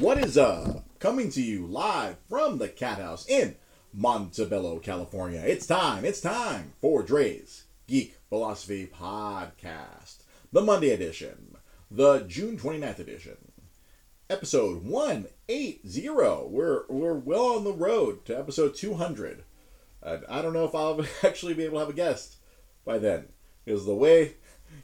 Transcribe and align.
What 0.00 0.24
is 0.24 0.38
up? 0.38 0.98
Coming 0.98 1.28
to 1.32 1.42
you 1.42 1.66
live 1.66 2.16
from 2.26 2.56
the 2.56 2.68
Cat 2.70 2.96
House 2.96 3.28
in 3.28 3.56
Montebello, 3.92 4.78
California. 4.78 5.42
It's 5.44 5.66
time, 5.66 6.06
it's 6.06 6.22
time 6.22 6.72
for 6.80 7.02
Dre's 7.02 7.64
Geek 7.86 8.16
Philosophy 8.30 8.86
Podcast, 8.86 10.22
the 10.52 10.62
Monday 10.62 10.88
edition, 10.88 11.54
the 11.90 12.20
June 12.20 12.56
29th 12.56 12.98
edition, 12.98 13.36
episode 14.30 14.84
180. 14.84 16.08
We're, 16.48 16.84
we're 16.88 17.18
well 17.18 17.56
on 17.56 17.64
the 17.64 17.74
road 17.74 18.24
to 18.24 18.38
episode 18.38 18.74
200. 18.74 19.44
And 20.02 20.24
I 20.30 20.40
don't 20.40 20.54
know 20.54 20.64
if 20.64 20.74
I'll 20.74 21.04
actually 21.22 21.52
be 21.52 21.64
able 21.64 21.74
to 21.74 21.80
have 21.80 21.90
a 21.90 21.92
guest 21.92 22.36
by 22.86 22.96
then, 22.96 23.26
because 23.66 23.84
the 23.84 23.94
way 23.94 24.36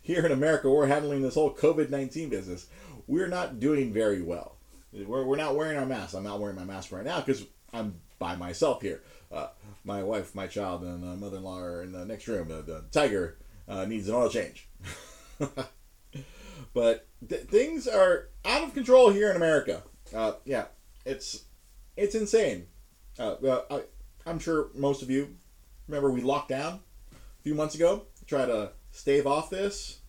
here 0.02 0.26
in 0.26 0.32
America 0.32 0.68
we're 0.68 0.88
handling 0.88 1.22
this 1.22 1.36
whole 1.36 1.54
COVID 1.54 1.88
19 1.88 2.28
business, 2.28 2.66
we're 3.06 3.28
not 3.28 3.58
doing 3.58 3.94
very 3.94 4.20
well. 4.20 4.55
We're, 4.92 5.24
we're 5.24 5.36
not 5.36 5.56
wearing 5.56 5.76
our 5.76 5.86
masks. 5.86 6.14
I'm 6.14 6.24
not 6.24 6.40
wearing 6.40 6.56
my 6.56 6.64
mask 6.64 6.92
right 6.92 7.04
now 7.04 7.20
because 7.20 7.44
I'm 7.72 8.00
by 8.18 8.36
myself 8.36 8.82
here. 8.82 9.02
Uh, 9.30 9.48
my 9.84 10.02
wife, 10.02 10.34
my 10.34 10.46
child, 10.46 10.82
and 10.82 11.04
uh, 11.04 11.16
mother-in-law 11.16 11.58
are 11.58 11.82
in 11.82 11.92
the 11.92 12.04
next 12.04 12.28
room. 12.28 12.48
The, 12.48 12.62
the 12.62 12.84
tiger 12.90 13.38
uh, 13.68 13.84
needs 13.84 14.08
an 14.08 14.14
oil 14.14 14.28
change. 14.28 14.68
but 16.74 17.06
th- 17.28 17.42
things 17.42 17.86
are 17.86 18.28
out 18.44 18.62
of 18.62 18.74
control 18.74 19.10
here 19.10 19.30
in 19.30 19.36
America. 19.36 19.82
Uh, 20.14 20.32
yeah, 20.44 20.66
it's 21.04 21.44
it's 21.96 22.14
insane. 22.14 22.66
Uh, 23.18 23.36
I, 23.70 23.82
I'm 24.26 24.38
sure 24.38 24.68
most 24.74 25.02
of 25.02 25.10
you 25.10 25.36
remember 25.88 26.10
we 26.10 26.20
locked 26.20 26.50
down 26.50 26.80
a 27.12 27.42
few 27.42 27.54
months 27.54 27.74
ago 27.74 28.02
to 28.18 28.24
try 28.24 28.44
to 28.46 28.70
stave 28.90 29.26
off 29.26 29.50
this. 29.50 30.00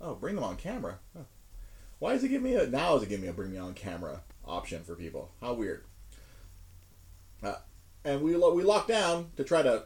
Oh, 0.00 0.14
bring 0.14 0.34
them 0.34 0.44
on 0.44 0.56
camera. 0.56 0.98
Why 1.98 2.12
does 2.12 2.24
it 2.24 2.28
give 2.28 2.42
me 2.42 2.54
a 2.54 2.66
now? 2.66 2.94
Does 2.94 3.04
it 3.04 3.08
give 3.08 3.20
me 3.20 3.28
a 3.28 3.32
bring 3.32 3.52
me 3.52 3.58
on 3.58 3.74
camera 3.74 4.20
option 4.44 4.82
for 4.84 4.94
people? 4.94 5.32
How 5.40 5.54
weird. 5.54 5.84
Uh, 7.42 7.56
and 8.04 8.22
we 8.22 8.36
we 8.36 8.62
locked 8.62 8.88
down 8.88 9.30
to 9.36 9.44
try 9.44 9.62
to 9.62 9.84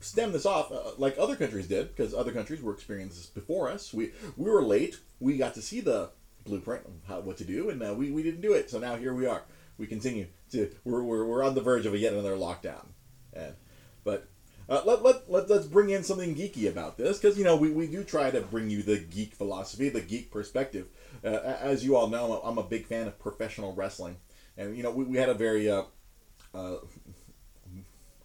stem 0.00 0.32
this 0.32 0.46
off, 0.46 0.70
uh, 0.70 0.92
like 0.98 1.16
other 1.18 1.36
countries 1.36 1.66
did, 1.66 1.94
because 1.94 2.14
other 2.14 2.32
countries 2.32 2.62
were 2.62 2.72
experiencing 2.72 3.18
this 3.18 3.26
before 3.26 3.70
us. 3.70 3.92
We 3.92 4.12
we 4.36 4.50
were 4.50 4.62
late. 4.62 4.98
We 5.20 5.36
got 5.36 5.54
to 5.54 5.62
see 5.62 5.80
the 5.80 6.10
blueprint 6.44 6.84
of 6.86 6.92
how 7.08 7.20
what 7.20 7.36
to 7.38 7.44
do, 7.44 7.70
and 7.70 7.82
uh, 7.82 7.94
we 7.94 8.10
we 8.10 8.22
didn't 8.22 8.40
do 8.42 8.52
it. 8.52 8.70
So 8.70 8.78
now 8.78 8.96
here 8.96 9.14
we 9.14 9.26
are. 9.26 9.42
We 9.76 9.86
continue 9.86 10.26
to 10.52 10.70
we're 10.84 11.02
we're, 11.02 11.24
we're 11.24 11.44
on 11.44 11.54
the 11.54 11.60
verge 11.60 11.86
of 11.86 11.96
yet 11.96 12.12
another 12.12 12.36
lockdown, 12.36 12.86
and 13.32 13.54
but 14.02 14.28
uh, 14.68 14.82
let, 14.86 15.02
let, 15.02 15.30
let, 15.30 15.50
let's 15.50 15.66
bring 15.66 15.90
in 15.90 16.02
something 16.02 16.34
geeky 16.34 16.68
about 16.68 16.96
this 16.96 17.18
because 17.18 17.36
you 17.36 17.44
know 17.44 17.56
we, 17.56 17.70
we 17.70 17.86
do 17.86 18.02
try 18.02 18.30
to 18.30 18.40
bring 18.40 18.70
you 18.70 18.82
the 18.82 18.98
geek 18.98 19.34
philosophy 19.34 19.88
the 19.88 20.00
geek 20.00 20.30
perspective 20.30 20.86
uh, 21.24 21.56
as 21.60 21.84
you 21.84 21.96
all 21.96 22.08
know 22.08 22.40
i'm 22.44 22.58
a 22.58 22.62
big 22.62 22.86
fan 22.86 23.06
of 23.06 23.18
professional 23.18 23.74
wrestling 23.74 24.16
and 24.56 24.76
you 24.76 24.82
know 24.82 24.90
we, 24.90 25.04
we 25.04 25.16
had 25.16 25.28
a 25.28 25.34
very 25.34 25.70
uh, 25.70 25.82
uh 26.54 26.76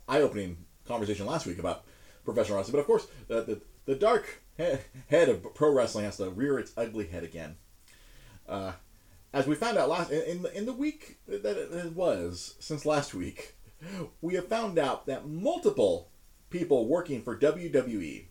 eye-opening 0.08 0.58
conversation 0.88 1.25
last 1.25 1.45
week 1.45 1.59
about 1.59 1.83
professional 2.25 2.58
wrestling 2.58 2.73
but 2.73 2.80
of 2.80 2.86
course 2.86 3.08
the, 3.28 3.41
the, 3.41 3.61
the 3.86 3.95
dark 3.95 4.41
head 4.58 5.30
of 5.30 5.53
pro 5.53 5.72
wrestling 5.72 6.06
has 6.06 6.17
to 6.17 6.30
rear 6.30 6.59
its 6.59 6.73
ugly 6.75 7.08
head 7.08 7.23
again 7.23 7.56
uh, 8.47 8.72
as 9.34 9.45
we 9.45 9.56
found 9.56 9.78
out 9.78 9.89
last 9.89 10.11
in, 10.11 10.41
the, 10.41 10.58
in 10.58 10.66
the 10.66 10.73
week 10.73 11.17
that 11.28 11.58
it 11.58 11.94
was 11.94 12.56
since 12.59 12.86
last 12.86 13.13
week 13.13 13.56
we 14.22 14.36
have 14.36 14.47
found 14.47 14.78
out 14.78 15.06
that 15.06 15.28
multiple 15.28 16.09
people 16.50 16.88
working 16.88 17.22
for 17.22 17.38
WWE 17.38 18.25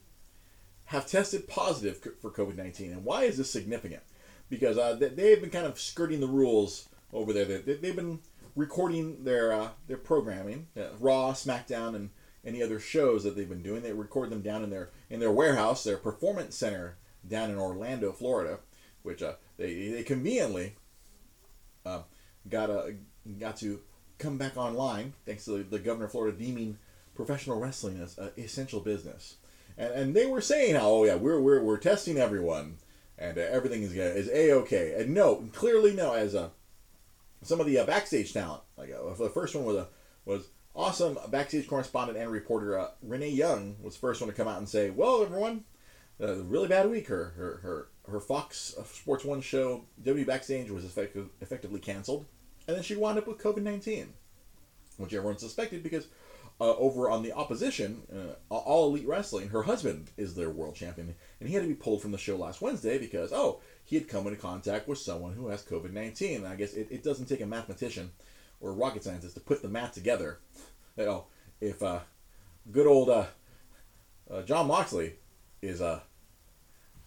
have 0.86 1.06
tested 1.06 1.48
positive 1.48 1.98
for 2.20 2.30
COVID 2.30 2.56
19. 2.56 2.92
And 2.92 3.04
why 3.04 3.24
is 3.24 3.36
this 3.36 3.50
significant? 3.50 4.02
Because 4.50 4.78
uh, 4.78 4.94
they've 4.94 5.40
been 5.40 5.50
kind 5.50 5.66
of 5.66 5.78
skirting 5.78 6.20
the 6.20 6.26
rules 6.26 6.88
over 7.12 7.32
there. 7.32 7.44
They've 7.44 7.96
been 7.96 8.20
recording 8.56 9.24
their 9.24 9.52
uh, 9.52 9.68
their 9.86 9.96
programming, 9.96 10.66
uh, 10.76 10.88
Raw, 10.98 11.32
SmackDown, 11.32 11.94
and 11.94 12.10
any 12.44 12.62
other 12.62 12.80
shows 12.80 13.24
that 13.24 13.36
they've 13.36 13.48
been 13.48 13.62
doing. 13.62 13.82
They 13.82 13.92
record 13.92 14.30
them 14.30 14.42
down 14.42 14.64
in 14.64 14.70
their 14.70 14.90
in 15.10 15.20
their 15.20 15.32
warehouse, 15.32 15.84
their 15.84 15.96
performance 15.96 16.56
center 16.56 16.96
down 17.26 17.50
in 17.50 17.58
Orlando, 17.58 18.12
Florida, 18.12 18.58
which 19.02 19.22
uh, 19.22 19.34
they, 19.56 19.88
they 19.88 20.02
conveniently 20.02 20.74
uh, 21.84 22.02
got 22.48 22.70
a, 22.70 22.94
got 23.38 23.56
to 23.58 23.80
come 24.18 24.38
back 24.38 24.56
online 24.56 25.12
thanks 25.26 25.44
to 25.44 25.58
the, 25.58 25.62
the 25.64 25.78
governor 25.78 26.06
of 26.06 26.12
Florida 26.12 26.36
deeming 26.36 26.78
professional 27.14 27.60
wrestling 27.60 28.00
as 28.00 28.18
an 28.18 28.30
essential 28.36 28.80
business. 28.80 29.36
And, 29.76 29.92
and 29.92 30.16
they 30.16 30.26
were 30.26 30.40
saying 30.40 30.76
oh 30.76 31.04
yeah, 31.04 31.16
we're, 31.16 31.40
we're, 31.40 31.62
we're 31.62 31.78
testing 31.78 32.18
everyone 32.18 32.76
and 33.18 33.38
uh, 33.38 33.42
everything 33.42 33.82
is 33.82 33.92
is 33.92 34.28
a 34.28 34.52
okay. 34.52 34.94
And 34.98 35.14
no, 35.14 35.48
clearly 35.52 35.94
no. 35.94 36.12
As 36.14 36.34
a 36.34 36.42
uh, 36.42 36.48
some 37.42 37.60
of 37.60 37.66
the 37.66 37.78
uh, 37.78 37.84
backstage 37.84 38.32
talent, 38.32 38.62
like 38.76 38.90
uh, 38.90 39.14
the 39.14 39.30
first 39.30 39.54
one 39.54 39.64
was 39.64 39.76
a 39.76 39.88
was 40.24 40.48
awesome 40.74 41.18
backstage 41.30 41.66
correspondent 41.66 42.18
and 42.18 42.30
reporter 42.30 42.78
uh, 42.78 42.90
Renee 43.02 43.30
Young 43.30 43.76
was 43.82 43.94
the 43.94 44.00
first 44.00 44.20
one 44.20 44.30
to 44.30 44.36
come 44.36 44.48
out 44.48 44.58
and 44.58 44.68
say, 44.68 44.90
well, 44.90 45.22
everyone, 45.22 45.64
uh, 46.20 46.36
really 46.44 46.68
bad 46.68 46.88
week. 46.90 47.08
Her 47.08 47.32
her 47.36 47.60
her 47.62 47.88
her 48.10 48.20
Fox 48.20 48.74
Sports 48.92 49.24
One 49.24 49.40
show 49.40 49.84
W 50.02 50.24
Backstage 50.24 50.70
was 50.70 50.84
effective, 50.84 51.28
effectively 51.40 51.80
canceled, 51.80 52.26
and 52.66 52.76
then 52.76 52.82
she 52.82 52.96
wound 52.96 53.18
up 53.18 53.26
with 53.26 53.38
COVID 53.38 53.62
nineteen, 53.62 54.14
which 54.96 55.14
everyone 55.14 55.38
suspected 55.38 55.82
because 55.82 56.06
uh, 56.60 56.74
over 56.76 57.08
on 57.08 57.22
the 57.22 57.32
opposition, 57.32 58.02
uh, 58.12 58.54
All 58.54 58.88
Elite 58.88 59.06
Wrestling, 59.06 59.48
her 59.50 59.62
husband 59.62 60.10
is 60.16 60.34
their 60.34 60.50
world 60.50 60.74
champion, 60.74 61.14
and 61.38 61.48
he 61.48 61.54
had 61.54 61.62
to 61.62 61.68
be 61.68 61.74
pulled 61.74 62.02
from 62.02 62.10
the 62.10 62.18
show 62.18 62.36
last 62.36 62.60
Wednesday 62.60 62.98
because, 62.98 63.32
oh, 63.32 63.60
he 63.84 63.96
had 63.96 64.08
come 64.08 64.26
into 64.26 64.40
contact 64.40 64.88
with 64.88 64.98
someone 64.98 65.34
who 65.34 65.48
has 65.48 65.62
COVID 65.62 65.92
19. 65.92 66.44
I 66.44 66.56
guess 66.56 66.74
it, 66.74 66.88
it 66.90 67.04
doesn't 67.04 67.26
take 67.26 67.40
a 67.40 67.46
mathematician 67.46 68.10
or 68.60 68.70
a 68.70 68.74
rocket 68.74 69.04
scientist 69.04 69.34
to 69.34 69.40
put 69.40 69.62
the 69.62 69.68
math 69.68 69.94
together. 69.94 70.40
You 70.96 71.04
know, 71.04 71.24
if 71.60 71.82
uh, 71.82 72.00
good 72.72 72.86
old 72.86 73.08
uh, 73.08 73.26
uh, 74.30 74.42
Jon 74.42 74.66
Moxley 74.66 75.14
is 75.62 75.80
uh, 75.80 76.00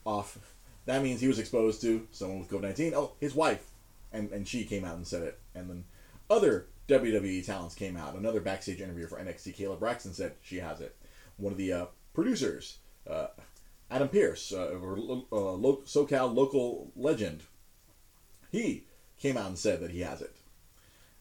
off, 0.06 0.38
that 0.86 1.04
means 1.04 1.20
he 1.20 1.28
was 1.28 1.40
exposed 1.40 1.82
to 1.82 2.08
someone 2.12 2.40
with 2.40 2.50
COVID 2.50 2.62
19. 2.62 2.94
Oh, 2.96 3.14
his 3.20 3.36
wife. 3.36 3.68
And, 4.14 4.32
and 4.32 4.46
she 4.48 4.66
came 4.66 4.84
out 4.84 4.96
and 4.96 5.08
said 5.08 5.24
it. 5.24 5.40
And 5.56 5.70
then 5.70 5.84
other 6.30 6.68
WWE 6.88 7.46
talents 7.46 7.76
came 7.76 7.96
out. 7.96 8.16
Another 8.16 8.40
backstage 8.42 8.82
interview 8.82 9.08
for 9.08 9.20
NXT, 9.20 9.56
Kayla 9.56 9.80
Braxton 9.80 10.14
said 10.14 10.36
she 10.42 10.58
has 10.58 10.82
it. 10.82 10.96
One 11.38 11.52
of 11.52 11.58
the 11.58 11.74
uh, 11.74 11.86
producers, 12.14 12.80
uh, 13.10 13.28
Adam 13.90 14.10
Pearce, 14.10 14.52
uh, 14.54 14.72
uh 14.74 15.58
SoCal 15.86 16.34
local 16.34 16.92
legend, 16.96 17.44
he 18.52 18.86
came 19.18 19.38
out 19.38 19.48
and 19.48 19.58
said 19.58 19.80
that 19.82 19.92
he 19.92 20.02
has 20.02 20.22
it. 20.22 20.36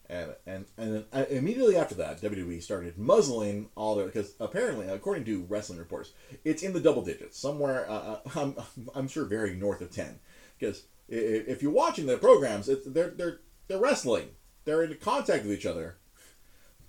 And, 0.08 0.34
and 0.44 0.64
and 0.76 1.04
uh, 1.12 1.24
immediately 1.30 1.76
after 1.76 1.94
that, 1.96 2.20
WWE 2.20 2.60
started 2.60 2.98
muzzling 2.98 3.68
all 3.76 3.94
their 3.94 4.06
because 4.06 4.34
apparently, 4.40 4.88
according 4.88 5.24
to 5.26 5.44
wrestling 5.48 5.78
reports, 5.78 6.12
it's 6.44 6.64
in 6.64 6.72
the 6.72 6.80
double 6.80 7.02
digits 7.02 7.38
somewhere. 7.38 7.88
Uh, 7.88 8.16
I'm, 8.34 8.56
I'm 8.92 9.06
sure 9.06 9.24
very 9.24 9.54
north 9.54 9.80
of 9.80 9.92
ten. 9.92 10.18
Because 10.58 10.82
if 11.08 11.62
you're 11.62 11.70
watching 11.70 12.06
the 12.06 12.18
programs, 12.18 12.68
they're 12.86 13.10
they're 13.10 13.40
they're 13.68 13.78
wrestling 13.78 14.30
they're 14.64 14.82
in 14.82 14.94
contact 14.96 15.44
with 15.44 15.52
each 15.52 15.66
other. 15.66 15.96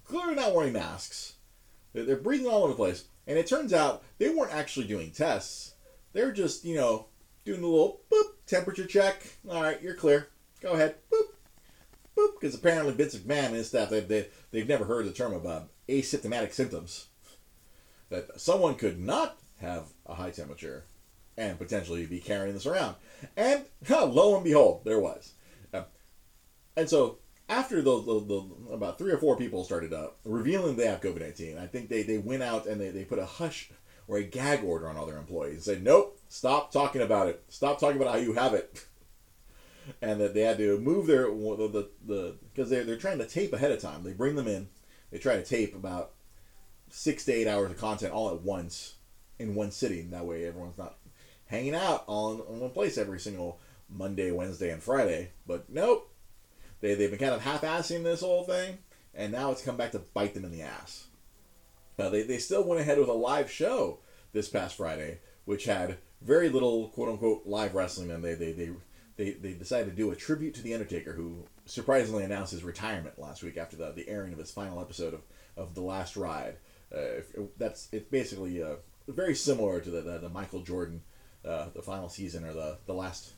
Clearly 0.05 0.35
not 0.35 0.53
wearing 0.53 0.73
masks. 0.73 1.35
They're 1.93 2.17
breathing 2.17 2.47
all 2.47 2.63
over 2.63 2.69
the 2.69 2.75
place. 2.75 3.05
And 3.27 3.37
it 3.37 3.47
turns 3.47 3.73
out 3.73 4.03
they 4.17 4.29
weren't 4.29 4.53
actually 4.53 4.87
doing 4.87 5.11
tests. 5.11 5.75
They're 6.13 6.31
just, 6.31 6.65
you 6.65 6.75
know, 6.75 7.07
doing 7.45 7.63
a 7.63 7.67
little 7.67 8.01
boop, 8.11 8.31
temperature 8.45 8.85
check. 8.85 9.23
All 9.49 9.61
right, 9.61 9.81
you're 9.81 9.95
clear. 9.95 10.27
Go 10.61 10.73
ahead. 10.73 10.95
Boop, 11.11 11.27
boop. 12.17 12.39
Because 12.39 12.55
apparently 12.55 12.93
Vince 12.93 13.15
McMahon 13.15 13.47
and 13.47 13.55
his 13.55 13.67
staff, 13.69 13.89
they, 13.89 14.01
they, 14.01 14.27
they've 14.51 14.67
never 14.67 14.85
heard 14.85 15.05
the 15.05 15.13
term 15.13 15.33
about 15.33 15.69
asymptomatic 15.87 16.53
symptoms. 16.53 17.07
That 18.09 18.39
someone 18.39 18.75
could 18.75 18.99
not 18.99 19.37
have 19.59 19.93
a 20.05 20.15
high 20.15 20.31
temperature 20.31 20.85
and 21.37 21.57
potentially 21.57 22.05
be 22.05 22.19
carrying 22.19 22.53
this 22.53 22.65
around. 22.65 22.95
And 23.37 23.65
lo 23.89 24.35
and 24.35 24.43
behold, 24.43 24.81
there 24.83 24.99
was. 24.99 25.33
Uh, 25.73 25.83
and 26.75 26.89
so 26.89 27.19
after 27.51 27.81
the, 27.81 28.01
the, 28.01 28.19
the, 28.21 28.73
about 28.73 28.97
three 28.97 29.11
or 29.11 29.17
four 29.17 29.35
people 29.35 29.65
started 29.65 29.93
up 29.93 30.17
revealing 30.23 30.77
they 30.77 30.87
have 30.87 31.01
COVID 31.01 31.19
nineteen, 31.19 31.57
I 31.57 31.67
think 31.67 31.89
they, 31.89 32.01
they 32.01 32.17
went 32.17 32.41
out 32.41 32.65
and 32.65 32.79
they, 32.79 32.89
they 32.89 33.03
put 33.03 33.19
a 33.19 33.25
hush 33.25 33.69
or 34.07 34.17
a 34.17 34.23
gag 34.23 34.63
order 34.63 34.89
on 34.89 34.97
all 34.97 35.05
their 35.05 35.17
employees 35.17 35.55
and 35.55 35.63
said, 35.63 35.83
Nope, 35.83 36.17
stop 36.29 36.71
talking 36.71 37.01
about 37.01 37.27
it. 37.27 37.43
Stop 37.49 37.79
talking 37.79 38.01
about 38.01 38.13
how 38.13 38.19
you 38.19 38.33
have 38.33 38.53
it. 38.53 38.85
and 40.01 40.21
that 40.21 40.33
they 40.33 40.41
had 40.41 40.57
to 40.57 40.79
move 40.79 41.07
their 41.07 41.25
the 41.25 41.89
the 42.05 42.35
because 42.53 42.69
they're 42.69 42.85
they're 42.85 42.97
trying 42.97 43.17
to 43.17 43.27
tape 43.27 43.51
ahead 43.53 43.71
of 43.71 43.81
time. 43.81 44.03
They 44.03 44.13
bring 44.13 44.35
them 44.35 44.47
in, 44.47 44.69
they 45.11 45.17
try 45.17 45.35
to 45.35 45.43
tape 45.43 45.75
about 45.75 46.11
six 46.89 47.25
to 47.25 47.33
eight 47.33 47.47
hours 47.47 47.71
of 47.71 47.77
content 47.77 48.13
all 48.13 48.33
at 48.33 48.41
once 48.41 48.95
in 49.39 49.55
one 49.55 49.71
sitting. 49.71 50.11
That 50.11 50.25
way 50.25 50.45
everyone's 50.45 50.77
not 50.77 50.97
hanging 51.47 51.75
out 51.75 52.05
all 52.07 52.33
in, 52.33 52.53
in 52.53 52.59
one 52.61 52.71
place 52.71 52.97
every 52.97 53.19
single 53.19 53.59
Monday, 53.89 54.31
Wednesday, 54.31 54.71
and 54.71 54.81
Friday. 54.81 55.31
But 55.45 55.69
nope, 55.69 56.10
they, 56.81 56.95
they've 56.95 57.09
been 57.09 57.19
kind 57.19 57.33
of 57.33 57.41
half-assing 57.41 58.03
this 58.03 58.21
whole 58.21 58.43
thing, 58.43 58.77
and 59.13 59.31
now 59.31 59.51
it's 59.51 59.63
come 59.63 59.77
back 59.77 59.91
to 59.91 59.99
bite 59.99 60.33
them 60.33 60.45
in 60.45 60.51
the 60.51 60.61
ass. 60.61 61.07
Now, 61.97 62.09
they, 62.09 62.23
they 62.23 62.37
still 62.37 62.63
went 62.63 62.81
ahead 62.81 62.99
with 62.99 63.09
a 63.09 63.13
live 63.13 63.49
show 63.49 63.99
this 64.33 64.49
past 64.49 64.77
Friday, 64.77 65.19
which 65.45 65.65
had 65.65 65.97
very 66.21 66.49
little 66.49 66.89
quote-unquote 66.89 67.43
live 67.45 67.75
wrestling, 67.75 68.11
and 68.11 68.23
they, 68.23 68.33
they, 68.33 68.51
they, 68.51 68.69
they, 69.17 69.31
they 69.31 69.53
decided 69.53 69.89
to 69.89 69.95
do 69.95 70.11
a 70.11 70.15
tribute 70.15 70.53
to 70.55 70.61
the 70.61 70.73
Undertaker, 70.73 71.13
who 71.13 71.45
surprisingly 71.65 72.23
announced 72.23 72.51
his 72.51 72.63
retirement 72.63 73.19
last 73.19 73.43
week 73.43 73.57
after 73.57 73.75
the, 73.75 73.91
the 73.91 74.07
airing 74.09 74.33
of 74.33 74.39
his 74.39 74.51
final 74.51 74.79
episode 74.79 75.13
of, 75.13 75.21
of 75.57 75.75
The 75.75 75.81
Last 75.81 76.15
Ride. 76.15 76.55
Uh, 76.93 77.21
that's 77.57 77.87
it's 77.91 78.09
basically 78.09 78.61
uh, 78.61 78.75
very 79.07 79.35
similar 79.35 79.79
to 79.79 79.89
the, 79.89 80.01
the, 80.01 80.17
the 80.19 80.29
Michael 80.29 80.61
Jordan, 80.61 81.01
uh, 81.45 81.67
the 81.73 81.81
final 81.81 82.09
season 82.09 82.43
or 82.45 82.53
the, 82.53 82.77
the 82.85 82.93
last 82.93 83.33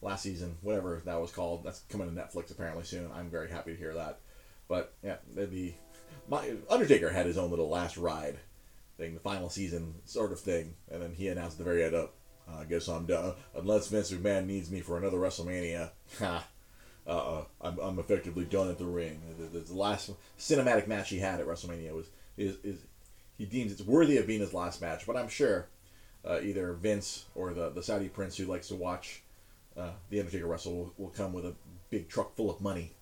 last 0.00 0.22
season, 0.22 0.56
whatever 0.62 1.02
that 1.04 1.20
was 1.20 1.30
called. 1.30 1.64
That's 1.64 1.80
coming 1.88 2.08
to 2.08 2.20
Netflix 2.20 2.50
apparently 2.50 2.84
soon. 2.84 3.10
I'm 3.14 3.30
very 3.30 3.50
happy 3.50 3.72
to 3.72 3.78
hear 3.78 3.94
that. 3.94 4.20
But 4.68 4.94
yeah, 5.02 5.16
the 5.34 5.74
my 6.28 6.52
Undertaker 6.68 7.10
had 7.10 7.26
his 7.26 7.38
own 7.38 7.50
little 7.50 7.68
last 7.68 7.96
ride 7.96 8.38
thing, 8.96 9.14
the 9.14 9.20
final 9.20 9.48
season 9.48 9.94
sort 10.04 10.32
of 10.32 10.40
thing, 10.40 10.74
and 10.90 11.02
then 11.02 11.12
he 11.14 11.28
announced 11.28 11.54
at 11.54 11.58
the 11.58 11.64
very 11.64 11.84
end, 11.84 11.94
"Up, 11.94 12.14
oh, 12.48 12.60
I 12.60 12.64
guess 12.64 12.88
I'm 12.88 13.06
done. 13.06 13.34
Unless 13.54 13.88
Vince 13.88 14.10
McMahon 14.10 14.46
needs 14.46 14.70
me 14.70 14.80
for 14.80 14.98
another 14.98 15.18
WrestleMania, 15.18 15.90
ha, 16.18 16.46
uh, 17.06 17.42
I'm, 17.60 17.78
I'm 17.78 17.98
effectively 17.98 18.44
done 18.44 18.68
at 18.68 18.78
the 18.78 18.86
ring." 18.86 19.20
The, 19.38 19.58
the, 19.58 19.64
the, 19.64 19.74
last 19.74 20.10
cinematic 20.38 20.86
match 20.86 21.08
he 21.10 21.18
had 21.18 21.40
at 21.40 21.46
WrestleMania 21.46 21.94
was 21.94 22.06
is, 22.36 22.56
is 22.62 22.78
he 23.38 23.46
deems 23.46 23.72
it's 23.72 23.82
worthy 23.82 24.18
of 24.18 24.26
being 24.26 24.40
his 24.40 24.54
last 24.54 24.80
match. 24.82 25.06
But 25.06 25.16
I'm 25.16 25.28
sure 25.28 25.68
uh, 26.24 26.40
either 26.42 26.72
Vince 26.74 27.24
or 27.34 27.54
the 27.54 27.70
the 27.70 27.82
Saudi 27.82 28.08
prince 28.08 28.36
who 28.36 28.44
likes 28.44 28.68
to 28.68 28.74
watch 28.74 29.22
uh, 29.78 29.90
the 30.10 30.20
Undertaker 30.20 30.46
wrestle 30.46 30.74
will, 30.74 30.94
will 30.96 31.10
come 31.10 31.32
with 31.32 31.44
a 31.44 31.54
big 31.90 32.08
truck 32.08 32.36
full 32.36 32.50
of 32.50 32.60
money 32.60 32.92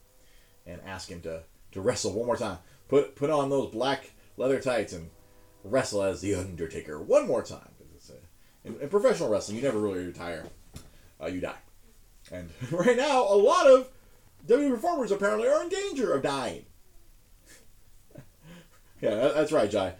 and 0.66 0.80
ask 0.86 1.08
him 1.08 1.20
to, 1.22 1.42
to 1.72 1.80
wrestle 1.80 2.12
one 2.12 2.26
more 2.26 2.36
time. 2.36 2.58
Put 2.88 3.16
put 3.16 3.30
on 3.30 3.50
those 3.50 3.72
black 3.72 4.10
leather 4.36 4.60
tights 4.60 4.92
and 4.92 5.10
wrestle 5.64 6.02
as 6.02 6.20
the 6.20 6.34
Undertaker 6.34 7.00
one 7.00 7.26
more 7.26 7.42
time. 7.42 7.68
A, 8.08 8.68
in, 8.68 8.80
in, 8.80 8.88
professional 8.88 9.28
wrestling, 9.28 9.56
you 9.56 9.62
never 9.62 9.78
really 9.78 10.04
retire; 10.04 10.44
uh, 11.20 11.26
you 11.26 11.40
die. 11.40 11.56
And 12.30 12.50
right 12.70 12.96
now, 12.96 13.22
a 13.22 13.34
lot 13.34 13.66
of 13.66 13.88
WWE 14.46 14.70
performers 14.70 15.10
apparently 15.10 15.48
are 15.48 15.62
in 15.62 15.68
danger 15.68 16.12
of 16.12 16.22
dying. 16.22 16.66
yeah, 19.00 19.32
that's 19.34 19.52
right, 19.52 19.70
Jai. 19.70 19.94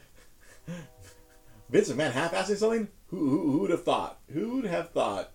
Vince 1.68 1.90
McMahon 1.90 2.12
half-assing 2.12 2.56
something? 2.56 2.88
Who, 3.08 3.28
who 3.28 3.52
who'd 3.52 3.70
have 3.70 3.84
thought? 3.84 4.20
Who'd 4.32 4.66
have 4.66 4.90
thought? 4.90 5.32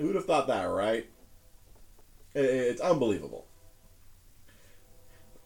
Who'd 0.00 0.14
have 0.14 0.24
thought 0.24 0.46
that, 0.46 0.64
right? 0.64 1.06
It's 2.34 2.80
unbelievable. 2.80 3.46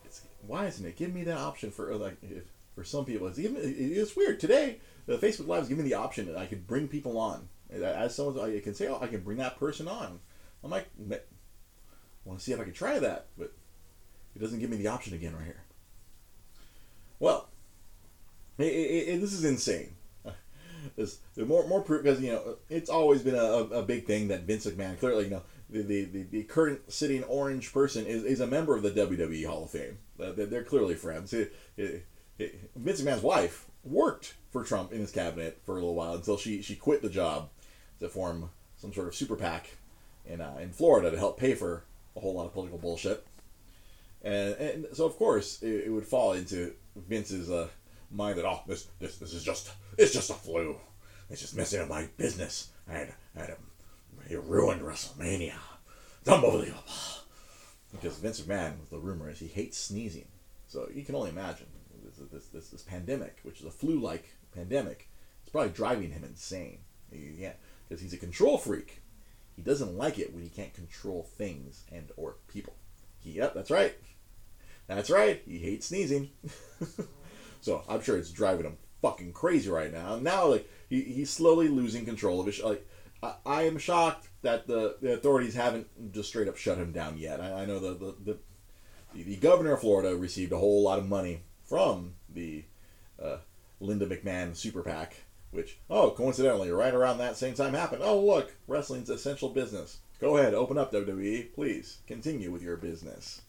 It's, 0.04 0.22
why 0.46 0.66
isn't 0.66 0.86
it 0.86 0.96
giving 0.96 1.14
me 1.14 1.24
that 1.24 1.38
option 1.38 1.70
for 1.72 1.92
uh, 1.92 1.96
like 1.96 2.16
for 2.74 2.84
some 2.84 3.04
people? 3.04 3.26
It's 3.26 3.38
even 3.38 3.56
it's 3.60 4.14
weird 4.14 4.38
today. 4.38 4.78
The 5.06 5.18
Facebook 5.18 5.48
Live 5.48 5.64
is 5.64 5.68
giving 5.68 5.84
me 5.84 5.90
the 5.90 5.96
option 5.96 6.26
that 6.26 6.36
I 6.36 6.46
could 6.46 6.66
bring 6.66 6.88
people 6.88 7.18
on 7.18 7.48
as 7.82 8.14
someone 8.14 8.38
I 8.38 8.60
can 8.60 8.74
say, 8.74 8.86
oh, 8.86 8.98
I 9.00 9.08
can 9.08 9.22
bring 9.22 9.38
that 9.38 9.58
person 9.58 9.88
on. 9.88 10.20
I'm 10.62 10.70
like, 10.70 10.86
I 11.10 11.18
want 12.24 12.38
to 12.38 12.44
see 12.44 12.52
if 12.52 12.60
I 12.60 12.64
can 12.64 12.72
try 12.72 12.98
that, 12.98 13.26
but 13.36 13.52
it 14.34 14.38
doesn't 14.38 14.60
give 14.60 14.70
me 14.70 14.76
the 14.76 14.86
option 14.86 15.14
again 15.14 15.34
right 15.34 15.44
here. 15.44 15.62
Well, 17.18 17.48
it, 18.58 18.66
it, 18.66 19.08
it, 19.08 19.20
this 19.20 19.32
is 19.32 19.44
insane. 19.44 19.94
There's 20.96 21.18
more 21.36 21.66
more 21.66 21.82
proof 21.82 22.02
because 22.02 22.20
you 22.20 22.32
know 22.32 22.56
it's 22.68 22.90
always 22.90 23.22
been 23.22 23.34
a, 23.34 23.38
a 23.38 23.82
big 23.82 24.06
thing 24.06 24.28
that 24.28 24.42
Vince 24.42 24.66
McMahon 24.66 24.98
clearly 24.98 25.24
you 25.24 25.30
know 25.30 25.42
the, 25.70 26.04
the, 26.04 26.22
the, 26.24 26.42
current 26.44 26.92
sitting 26.92 27.24
orange 27.24 27.72
person 27.72 28.06
is, 28.06 28.22
is 28.24 28.40
a 28.40 28.46
member 28.46 28.76
of 28.76 28.82
the 28.82 28.90
WWE 28.90 29.46
Hall 29.46 29.64
of 29.64 29.70
Fame. 29.70 29.98
They're 30.18 30.62
clearly 30.62 30.94
friends. 30.94 31.32
It, 31.32 31.54
it, 31.76 32.06
it, 32.38 32.70
Vince 32.76 33.00
McMahon's 33.00 33.22
wife 33.22 33.66
worked 33.82 34.34
for 34.50 34.62
Trump 34.62 34.92
in 34.92 35.00
his 35.00 35.10
cabinet 35.10 35.60
for 35.64 35.72
a 35.72 35.74
little 35.76 35.94
while 35.94 36.14
until 36.14 36.36
she, 36.36 36.62
she 36.62 36.76
quit 36.76 37.02
the 37.02 37.08
job 37.08 37.48
to 38.00 38.08
form 38.08 38.50
some 38.76 38.92
sort 38.92 39.08
of 39.08 39.14
super 39.14 39.36
PAC 39.36 39.68
in, 40.26 40.40
uh, 40.40 40.56
in 40.60 40.70
Florida 40.70 41.10
to 41.10 41.18
help 41.18 41.38
pay 41.38 41.54
for 41.54 41.84
a 42.16 42.20
whole 42.20 42.34
lot 42.34 42.46
of 42.46 42.52
political 42.52 42.78
bullshit. 42.78 43.26
And, 44.22 44.54
and 44.54 44.86
so, 44.92 45.04
of 45.06 45.16
course, 45.16 45.62
it, 45.62 45.84
it 45.86 45.90
would 45.90 46.06
fall 46.06 46.32
into 46.32 46.74
Vince's 46.96 47.50
uh, 47.50 47.68
mind 48.10 48.38
that, 48.38 48.44
oh, 48.44 48.60
this, 48.66 48.88
this, 48.98 49.18
this 49.18 49.32
is 49.32 49.44
just, 49.44 49.70
it's 49.98 50.12
just 50.12 50.30
a 50.30 50.34
flu. 50.34 50.76
It's 51.30 51.40
just 51.40 51.56
messing 51.56 51.80
up 51.80 51.88
my 51.88 52.08
business. 52.16 52.70
I 52.88 52.92
had, 52.92 53.14
I 53.36 53.40
had 53.40 53.56
he 54.28 54.36
ruined 54.36 54.82
WrestleMania. 54.82 55.54
It's 56.20 56.28
unbelievable. 56.28 56.82
Because 57.92 58.16
Vince 58.18 58.40
McMahon, 58.40 58.74
the 58.90 58.98
rumor 58.98 59.30
is 59.30 59.38
he 59.38 59.46
hates 59.46 59.78
sneezing. 59.78 60.28
So 60.66 60.88
you 60.92 61.04
can 61.04 61.14
only 61.14 61.30
imagine 61.30 61.66
this, 62.04 62.16
this, 62.30 62.46
this, 62.46 62.68
this 62.68 62.82
pandemic, 62.82 63.38
which 63.42 63.60
is 63.60 63.66
a 63.66 63.70
flu-like 63.70 64.34
pandemic, 64.54 65.08
it's 65.42 65.50
probably 65.50 65.70
driving 65.70 66.10
him 66.10 66.24
insane. 66.24 66.78
Yeah, 67.12 67.52
because 67.88 68.02
he's 68.02 68.12
a 68.12 68.18
control 68.18 68.58
freak. 68.58 69.02
He 69.54 69.62
doesn't 69.62 69.96
like 69.96 70.18
it 70.18 70.34
when 70.34 70.42
he 70.42 70.48
can't 70.48 70.74
control 70.74 71.28
things 71.36 71.84
and 71.92 72.10
or 72.16 72.36
people. 72.48 72.74
He, 73.20 73.32
yep, 73.32 73.54
that's 73.54 73.70
right. 73.70 73.94
That's 74.88 75.10
right. 75.10 75.42
He 75.46 75.58
hates 75.58 75.86
sneezing. 75.86 76.30
so 77.64 77.82
I'm 77.88 78.02
sure 78.02 78.18
it's 78.18 78.30
driving 78.30 78.66
him 78.66 78.76
fucking 79.00 79.32
crazy 79.32 79.70
right 79.70 79.90
now. 79.90 80.16
Now, 80.16 80.48
like 80.48 80.68
he, 80.90 81.00
he's 81.00 81.30
slowly 81.30 81.68
losing 81.68 82.04
control 82.04 82.38
of 82.38 82.46
his 82.46 82.62
like 82.62 82.86
I, 83.46 83.62
am 83.62 83.78
shocked 83.78 84.28
that 84.42 84.66
the, 84.66 84.96
the 85.00 85.14
authorities 85.14 85.54
haven't 85.54 86.12
just 86.12 86.28
straight 86.28 86.46
up 86.46 86.58
shut 86.58 86.76
him 86.76 86.92
down 86.92 87.16
yet. 87.16 87.40
I, 87.40 87.62
I 87.62 87.64
know 87.64 87.78
the, 87.78 87.94
the, 87.94 88.14
the, 89.14 89.22
the, 89.22 89.36
governor 89.36 89.72
of 89.72 89.80
Florida 89.80 90.14
received 90.14 90.52
a 90.52 90.58
whole 90.58 90.82
lot 90.82 90.98
of 90.98 91.08
money 91.08 91.40
from 91.64 92.16
the 92.28 92.64
uh, 93.22 93.38
Linda 93.80 94.04
McMahon 94.04 94.54
super 94.54 94.82
PAC, 94.82 95.16
which, 95.52 95.78
oh, 95.88 96.10
coincidentally, 96.10 96.70
right 96.70 96.92
around 96.92 97.16
that 97.16 97.38
same 97.38 97.54
time 97.54 97.72
happened. 97.72 98.02
Oh, 98.04 98.20
look, 98.20 98.54
wrestling's 98.68 99.08
essential 99.08 99.48
business. 99.48 100.00
Go 100.20 100.36
ahead, 100.36 100.52
open 100.52 100.76
up 100.76 100.92
WWE. 100.92 101.54
Please 101.54 101.98
continue 102.06 102.50
with 102.50 102.62
your 102.62 102.76
business. 102.76 103.40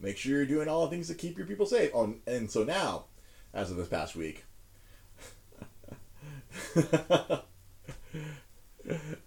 Make 0.00 0.16
sure 0.16 0.36
you're 0.38 0.46
doing 0.46 0.68
all 0.68 0.86
the 0.86 0.90
things 0.90 1.08
to 1.08 1.14
keep 1.14 1.36
your 1.36 1.46
people 1.46 1.66
safe. 1.66 1.90
Oh, 1.94 2.14
and 2.26 2.50
so 2.50 2.64
now, 2.64 3.04
as 3.52 3.70
of 3.70 3.76
this 3.76 3.88
past 3.88 4.16
week, 4.16 4.44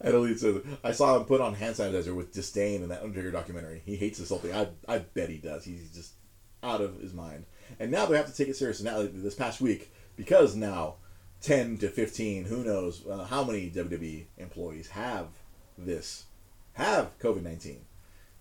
Elite 0.03 0.39
says, 0.39 0.61
I 0.83 0.91
saw 0.91 1.17
him 1.17 1.25
put 1.25 1.41
on 1.41 1.53
hand 1.53 1.75
sanitizer 1.75 2.15
with 2.15 2.33
disdain 2.33 2.83
in 2.83 2.89
that 2.89 3.01
Undertaker 3.01 3.31
documentary. 3.31 3.81
He 3.85 3.95
hates 3.95 4.19
thing. 4.19 4.53
I, 4.53 4.67
I 4.87 4.99
bet 4.99 5.29
he 5.29 5.37
does. 5.37 5.63
He's 5.65 5.91
just 5.93 6.13
out 6.61 6.81
of 6.81 6.99
his 6.99 7.13
mind. 7.13 7.45
And 7.79 7.91
now 7.91 8.05
they 8.05 8.17
have 8.17 8.27
to 8.27 8.35
take 8.35 8.47
it 8.47 8.55
seriously. 8.55 8.85
Now, 8.85 9.01
this 9.01 9.35
past 9.35 9.61
week, 9.61 9.93
because 10.15 10.55
now 10.55 10.95
10 11.41 11.77
to 11.79 11.89
15, 11.89 12.45
who 12.45 12.63
knows 12.63 13.05
uh, 13.07 13.25
how 13.25 13.43
many 13.43 13.69
WWE 13.69 14.25
employees 14.37 14.89
have 14.89 15.27
this, 15.77 16.25
have 16.73 17.17
COVID 17.19 17.43
19. 17.43 17.81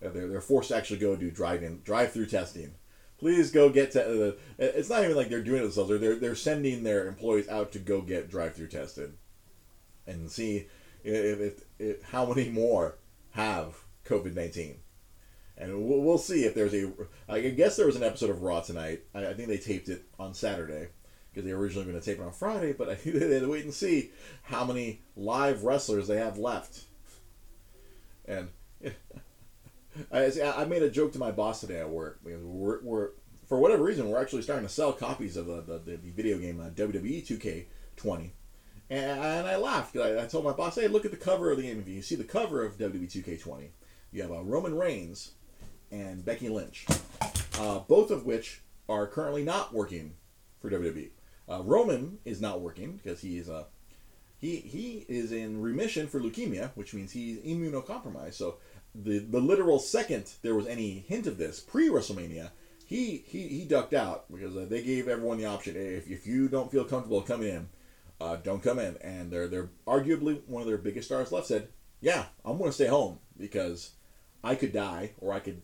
Uh, 0.03 0.09
they're, 0.09 0.27
they're 0.27 0.41
forced 0.41 0.69
to 0.69 0.75
actually 0.75 0.99
go 0.99 1.15
do 1.15 1.31
drive-in, 1.31 1.81
drive-through 1.83 2.25
testing. 2.27 2.73
Please 3.23 3.51
go 3.51 3.69
get 3.69 3.91
to. 3.91 4.01
Uh, 4.01 4.31
it's 4.59 4.89
not 4.89 5.01
even 5.01 5.15
like 5.15 5.29
they're 5.29 5.41
doing 5.41 5.59
it 5.59 5.63
themselves. 5.63 5.97
They're, 5.97 6.15
they're 6.17 6.35
sending 6.35 6.83
their 6.83 7.07
employees 7.07 7.47
out 7.47 7.71
to 7.71 7.79
go 7.79 8.01
get 8.01 8.29
drive-through 8.29 8.67
tested 8.67 9.13
and 10.05 10.29
see 10.29 10.67
if, 11.05 11.39
if, 11.39 11.63
if 11.79 12.03
how 12.03 12.25
many 12.25 12.49
more 12.49 12.97
have 13.31 13.77
COVID 14.03 14.35
nineteen, 14.35 14.75
and 15.57 15.87
we'll, 15.87 16.01
we'll, 16.01 16.17
see 16.17 16.43
if 16.43 16.53
there's 16.53 16.73
a. 16.73 16.91
I 17.29 17.39
guess 17.39 17.77
there 17.77 17.85
was 17.85 17.95
an 17.95 18.03
episode 18.03 18.29
of 18.29 18.41
Raw 18.41 18.59
tonight. 18.59 19.03
I, 19.15 19.27
I 19.27 19.33
think 19.33 19.47
they 19.47 19.57
taped 19.57 19.87
it 19.87 20.03
on 20.19 20.33
Saturday 20.33 20.89
because 21.31 21.45
they 21.45 21.51
originally 21.51 21.55
were 21.55 21.63
originally 21.63 21.91
going 21.91 22.01
to 22.01 22.05
tape 22.05 22.19
it 22.19 22.25
on 22.25 22.33
Friday, 22.33 22.73
but 22.73 22.89
I 22.89 22.95
think 22.95 23.15
they 23.15 23.35
had 23.35 23.43
to 23.43 23.49
wait 23.49 23.63
and 23.63 23.73
see 23.73 24.11
how 24.41 24.65
many 24.65 24.99
live 25.15 25.63
wrestlers 25.63 26.09
they 26.09 26.17
have 26.17 26.37
left. 26.37 26.81
And 28.25 28.49
I, 30.11 30.53
I 30.57 30.65
made 30.65 30.83
a 30.83 30.89
joke 30.89 31.13
to 31.13 31.19
my 31.19 31.31
boss 31.31 31.61
today 31.61 31.79
at 31.79 31.89
work. 31.89 32.19
We're, 32.63 32.81
we're 32.81 33.09
for 33.47 33.59
whatever 33.59 33.83
reason, 33.83 34.09
we're 34.09 34.21
actually 34.21 34.41
starting 34.41 34.65
to 34.65 34.73
sell 34.73 34.93
copies 34.93 35.37
of 35.37 35.47
the, 35.47 35.61
the, 35.61 35.97
the 35.97 36.11
video 36.11 36.37
game 36.37 36.59
uh, 36.59 36.69
WWE 36.69 37.25
2K20 37.27 38.31
and 38.89 39.47
I 39.47 39.55
laughed. 39.55 39.97
I, 39.97 40.23
I 40.23 40.25
told 40.25 40.45
my 40.45 40.51
boss, 40.51 40.75
hey, 40.75 40.87
look 40.87 41.05
at 41.05 41.11
the 41.11 41.17
cover 41.17 41.51
of 41.51 41.57
the 41.57 41.63
game. 41.63 41.79
If 41.79 41.87
you 41.87 42.01
see 42.01 42.15
the 42.15 42.23
cover 42.23 42.63
of 42.63 42.77
WWE 42.77 43.09
2K20, 43.09 43.69
you 44.11 44.21
have 44.21 44.31
uh, 44.31 44.43
Roman 44.43 44.75
Reigns 44.75 45.31
and 45.91 46.23
Becky 46.23 46.49
Lynch, 46.49 46.85
uh, 47.59 47.79
both 47.79 48.11
of 48.11 48.25
which 48.25 48.61
are 48.87 49.07
currently 49.07 49.43
not 49.43 49.73
working 49.73 50.15
for 50.59 50.69
WWE. 50.69 51.09
Uh, 51.49 51.61
Roman 51.63 52.19
is 52.25 52.39
not 52.39 52.61
working 52.61 52.97
because 52.97 53.21
he 53.21 53.37
is 53.37 53.49
a 53.49 53.55
uh, 53.55 53.63
he 54.37 54.57
he 54.57 55.05
is 55.07 55.31
in 55.31 55.61
remission 55.61 56.05
for 56.05 56.19
leukemia, 56.19 56.71
which 56.75 56.93
means 56.93 57.13
he's 57.13 57.37
immunocompromised. 57.39 58.33
So 58.33 58.57
the 58.95 59.19
the 59.19 59.39
literal 59.39 59.79
second 59.79 60.31
there 60.41 60.55
was 60.55 60.67
any 60.67 60.99
hint 61.07 61.27
of 61.27 61.37
this 61.37 61.59
pre 61.59 61.89
WrestleMania, 61.89 62.51
he 62.85 63.23
he 63.27 63.47
he 63.47 63.65
ducked 63.65 63.93
out 63.93 64.31
because 64.31 64.55
uh, 64.55 64.65
they 64.69 64.83
gave 64.83 65.07
everyone 65.07 65.37
the 65.37 65.45
option: 65.45 65.75
if 65.75 66.09
if 66.09 66.27
you 66.27 66.47
don't 66.47 66.71
feel 66.71 66.85
comfortable 66.85 67.21
coming 67.21 67.49
in 67.49 67.69
uh, 68.23 68.37
don't 68.37 68.63
come 68.63 68.79
in. 68.79 68.97
And 69.01 69.31
they're 69.31 69.47
they're 69.47 69.69
arguably 69.85 70.41
one 70.47 70.61
of 70.61 70.67
their 70.67 70.77
biggest 70.77 71.07
stars 71.07 71.31
left 71.31 71.47
said, 71.47 71.67
yeah, 72.01 72.25
I'm 72.45 72.57
going 72.57 72.69
to 72.69 72.73
stay 72.73 72.87
home 72.87 73.19
because 73.37 73.91
I 74.43 74.55
could 74.55 74.73
die 74.73 75.11
or 75.19 75.33
I 75.33 75.39
could 75.39 75.61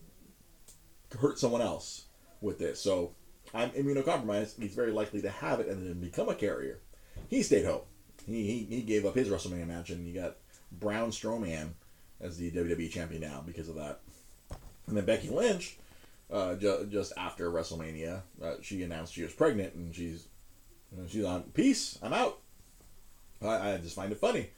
hurt 1.19 1.39
someone 1.39 1.61
else 1.61 2.05
with 2.41 2.59
this. 2.59 2.81
So 2.81 3.15
I'm 3.53 3.71
immunocompromised. 3.71 4.61
He's 4.61 4.75
very 4.75 4.91
likely 4.91 5.21
to 5.21 5.29
have 5.29 5.59
it 5.59 5.67
and 5.67 5.87
then 5.87 5.99
become 5.99 6.29
a 6.29 6.35
carrier. 6.35 6.81
He 7.29 7.43
stayed 7.43 7.65
home. 7.65 7.81
He, 8.25 8.45
he, 8.45 8.75
he 8.75 8.81
gave 8.81 9.05
up 9.05 9.15
his 9.15 9.29
WrestleMania 9.29 9.67
match 9.67 9.89
and 9.89 10.05
you 10.07 10.13
got 10.13 10.37
Braun 10.71 11.09
Strowman 11.11 11.71
as 12.21 12.37
the 12.37 12.51
WWE 12.51 12.89
champion 12.91 13.21
now 13.21 13.43
because 13.45 13.69
of 13.69 13.75
that. 13.75 14.01
And 14.87 14.97
then 14.97 15.05
Becky 15.05 15.29
Lynch, 15.29 15.77
uh, 16.31 16.55
ju- 16.55 16.87
just 16.91 17.13
after 17.17 17.51
WrestleMania, 17.51 18.21
uh, 18.43 18.55
she 18.61 18.83
announced 18.83 19.13
she 19.13 19.23
was 19.23 19.33
pregnant 19.33 19.73
and 19.75 19.95
she's 19.95 20.27
she's 21.07 21.25
on 21.25 21.43
peace. 21.53 21.99
I'm 22.01 22.13
out. 22.13 22.39
I, 23.41 23.73
I 23.73 23.77
just 23.77 23.95
find 23.95 24.11
it 24.11 24.19
funny. 24.19 24.49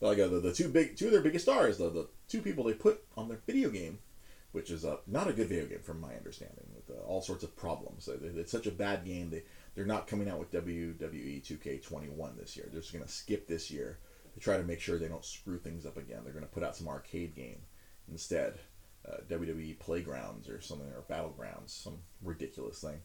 Like 0.00 0.18
uh, 0.18 0.28
the, 0.28 0.40
the 0.40 0.52
two 0.52 0.68
big 0.68 0.96
two 0.96 1.06
of 1.06 1.12
their 1.12 1.22
biggest 1.22 1.44
stars, 1.44 1.78
the, 1.78 1.88
the 1.88 2.08
two 2.28 2.42
people 2.42 2.64
they 2.64 2.74
put 2.74 3.02
on 3.16 3.28
their 3.28 3.40
video 3.46 3.70
game, 3.70 3.98
which 4.52 4.70
is 4.70 4.84
uh, 4.84 4.96
not 5.06 5.28
a 5.28 5.32
good 5.32 5.48
video 5.48 5.66
game 5.66 5.80
from 5.80 6.00
my 6.00 6.14
understanding, 6.14 6.66
with 6.74 6.96
uh, 6.96 7.00
all 7.04 7.22
sorts 7.22 7.44
of 7.44 7.56
problems. 7.56 8.08
It's 8.08 8.52
such 8.52 8.66
a 8.66 8.72
bad 8.72 9.04
game. 9.04 9.30
They 9.30 9.44
they're 9.74 9.86
not 9.86 10.06
coming 10.06 10.28
out 10.28 10.38
with 10.38 10.52
WWE 10.52 11.42
2K21 11.42 12.38
this 12.38 12.56
year. 12.56 12.66
They're 12.70 12.80
just 12.80 12.92
gonna 12.92 13.08
skip 13.08 13.46
this 13.46 13.70
year 13.70 13.98
to 14.36 14.40
try 14.40 14.58
to 14.58 14.62
make 14.62 14.80
sure 14.80 14.98
they 14.98 15.08
don't 15.08 15.24
screw 15.24 15.58
things 15.58 15.86
up 15.86 15.96
again. 15.96 16.20
They're 16.22 16.34
gonna 16.34 16.46
put 16.46 16.62
out 16.62 16.76
some 16.76 16.88
arcade 16.88 17.34
game 17.34 17.62
instead, 18.10 18.58
uh, 19.08 19.16
WWE 19.28 19.78
Playgrounds 19.78 20.48
or 20.48 20.60
something 20.60 20.88
or 20.88 21.02
Battlegrounds, 21.10 21.70
some 21.70 21.98
ridiculous 22.22 22.80
thing. 22.80 23.00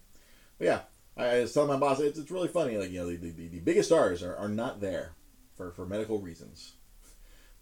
But 0.60 0.66
yeah, 0.66 0.82
I, 1.16 1.38
I 1.38 1.40
was 1.42 1.54
telling 1.54 1.70
my 1.70 1.78
boss 1.78 2.02
it's, 2.02 2.20
it's 2.20 2.32
really 2.32 2.50
funny. 2.50 2.78
Like 2.78 2.92
you 2.92 3.00
know 3.00 3.08
the, 3.08 3.16
the, 3.16 3.48
the 3.48 3.60
biggest 3.60 3.88
stars 3.90 4.22
are, 4.22 4.36
are 4.36 4.50
not 4.50 4.82
there 4.82 5.14
for, 5.56 5.72
for 5.72 5.86
medical 5.86 6.20
reasons. 6.20 6.74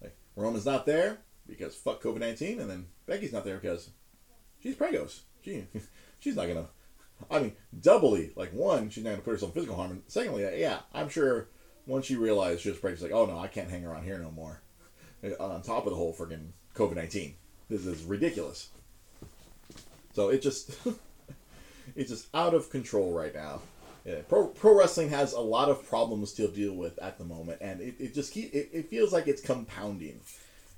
Like 0.02 0.16
Roman's 0.34 0.66
not 0.66 0.84
there 0.84 1.18
because 1.46 1.76
fuck 1.76 2.02
COVID 2.02 2.18
nineteen, 2.18 2.58
and 2.60 2.68
then 2.68 2.86
Becky's 3.06 3.32
not 3.32 3.44
there 3.44 3.58
because 3.58 3.90
she's 4.60 4.74
pregos. 4.74 5.20
She 5.44 5.66
she's 6.18 6.36
not 6.36 6.48
gonna. 6.48 6.66
I 7.30 7.38
mean, 7.38 7.52
doubly 7.78 8.32
like 8.34 8.52
one, 8.52 8.90
she's 8.90 9.04
not 9.04 9.10
gonna 9.10 9.22
put 9.22 9.32
herself 9.32 9.50
in 9.50 9.54
physical 9.54 9.76
harm, 9.76 9.92
and 9.92 10.02
secondly, 10.08 10.42
yeah, 10.58 10.80
I'm 10.92 11.08
sure 11.08 11.48
once 11.90 12.06
she 12.06 12.16
was 12.16 12.30
pregnant, 12.30 12.98
she's 12.98 13.02
like, 13.02 13.12
oh 13.12 13.26
no, 13.26 13.38
I 13.38 13.48
can't 13.48 13.68
hang 13.68 13.84
around 13.84 14.04
here 14.04 14.18
no 14.18 14.30
more. 14.30 14.60
On 15.38 15.60
top 15.60 15.84
of 15.84 15.90
the 15.90 15.96
whole 15.96 16.14
freaking 16.14 16.50
COVID 16.74 16.94
nineteen, 16.94 17.34
this 17.68 17.84
is 17.84 18.04
ridiculous. 18.04 18.70
So 20.14 20.28
it 20.28 20.40
just 20.40 20.70
it's 21.96 22.10
just 22.10 22.28
out 22.34 22.54
of 22.54 22.70
control 22.70 23.12
right 23.12 23.34
now. 23.34 23.60
Yeah, 24.04 24.20
pro, 24.26 24.46
pro 24.46 24.78
wrestling 24.78 25.10
has 25.10 25.34
a 25.34 25.40
lot 25.40 25.68
of 25.68 25.86
problems 25.86 26.32
to 26.34 26.48
deal 26.48 26.72
with 26.74 26.98
at 27.00 27.18
the 27.18 27.24
moment, 27.24 27.58
and 27.60 27.82
it, 27.82 27.96
it 27.98 28.14
just 28.14 28.32
keep 28.32 28.54
it, 28.54 28.70
it 28.72 28.88
feels 28.88 29.12
like 29.12 29.28
it's 29.28 29.42
compounding. 29.42 30.20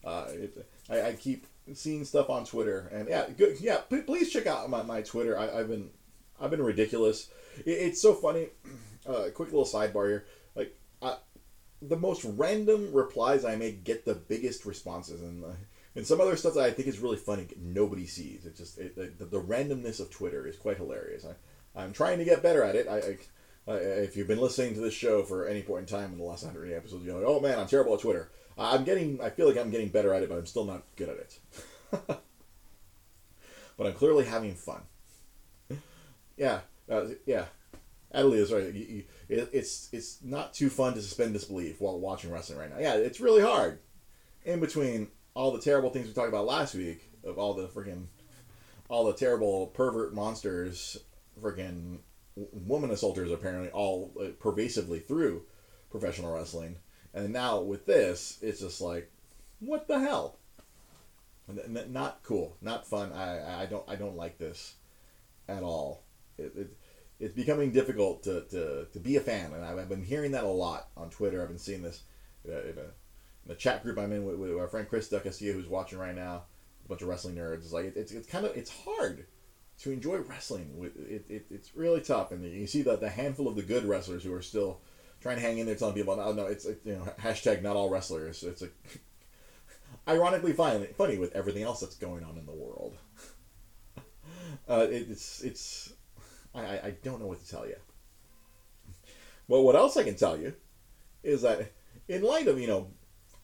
Uh, 0.05 0.27
it, 0.31 0.67
I, 0.91 1.03
I 1.03 1.13
keep 1.13 1.47
seeing 1.75 2.05
stuff 2.05 2.31
on 2.31 2.45
Twitter, 2.45 2.91
and 2.93 3.09
yeah, 3.09 3.27
good, 3.37 3.61
yeah. 3.61 3.79
Please 4.07 4.33
check 4.33 4.49
out 4.49 4.69
my, 4.69 4.83
my 4.83 5.03
Twitter. 5.03 5.39
I, 5.39 5.59
have 5.59 5.69
been 5.69 5.91
I've 6.41 6.51
been 6.51 6.63
ridiculous. 6.63 7.29
It, 7.59 7.71
it's 7.71 8.03
so 8.03 8.15
funny. 8.15 8.49
Uh, 9.05 9.31
quick 9.35 9.49
little 9.49 9.65
sidebar 9.65 10.07
here. 10.07 10.27
The 11.83 11.97
most 11.97 12.25
random 12.25 12.93
replies 12.93 13.45
I 13.45 13.57
make 13.57 13.85
get 13.85 14.05
the 14.05 14.15
biggest 14.15 14.65
responses, 14.65 15.21
and 15.21 15.45
uh, 15.45 15.49
and 15.95 16.07
some 16.07 16.21
other 16.21 16.37
stuff 16.37 16.55
that 16.55 16.65
I 16.65 16.71
think 16.71 16.89
is 16.89 17.01
really 17.01 17.17
funny 17.17 17.47
nobody 17.59 18.07
sees. 18.07 18.47
It's 18.47 18.59
just 18.59 18.79
it, 18.79 18.97
the, 18.97 19.25
the 19.25 19.41
randomness 19.41 20.01
of 20.01 20.11
Twitter 20.11 20.47
is 20.47 20.57
quite 20.57 20.77
hilarious. 20.79 21.27
I, 21.27 21.83
I'm 21.83 21.93
trying 21.93 22.19
to 22.19 22.25
get 22.25 22.43
better 22.43 22.63
at 22.63 22.77
it. 22.77 22.87
I, 22.89 23.17
I, 23.71 23.75
if 23.75 24.17
you've 24.17 24.29
been 24.29 24.41
listening 24.41 24.75
to 24.75 24.81
this 24.81 24.95
show 24.95 25.23
for 25.23 25.47
any 25.47 25.63
point 25.63 25.91
in 25.91 25.97
time 25.97 26.13
in 26.13 26.19
the 26.19 26.25
last 26.25 26.45
100 26.45 26.73
episodes, 26.73 27.05
you're 27.05 27.17
like, 27.17 27.27
oh 27.27 27.41
man, 27.41 27.59
I'm 27.59 27.67
terrible 27.69 27.95
at 27.95 28.01
Twitter. 28.01 28.31
I'm 28.59 28.85
getting, 28.85 29.21
I 29.21 29.31
feel 29.31 29.49
like 29.49 29.57
I'm 29.57 29.71
getting 29.71 29.89
better 29.89 30.13
at 30.13 30.23
it, 30.23 30.29
but 30.29 30.39
I'm 30.39 30.47
still 30.47 30.65
not 30.65 30.85
good 30.97 31.09
at 31.09 31.17
it. 31.17 31.39
but 33.77 33.87
I'm 33.87 33.95
clearly 33.95 34.25
having 34.25 34.55
fun. 34.55 34.83
yeah, 36.37 36.61
uh, 36.91 37.05
yeah. 37.25 37.47
Adelie 38.15 38.39
is 38.39 38.53
right. 38.53 38.73
You, 38.73 38.87
you, 38.87 39.05
it, 39.29 39.51
it's 39.53 39.89
it's 39.93 40.19
not 40.23 40.55
too 40.55 40.69
fun 40.69 40.95
to 40.95 41.03
suspend 41.03 41.33
disbelief 41.33 41.81
while 41.81 41.99
watching 41.99 42.31
wrestling 42.31 42.59
right 42.59 42.71
now. 42.71 42.79
Yeah, 42.79 42.95
it's 42.95 43.21
really 43.21 43.43
hard. 43.43 43.79
In 44.45 44.61
between 44.61 45.09
all 45.35 45.53
the 45.53 45.61
terrible 45.61 45.91
things 45.91 46.07
we 46.07 46.13
talked 46.13 46.29
about 46.29 46.47
last 46.47 46.75
week, 46.75 47.11
of 47.25 47.39
all 47.39 47.55
the 47.55 47.69
freaking, 47.69 48.07
all 48.89 49.05
the 49.05 49.15
terrible 49.15 49.69
pervert 49.69 50.15
monsters 50.15 50.99
freaking 51.41 51.99
woman 52.35 52.91
assaulters 52.91 53.31
apparently 53.31 53.71
all 53.71 54.13
uh, 54.21 54.29
pervasively 54.39 54.99
through 54.99 55.43
professional 55.91 56.35
wrestling. 56.35 56.77
And 57.15 57.33
now 57.33 57.61
with 57.61 57.87
this, 57.87 58.39
it's 58.43 58.61
just 58.61 58.81
like, 58.81 59.11
what 59.61 59.87
the 59.87 59.99
hell? 59.99 60.39
N- 61.49 61.89
not 61.91 62.21
cool, 62.23 62.57
not 62.63 62.87
fun. 62.87 63.13
I, 63.13 63.63
I 63.63 63.67
don't 63.67 63.85
I 63.89 63.97
don't 63.97 64.17
like 64.17 64.39
this 64.39 64.75
at 65.49 65.63
all. 65.63 66.05
It, 66.39 66.53
it, 66.57 66.77
it's 67.23 67.35
becoming 67.35 67.71
difficult 67.71 68.25
to, 68.25 68.41
to, 68.51 68.87
to 68.93 68.99
be 68.99 69.17
a 69.17 69.21
fan, 69.21 69.53
and 69.53 69.65
I've 69.65 69.89
been 69.89 70.03
hearing 70.03 70.33
that 70.33 70.43
a 70.43 70.49
lot 70.49 70.89
on 70.97 71.09
Twitter. 71.09 71.41
I've 71.41 71.49
been 71.49 71.59
seeing 71.59 71.81
this 71.81 72.03
uh, 72.49 72.63
in, 72.63 72.79
a, 72.79 72.83
in 72.83 73.47
the 73.47 73.55
chat 73.55 73.85
group 73.85 73.97
I'm 73.97 74.13
in 74.13 74.25
with, 74.25 74.37
with 74.37 74.59
our 74.59 74.67
friend 74.67 74.89
Chris 74.89 75.09
Ducassia, 75.09 75.53
who's 75.53 75.69
watching 75.69 76.01
right 76.01 76.17
now. 76.17 76.43
A 76.85 76.89
bunch 76.89 77.01
of 77.01 77.07
wrestling 77.07 77.37
nerds. 77.37 77.59
It's 77.59 77.73
like 77.73 77.85
it, 77.85 77.97
it's, 77.97 78.11
it's 78.11 78.27
kind 78.27 78.45
of 78.45 78.57
it's 78.57 78.71
hard 78.71 79.25
to 79.83 79.93
enjoy 79.93 80.19
wrestling. 80.19 80.91
It, 81.09 81.25
it, 81.29 81.47
it's 81.49 81.77
really 81.77 82.01
tough, 82.01 82.33
and 82.33 82.45
you 82.45 82.67
see 82.67 82.83
that 82.83 83.01
the 83.01 83.09
handful 83.09 83.47
of 83.47 83.55
the 83.55 83.63
good 83.63 83.85
wrestlers 83.85 84.25
who 84.25 84.35
are 84.35 84.43
still 84.43 84.81
trying 85.21 85.37
to 85.37 85.43
hang 85.43 85.59
in 85.59 85.67
there, 85.67 85.77
telling 85.77 85.95
people, 85.95 86.17
"No, 86.17 86.33
no, 86.33 86.47
it's 86.47 86.65
you 86.65 86.97
know 86.97 87.07
hashtag 87.21 87.63
not 87.63 87.77
all 87.77 87.89
wrestlers." 87.89 88.43
It's 88.43 88.63
a 88.63 88.69
ironically 90.09 90.55
funny, 90.55 90.87
funny 90.99 91.19
with 91.19 91.37
everything 91.37 91.63
else 91.63 91.79
that's 91.79 91.95
going 91.95 92.25
on 92.25 92.37
in 92.37 92.47
the 92.47 92.53
world. 92.53 92.97
uh, 94.69 94.89
it, 94.91 95.07
it's 95.09 95.41
it's 95.43 95.93
I, 96.55 96.61
I 96.61 96.95
don't 97.03 97.21
know 97.21 97.27
what 97.27 97.43
to 97.45 97.51
tell 97.51 97.67
you. 97.67 97.77
Well, 99.49 99.63
what 99.63 99.77
else 99.77 99.97
I 99.97 100.03
can 100.03 100.17
tell 100.17 100.39
you 100.39 100.55
is 101.23 101.43
that 101.43 101.73
in 102.09 102.23
light 102.23 102.47
of 102.47 102.59
you 102.59 102.67
know 102.67 102.89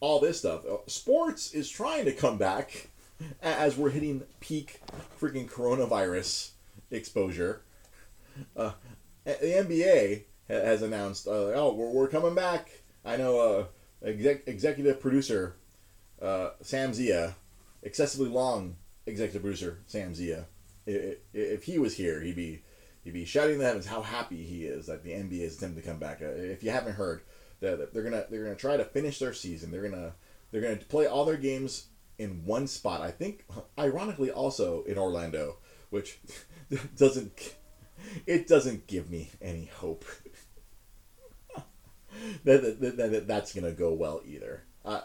all 0.01 0.21
this 0.21 0.39
stuff, 0.39 0.65
uh, 0.65 0.77
sports 0.87 1.53
is 1.53 1.69
trying 1.69 2.05
to 2.05 2.13
come 2.13 2.39
back 2.39 2.89
as 3.43 3.77
we're 3.77 3.91
hitting 3.91 4.23
peak 4.41 4.81
freaking 5.21 5.49
coronavirus 5.49 6.51
exposure. 6.91 7.63
Uh, 8.57 8.73
the 9.25 9.33
NBA 9.33 10.25
has 10.49 10.83
announced, 10.83 11.27
uh, 11.27 11.53
oh, 11.55 11.75
we're, 11.75 11.91
we're 11.91 12.09
coming 12.09 12.35
back. 12.35 12.71
I 13.05 13.17
know 13.17 13.41
uh, 13.41 13.65
exec- 14.07 14.47
executive 14.47 15.01
producer 15.01 15.57
uh, 16.23 16.51
Sam 16.63 16.95
Zia, 16.95 17.35
excessively 17.83 18.29
long 18.29 18.77
executive 19.07 19.43
producer 19.43 19.81
Sam 19.87 20.15
Zia. 20.15 20.47
If, 20.87 21.19
if 21.35 21.65
he 21.65 21.79
was 21.79 21.97
here, 21.97 22.21
he'd 22.21 22.37
be 22.37 22.63
he'd 23.05 23.13
be 23.13 23.25
shouting 23.25 23.59
the 23.59 23.65
heavens 23.65 23.87
how 23.87 24.03
happy 24.03 24.45
he 24.45 24.65
is 24.65 24.87
that 24.87 25.03
the 25.05 25.11
NBA 25.11 25.41
is 25.41 25.57
attempting 25.57 25.83
to 25.83 25.89
come 25.89 25.99
back. 25.99 26.21
Uh, 26.23 26.27
if 26.27 26.63
you 26.63 26.71
haven't 26.71 26.95
heard, 26.95 27.23
that 27.61 27.93
they're 27.93 28.03
gonna 28.03 28.25
they're 28.31 28.45
gonna 28.45 28.57
try 28.57 28.77
to 28.77 28.85
finish 28.85 29.19
their 29.19 29.33
season. 29.33 29.71
They're 29.71 29.89
gonna 29.89 30.15
they're 30.51 30.61
gonna 30.61 30.77
play 30.77 31.07
all 31.07 31.25
their 31.25 31.37
games 31.37 31.89
in 32.19 32.45
one 32.45 32.67
spot. 32.67 33.01
I 33.01 33.11
think, 33.11 33.47
ironically, 33.79 34.31
also 34.31 34.83
in 34.85 34.99
Orlando, 34.99 35.57
which 35.91 36.21
doesn't 36.97 37.57
it 38.27 38.47
doesn't 38.47 38.87
give 38.87 39.11
me 39.11 39.31
any 39.43 39.67
hope 39.67 40.05
that, 42.45 42.63
that, 42.63 42.81
that, 42.81 42.97
that, 42.97 43.29
that's 43.29 43.53
gonna 43.53 43.73
go 43.73 43.93
well 43.93 44.23
either. 44.27 44.65
Uh, 44.85 45.01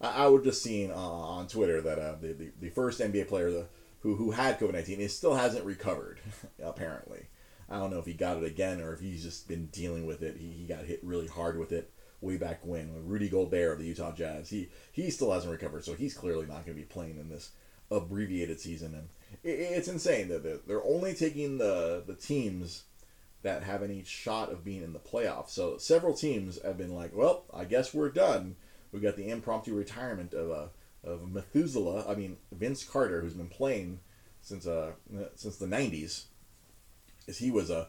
I, 0.00 0.24
I 0.24 0.26
was 0.26 0.44
just 0.44 0.62
seeing 0.62 0.90
uh, 0.90 0.96
on 0.96 1.46
Twitter 1.46 1.80
that 1.80 1.98
uh, 1.98 2.14
the, 2.20 2.32
the, 2.32 2.52
the 2.60 2.70
first 2.70 3.00
NBA 3.00 3.28
player 3.28 3.50
the, 3.50 3.66
who 4.02 4.16
who 4.16 4.30
had 4.32 4.58
COVID 4.58 4.74
nineteen 4.74 5.00
is 5.00 5.16
still 5.16 5.34
hasn't 5.34 5.64
recovered. 5.64 6.20
apparently, 6.62 7.26
I 7.68 7.78
don't 7.78 7.90
know 7.90 7.98
if 7.98 8.06
he 8.06 8.14
got 8.14 8.36
it 8.36 8.44
again 8.44 8.80
or 8.80 8.92
if 8.92 9.00
he's 9.00 9.22
just 9.22 9.48
been 9.48 9.66
dealing 9.66 10.06
with 10.06 10.22
it. 10.22 10.36
He, 10.36 10.50
he 10.52 10.66
got 10.66 10.84
hit 10.84 11.00
really 11.02 11.28
hard 11.28 11.58
with 11.58 11.72
it 11.72 11.90
way 12.20 12.36
back 12.36 12.60
when, 12.64 13.06
Rudy 13.06 13.28
Gobert 13.28 13.72
of 13.72 13.78
the 13.78 13.86
Utah 13.86 14.12
Jazz. 14.12 14.50
He 14.50 14.68
he 14.92 15.10
still 15.10 15.32
hasn't 15.32 15.52
recovered, 15.52 15.84
so 15.84 15.94
he's 15.94 16.14
clearly 16.14 16.46
not 16.46 16.64
going 16.64 16.76
to 16.76 16.82
be 16.82 16.84
playing 16.84 17.18
in 17.18 17.28
this 17.28 17.50
abbreviated 17.90 18.60
season. 18.60 18.94
And 18.94 19.08
it, 19.42 19.58
it's 19.58 19.88
insane 19.88 20.28
that 20.28 20.42
they're, 20.42 20.60
they're 20.66 20.84
only 20.84 21.14
taking 21.14 21.58
the 21.58 22.02
the 22.06 22.14
teams 22.14 22.84
that 23.42 23.64
have 23.64 23.82
any 23.82 24.04
shot 24.04 24.52
of 24.52 24.64
being 24.64 24.82
in 24.82 24.92
the 24.92 24.98
playoffs. 24.98 25.50
So 25.50 25.76
several 25.76 26.14
teams 26.14 26.62
have 26.62 26.78
been 26.78 26.94
like, 26.94 27.14
well, 27.14 27.44
I 27.52 27.64
guess 27.64 27.92
we're 27.92 28.10
done. 28.10 28.56
We 28.92 29.00
got 29.00 29.16
the 29.16 29.28
impromptu 29.30 29.74
retirement 29.74 30.32
of 30.32 30.50
uh, 30.50 30.66
of 31.04 31.30
Methuselah. 31.30 32.06
I 32.08 32.14
mean 32.14 32.36
Vince 32.52 32.84
Carter, 32.84 33.20
who's 33.20 33.34
been 33.34 33.48
playing 33.48 34.00
since 34.40 34.66
uh 34.66 34.92
since 35.34 35.56
the 35.56 35.66
'90s. 35.66 36.24
Is 37.26 37.38
he 37.38 37.50
was 37.50 37.70
a 37.70 37.78
uh, 37.78 37.84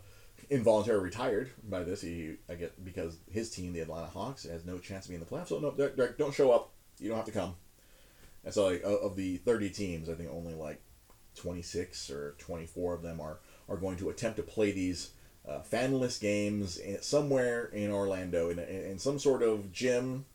involuntarily 0.50 1.04
retired 1.04 1.52
by 1.68 1.84
this. 1.84 2.02
He, 2.02 2.36
I 2.50 2.56
get 2.56 2.84
because 2.84 3.18
his 3.32 3.50
team, 3.50 3.74
the 3.74 3.80
Atlanta 3.80 4.08
Hawks, 4.08 4.44
has 4.44 4.66
no 4.66 4.78
chance 4.78 5.06
of 5.06 5.10
being 5.10 5.22
in 5.22 5.28
the 5.28 5.34
playoffs. 5.34 5.48
So 5.48 5.60
no, 5.60 6.08
don't 6.18 6.34
show 6.34 6.52
up. 6.52 6.72
You 7.00 7.10
don't 7.10 7.18
have 7.18 7.26
to 7.26 7.32
come. 7.32 7.56
And 8.46 8.54
so, 8.54 8.68
like 8.68 8.84
of 8.84 9.16
the 9.16 9.38
thirty 9.38 9.70
teams, 9.70 10.10
I 10.10 10.14
think 10.14 10.30
only 10.32 10.54
like 10.54 10.82
twenty 11.36 11.62
six 11.62 12.10
or 12.10 12.36
twenty 12.38 12.66
four 12.66 12.94
of 12.94 13.02
them 13.02 13.20
are 13.20 13.40
are 13.70 13.78
going 13.78 13.98
to 13.98 14.10
attempt 14.10 14.38
to 14.38 14.44
play 14.44 14.72
these 14.72 15.12
uh, 15.48 15.60
fanless 15.70 16.20
games 16.20 16.78
in, 16.78 17.02
somewhere 17.02 17.66
in 17.66 17.92
Orlando 17.92 18.50
in, 18.50 18.60
in 18.60 19.00
some 19.00 19.20
sort 19.20 19.42
of 19.42 19.72
gym 19.72 20.26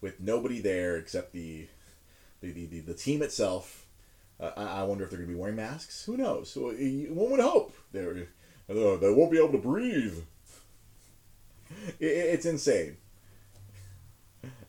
with 0.00 0.20
nobody 0.20 0.60
there 0.60 0.96
except 0.96 1.32
the 1.32 1.66
the, 2.40 2.52
the, 2.52 2.66
the, 2.66 2.80
the 2.80 2.94
team 2.94 3.22
itself. 3.22 3.86
Uh, 4.40 4.52
I, 4.56 4.80
I 4.80 4.82
wonder 4.84 5.02
if 5.04 5.10
they're 5.10 5.18
going 5.18 5.28
to 5.28 5.34
be 5.34 5.40
wearing 5.40 5.56
masks. 5.56 6.04
Who 6.04 6.16
knows? 6.16 6.54
One 6.56 7.30
would 7.30 7.40
hope 7.40 7.74
they're 7.92 8.28
they 8.68 9.10
won't 9.10 9.32
be 9.32 9.38
able 9.38 9.52
to 9.52 9.58
breathe. 9.58 10.18
it's 11.98 12.46
insane. 12.46 12.98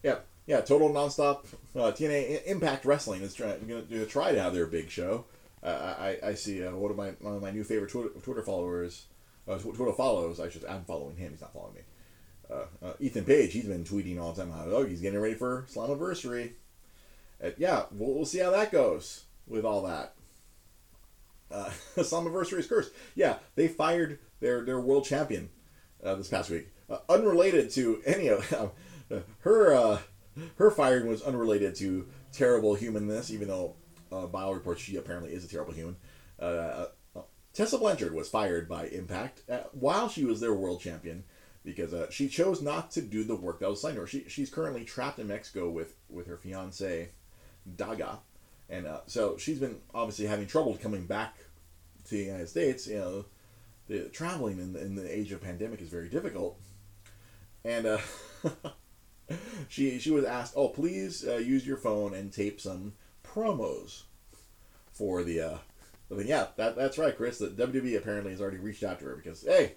Yeah, 0.01 0.19
yeah, 0.48 0.62
total 0.62 0.89
nonstop 0.89 1.45
uh, 1.75 1.91
TNA 1.91 2.45
Impact 2.45 2.86
Wrestling 2.86 3.21
is 3.21 3.33
trying 3.33 3.59
to 3.67 4.05
try 4.05 4.31
to 4.31 4.41
have 4.41 4.53
their 4.53 4.65
big 4.65 4.89
show. 4.89 5.25
Uh, 5.62 5.95
I, 6.00 6.17
I 6.24 6.33
see 6.36 6.65
uh, 6.65 6.71
one 6.71 6.91
of 6.91 6.98
my 6.98 7.09
one 7.19 7.36
of 7.36 7.41
my 7.41 7.51
new 7.51 7.65
favorite 7.65 7.91
Twitter, 7.91 8.09
Twitter 8.21 8.41
followers, 8.41 9.07
uh, 9.48 9.57
Twitter 9.57 9.91
follows. 9.91 10.39
I 10.39 10.50
should 10.50 10.63
I'm 10.63 10.86
following 10.86 11.17
him. 11.17 11.31
He's 11.31 11.41
not 11.41 11.51
following 11.51 11.75
me. 11.75 11.81
Uh, 12.51 12.65
uh, 12.83 12.93
Ethan 12.99 13.25
Page. 13.25 13.53
He's 13.53 13.65
been 13.65 13.83
tweeting 13.83 14.19
all 14.19 14.33
the 14.33 14.41
time 14.41 14.51
how 14.51 14.65
oh 14.65 14.85
he's 14.85 15.01
getting 15.01 15.19
ready 15.19 15.35
for 15.35 15.67
Slammiversary. 15.71 16.53
Uh, 17.43 17.51
yeah, 17.57 17.83
we'll, 17.91 18.15
we'll 18.15 18.25
see 18.25 18.39
how 18.39 18.49
that 18.51 18.71
goes 18.71 19.25
with 19.47 19.65
all 19.65 19.83
that. 19.83 20.15
Uh, 21.51 21.69
Slammiversary 21.97 22.59
is 22.59 22.67
cursed. 22.67 22.91
Yeah, 23.15 23.37
they 23.55 23.67
fired 23.67 24.19
their 24.39 24.63
their 24.63 24.79
world 24.79 25.05
champion 25.05 25.49
uh, 26.03 26.15
this 26.15 26.27
past 26.27 26.49
week, 26.49 26.69
uh, 26.89 26.97
unrelated 27.07 27.69
to 27.71 28.01
any 28.05 28.27
of 28.27 28.53
uh, 29.11 29.19
her. 29.41 29.73
Uh, 29.75 29.99
her 30.55 30.71
firing 30.71 31.07
was 31.07 31.21
unrelated 31.21 31.75
to 31.75 32.07
terrible 32.31 32.73
humanness, 32.73 33.29
even 33.29 33.49
though 33.49 33.75
uh, 34.11 34.25
Bio 34.25 34.53
reports 34.53 34.81
she 34.81 34.95
apparently 34.95 35.33
is 35.33 35.43
a 35.43 35.49
terrible 35.49 35.73
human. 35.73 35.97
Tessa 37.51 37.77
Blanchard 37.77 38.13
was 38.13 38.29
fired 38.29 38.69
by 38.69 38.85
Impact 38.85 39.41
while 39.73 40.07
she 40.07 40.23
was 40.23 40.39
their 40.39 40.53
world 40.53 40.79
champion 40.79 41.25
because 41.69 41.93
uh, 41.93 42.09
she 42.09 42.27
chose 42.27 42.61
not 42.61 42.91
to 42.91 43.01
do 43.01 43.23
the 43.23 43.35
work 43.35 43.59
that 43.59 43.69
was 43.69 43.79
assigned 43.79 43.95
to 43.95 44.01
her. 44.01 44.07
She, 44.07 44.25
she's 44.27 44.49
currently 44.49 44.83
trapped 44.83 45.19
in 45.19 45.27
Mexico 45.27 45.69
with, 45.69 45.95
with 46.09 46.27
her 46.27 46.38
fiance, 46.38 47.09
Daga. 47.75 48.19
And 48.69 48.85
uh, 48.85 49.01
so 49.07 49.38
she's 49.38 49.59
been 49.59 49.77
obviously 49.93 50.25
having 50.25 50.47
trouble 50.47 50.77
coming 50.81 51.05
back 51.05 51.38
to 52.05 52.15
the 52.15 52.23
United 52.23 52.49
States. 52.49 52.88
You 52.88 52.97
know, 52.97 53.25
the 53.88 54.09
traveling 54.09 54.59
in 54.59 54.73
the, 54.73 54.81
in 54.81 54.95
the 54.95 55.17
age 55.17 55.31
of 55.31 55.41
pandemic 55.41 55.81
is 55.81 55.89
very 55.89 56.09
difficult. 56.09 56.59
And 57.65 57.85
uh, 57.85 57.99
she 59.67 59.99
she 59.99 60.11
was 60.11 60.23
asked, 60.23 60.53
"Oh, 60.55 60.69
please 60.69 61.27
uh, 61.27 61.38
use 61.38 61.65
your 61.65 61.77
phone 61.77 62.13
and 62.13 62.31
tape 62.31 62.61
some 62.61 62.93
promos 63.23 64.03
for 64.91 65.23
the." 65.23 65.41
Uh, 65.41 65.57
I 66.11 66.15
mean, 66.15 66.27
yeah, 66.27 66.47
that, 66.57 66.75
that's 66.75 66.97
right, 66.97 67.15
Chris. 67.15 67.38
The 67.38 67.49
WWE 67.49 67.97
apparently 67.97 68.31
has 68.31 68.41
already 68.41 68.57
reached 68.57 68.83
out 68.83 68.99
to 68.99 69.05
her 69.05 69.15
because 69.15 69.43
hey, 69.43 69.73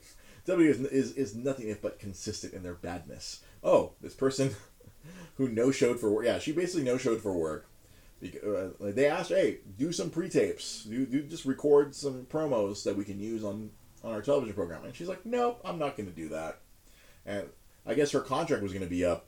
WWE 0.46 0.68
is, 0.68 0.80
is, 0.80 1.12
is 1.12 1.34
nothing 1.34 1.68
if 1.68 1.80
but 1.80 1.98
consistent 1.98 2.54
in 2.54 2.62
their 2.62 2.74
badness. 2.74 3.42
Oh, 3.62 3.92
this 4.00 4.14
person 4.14 4.54
who 5.36 5.48
no 5.48 5.70
showed 5.70 6.00
for 6.00 6.10
work. 6.10 6.24
Yeah, 6.24 6.38
she 6.38 6.52
basically 6.52 6.84
no 6.84 6.98
showed 6.98 7.20
for 7.20 7.32
work. 7.32 7.68
Uh, 8.24 8.68
they 8.78 9.06
asked, 9.06 9.30
hey, 9.30 9.58
do 9.76 9.92
some 9.92 10.10
pre-tapes. 10.10 10.84
Do, 10.84 11.06
do 11.06 11.22
just 11.22 11.44
record 11.44 11.94
some 11.94 12.24
promos 12.26 12.84
that 12.84 12.96
we 12.96 13.04
can 13.04 13.18
use 13.18 13.42
on 13.42 13.70
on 14.04 14.12
our 14.12 14.22
television 14.22 14.54
program. 14.54 14.84
And 14.84 14.94
she's 14.94 15.08
like, 15.08 15.24
nope, 15.24 15.60
I'm 15.64 15.78
not 15.78 15.96
going 15.96 16.08
to 16.08 16.14
do 16.14 16.28
that. 16.30 16.60
And 17.24 17.48
I 17.86 17.94
guess 17.94 18.10
her 18.12 18.20
contract 18.20 18.62
was 18.62 18.72
going 18.72 18.84
to 18.84 18.90
be 18.90 19.04
up 19.04 19.26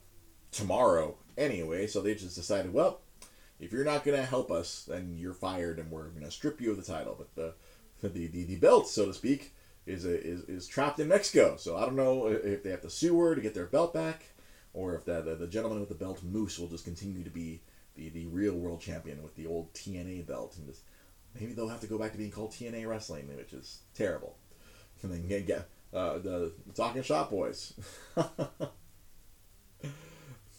tomorrow 0.50 1.16
anyway, 1.36 1.86
so 1.86 2.00
they 2.00 2.14
just 2.14 2.34
decided, 2.34 2.72
well, 2.72 3.00
if 3.60 3.72
you're 3.72 3.84
not 3.84 4.04
going 4.04 4.18
to 4.18 4.26
help 4.26 4.50
us, 4.50 4.84
then 4.88 5.16
you're 5.16 5.34
fired, 5.34 5.78
and 5.78 5.90
we're 5.90 6.08
going 6.08 6.24
to 6.24 6.30
strip 6.30 6.60
you 6.60 6.72
of 6.72 6.76
the 6.76 6.82
title. 6.82 7.14
But 7.16 7.34
the 7.34 7.54
the, 8.08 8.26
the, 8.26 8.44
the 8.44 8.56
belt, 8.56 8.88
so 8.88 9.06
to 9.06 9.14
speak, 9.14 9.53
is, 9.86 10.04
a, 10.04 10.20
is 10.22 10.44
is 10.44 10.66
trapped 10.66 11.00
in 11.00 11.08
Mexico. 11.08 11.56
So 11.56 11.76
I 11.76 11.82
don't 11.82 11.96
know 11.96 12.26
if 12.28 12.62
they 12.62 12.70
have 12.70 12.82
to 12.82 12.90
sue 12.90 13.18
her 13.20 13.34
to 13.34 13.40
get 13.40 13.54
their 13.54 13.66
belt 13.66 13.92
back, 13.94 14.26
or 14.72 14.94
if 14.94 15.04
the, 15.04 15.20
the, 15.22 15.34
the 15.34 15.46
gentleman 15.46 15.80
with 15.80 15.88
the 15.88 15.94
belt, 15.94 16.22
Moose, 16.22 16.58
will 16.58 16.68
just 16.68 16.84
continue 16.84 17.24
to 17.24 17.30
be 17.30 17.60
the, 17.96 18.08
the 18.08 18.26
real 18.26 18.54
world 18.54 18.80
champion 18.80 19.22
with 19.22 19.36
the 19.36 19.46
old 19.46 19.72
TNA 19.74 20.26
belt, 20.26 20.56
and 20.56 20.66
just 20.66 20.82
maybe 21.38 21.52
they'll 21.52 21.68
have 21.68 21.80
to 21.80 21.86
go 21.86 21.98
back 21.98 22.12
to 22.12 22.18
being 22.18 22.30
called 22.30 22.52
TNA 22.52 22.88
Wrestling, 22.88 23.28
which 23.36 23.52
is 23.52 23.80
terrible. 23.94 24.36
And 25.02 25.12
then 25.12 25.28
get, 25.28 25.46
get 25.46 25.68
uh, 25.92 26.18
the 26.18 26.52
Talking 26.74 27.02
Shop 27.02 27.28
Boys. 27.28 27.74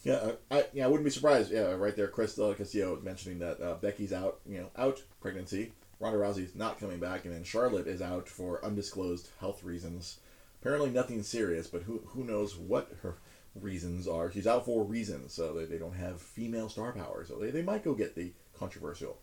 Yeah, 0.05 0.33
I 0.51 0.65
yeah, 0.71 0.85
I 0.85 0.87
wouldn't 0.87 1.03
be 1.03 1.09
surprised. 1.09 1.51
Yeah, 1.51 1.71
right 1.71 1.95
there, 1.95 2.07
Chris 2.07 2.35
Del 2.35 2.53
Castillo 2.53 2.99
mentioning 3.01 3.39
that 3.39 3.59
uh, 3.59 3.73
Becky's 3.73 4.13
out, 4.13 4.39
you 4.47 4.59
know, 4.59 4.69
out 4.77 5.01
pregnancy. 5.19 5.73
Ronda 5.99 6.19
Rousey's 6.19 6.55
not 6.55 6.79
coming 6.79 6.99
back, 6.99 7.25
and 7.25 7.33
then 7.33 7.43
Charlotte 7.43 7.87
is 7.87 8.01
out 8.01 8.27
for 8.27 8.63
undisclosed 8.63 9.29
health 9.39 9.63
reasons. 9.63 10.19
Apparently, 10.61 10.89
nothing 10.89 11.23
serious, 11.23 11.67
but 11.67 11.83
who 11.83 12.01
who 12.07 12.23
knows 12.23 12.57
what 12.57 12.91
her 13.01 13.17
reasons 13.55 14.07
are? 14.07 14.31
She's 14.31 14.47
out 14.47 14.65
for 14.65 14.83
reasons, 14.83 15.33
so 15.33 15.53
they, 15.53 15.65
they 15.65 15.77
don't 15.77 15.95
have 15.95 16.21
female 16.21 16.69
star 16.69 16.91
power, 16.91 17.23
so 17.25 17.37
they, 17.37 17.51
they 17.51 17.61
might 17.61 17.83
go 17.83 17.93
get 17.93 18.15
the 18.15 18.33
controversial 18.57 19.17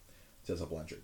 Tessa 0.47 0.67
Blanchard. 0.67 1.03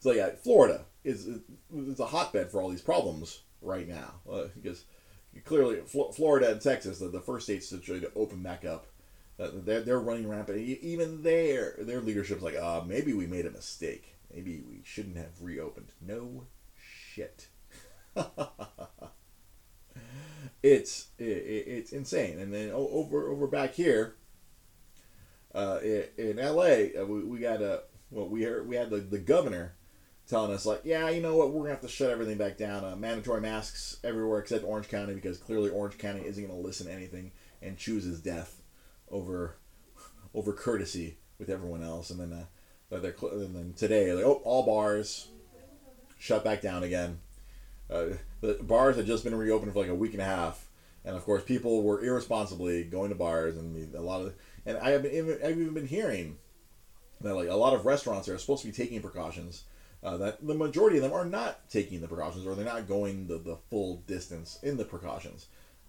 So 0.00 0.12
yeah, 0.12 0.30
Florida 0.42 0.84
is 1.04 1.28
is 1.74 2.00
a 2.00 2.06
hotbed 2.06 2.50
for 2.50 2.60
all 2.60 2.70
these 2.70 2.82
problems 2.82 3.40
right 3.62 3.88
now 3.88 4.14
uh, 4.30 4.48
because 4.54 4.84
clearly 5.44 5.80
Florida 5.86 6.52
and 6.52 6.60
Texas, 6.60 6.98
the, 6.98 7.08
the 7.08 7.20
first 7.20 7.46
states 7.46 7.68
to 7.70 7.78
try 7.78 7.98
to 7.98 8.12
open 8.14 8.42
back 8.42 8.64
up, 8.64 8.86
uh, 9.38 9.48
they're, 9.52 9.80
they're 9.80 9.98
running 9.98 10.28
rampant. 10.28 10.58
Even 10.58 11.22
their 11.22 11.76
their 11.78 12.00
leadership's 12.00 12.42
like, 12.42 12.56
uh, 12.56 12.82
maybe 12.86 13.12
we 13.12 13.26
made 13.26 13.46
a 13.46 13.50
mistake. 13.50 14.13
Maybe 14.32 14.62
we 14.68 14.80
shouldn't 14.84 15.16
have 15.16 15.42
reopened. 15.42 15.92
No 16.00 16.44
shit. 16.76 17.48
it's 20.62 21.08
it, 21.18 21.22
it's 21.22 21.92
insane. 21.92 22.38
And 22.38 22.52
then 22.52 22.70
over 22.70 23.28
over 23.28 23.46
back 23.46 23.74
here, 23.74 24.16
uh, 25.54 25.78
in 26.18 26.38
L.A., 26.38 26.96
uh, 26.96 27.04
we, 27.04 27.22
we 27.22 27.38
got 27.38 27.62
a 27.62 27.82
well, 28.10 28.28
we 28.28 28.42
heard, 28.42 28.68
we 28.68 28.76
had 28.76 28.90
the, 28.90 28.98
the 28.98 29.18
governor 29.18 29.74
telling 30.26 30.52
us 30.52 30.64
like, 30.64 30.80
yeah, 30.84 31.10
you 31.10 31.20
know 31.20 31.36
what, 31.36 31.50
we're 31.50 31.62
gonna 31.62 31.70
have 31.70 31.80
to 31.82 31.88
shut 31.88 32.10
everything 32.10 32.38
back 32.38 32.56
down. 32.56 32.84
Uh, 32.84 32.96
mandatory 32.96 33.40
masks 33.40 33.98
everywhere 34.04 34.38
except 34.40 34.64
Orange 34.64 34.88
County 34.88 35.14
because 35.14 35.38
clearly 35.38 35.70
Orange 35.70 35.98
County 35.98 36.22
isn't 36.24 36.46
gonna 36.46 36.58
listen 36.58 36.86
to 36.86 36.92
anything 36.92 37.32
and 37.62 37.76
chooses 37.76 38.20
death 38.20 38.62
over 39.10 39.56
over 40.34 40.52
courtesy 40.52 41.18
with 41.38 41.50
everyone 41.50 41.82
else. 41.82 42.10
And 42.10 42.20
then 42.20 42.32
uh, 42.32 42.44
they're 43.00 43.14
and 43.32 43.54
then 43.54 43.74
today, 43.76 44.12
like, 44.12 44.24
oh, 44.24 44.40
all 44.44 44.64
bars 44.64 45.28
shut 46.18 46.44
back 46.44 46.62
down 46.62 46.82
again. 46.82 47.18
Uh, 47.90 48.06
the 48.40 48.58
bars 48.62 48.96
had 48.96 49.06
just 49.06 49.24
been 49.24 49.34
reopened 49.34 49.72
for 49.72 49.80
like 49.80 49.88
a 49.88 49.94
week 49.94 50.12
and 50.12 50.22
a 50.22 50.26
half, 50.26 50.68
and 51.04 51.16
of 51.16 51.24
course, 51.24 51.42
people 51.42 51.82
were 51.82 52.02
irresponsibly 52.02 52.84
going 52.84 53.10
to 53.10 53.14
bars, 53.14 53.56
and 53.56 53.94
a 53.94 54.00
lot 54.00 54.22
of 54.22 54.34
and 54.66 54.78
I 54.78 54.90
have 54.90 55.02
been 55.02 55.38
I've 55.44 55.58
even 55.58 55.74
been 55.74 55.86
hearing 55.86 56.38
that 57.20 57.34
like 57.34 57.48
a 57.48 57.54
lot 57.54 57.74
of 57.74 57.86
restaurants 57.86 58.28
are 58.28 58.38
supposed 58.38 58.62
to 58.62 58.68
be 58.68 58.72
taking 58.72 59.00
precautions 59.00 59.64
uh, 60.04 60.18
that 60.18 60.46
the 60.46 60.54
majority 60.54 60.98
of 60.98 61.02
them 61.02 61.12
are 61.12 61.24
not 61.24 61.68
taking 61.70 62.00
the 62.00 62.08
precautions 62.08 62.46
or 62.46 62.54
they're 62.54 62.64
not 62.64 62.86
going 62.86 63.26
the, 63.26 63.38
the 63.38 63.56
full 63.70 64.02
distance 64.06 64.58
in 64.62 64.76
the 64.76 64.84
precautions. 64.84 65.46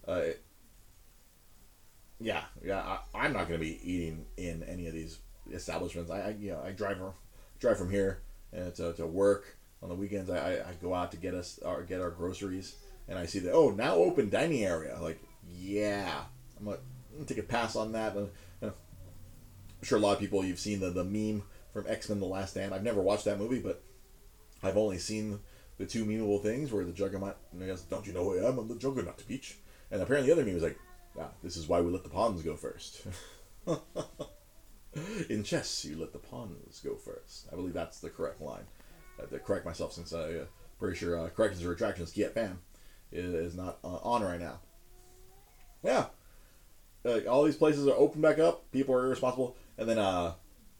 Uh, 0.07 0.21
yeah, 2.19 2.43
yeah, 2.63 2.99
I, 3.13 3.25
am 3.25 3.33
not 3.33 3.49
going 3.49 3.59
to 3.59 3.65
be 3.65 3.79
eating 3.83 4.25
in 4.37 4.63
any 4.63 4.87
of 4.87 4.93
these 4.93 5.19
establishments. 5.51 6.11
I, 6.11 6.19
I 6.19 6.29
you 6.39 6.51
know 6.51 6.61
I 6.63 6.71
drive 6.71 6.99
drive 7.59 7.77
from 7.77 7.89
here 7.89 8.21
and 8.51 8.73
to, 8.75 8.93
to 8.93 9.05
work 9.05 9.57
on 9.81 9.89
the 9.89 9.95
weekends. 9.95 10.29
I, 10.29 10.55
I, 10.55 10.73
go 10.81 10.93
out 10.93 11.11
to 11.11 11.17
get 11.17 11.33
us 11.33 11.59
or 11.63 11.83
get 11.83 12.01
our 12.01 12.09
groceries 12.09 12.75
and 13.07 13.17
I 13.17 13.25
see 13.25 13.39
that 13.39 13.53
oh 13.53 13.69
now 13.69 13.95
open 13.95 14.29
dining 14.29 14.63
area. 14.63 14.97
Like 15.01 15.19
yeah, 15.49 16.23
I'm 16.59 16.65
gonna, 16.65 16.77
I'm 17.17 17.25
take 17.25 17.37
a 17.37 17.43
pass 17.43 17.75
on 17.75 17.91
that. 17.93 18.15
Uh, 18.15 18.25
I'm 18.61 18.73
sure 19.83 19.97
a 19.97 20.01
lot 20.01 20.13
of 20.13 20.19
people 20.19 20.43
you've 20.43 20.59
seen 20.59 20.79
the 20.79 20.89
the 20.89 21.03
meme 21.03 21.43
from 21.73 21.85
X 21.87 22.09
Men: 22.09 22.19
The 22.19 22.25
Last 22.25 22.51
Stand. 22.51 22.73
I've 22.73 22.83
never 22.83 23.01
watched 23.01 23.25
that 23.25 23.39
movie, 23.39 23.59
but 23.59 23.83
I've 24.63 24.77
only 24.77 24.97
seen 24.97 25.39
the 25.77 25.85
two 25.85 26.05
memeable 26.05 26.41
things 26.41 26.71
where 26.71 26.85
the 26.85 26.91
Juggernaut 26.91 27.37
goes, 27.57 27.81
"Don't 27.81 28.07
you 28.07 28.13
know 28.13 28.23
who 28.23 28.39
I 28.39 28.49
am? 28.49 28.57
I'm 28.57 28.67
the 28.67 28.75
Juggernaut, 28.75 29.23
Peach." 29.27 29.57
And 29.91 30.01
apparently, 30.01 30.27
the 30.27 30.33
other 30.33 30.45
meme 30.45 30.55
was 30.55 30.63
like, 30.63 30.79
"Yeah, 31.15 31.27
this 31.43 31.57
is 31.57 31.67
why 31.67 31.81
we 31.81 31.91
let 31.91 32.03
the 32.03 32.09
pawns 32.09 32.41
go 32.41 32.55
first. 32.55 33.05
In 35.29 35.43
chess, 35.43 35.85
you 35.85 35.97
let 35.97 36.13
the 36.13 36.19
pawns 36.19 36.79
go 36.83 36.95
first. 36.95 37.47
I 37.51 37.55
believe 37.55 37.73
that's 37.73 37.99
the 37.99 38.09
correct 38.09 38.41
line. 38.41 38.63
I 39.17 39.21
have 39.21 39.29
to 39.31 39.39
correct 39.39 39.65
myself 39.65 39.93
since 39.93 40.11
I'm 40.11 40.41
uh, 40.41 40.43
pretty 40.79 40.97
sure 40.97 41.19
uh, 41.19 41.29
corrections 41.29 41.63
or 41.63 41.69
retractions 41.69 42.11
Get 42.11 42.33
fan 42.33 42.59
is 43.11 43.55
not 43.55 43.77
uh, 43.83 43.97
on 43.97 44.23
right 44.23 44.39
now. 44.39 44.59
Yeah, 45.83 46.05
all 47.27 47.43
these 47.43 47.55
places 47.55 47.87
are 47.87 47.95
open 47.95 48.21
back 48.21 48.39
up. 48.39 48.69
People 48.71 48.95
are 48.95 49.05
irresponsible, 49.05 49.55
and 49.77 49.87
then 49.87 49.99
uh, 49.99 50.33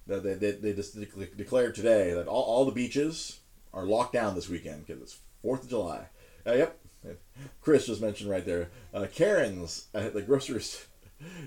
they, 0.07 0.33
they, 0.33 0.51
they 0.51 0.73
just 0.73 0.97
declared 1.37 1.75
today 1.75 2.13
that 2.13 2.27
all, 2.27 2.43
all 2.43 2.65
the 2.65 2.71
beaches 2.71 3.39
are 3.73 3.85
locked 3.85 4.13
down 4.13 4.35
this 4.35 4.49
weekend 4.49 4.85
because 4.85 5.01
it's 5.01 5.19
Fourth 5.41 5.63
of 5.63 5.69
July. 5.69 6.07
Uh, 6.47 6.53
yep, 6.53 6.79
Chris 7.61 7.85
just 7.85 8.01
mentioned 8.01 8.29
right 8.29 8.45
there. 8.45 8.69
Uh, 8.93 9.05
Karen's 9.13 9.87
at 9.93 10.13
the 10.13 10.21
grocers. 10.21 10.85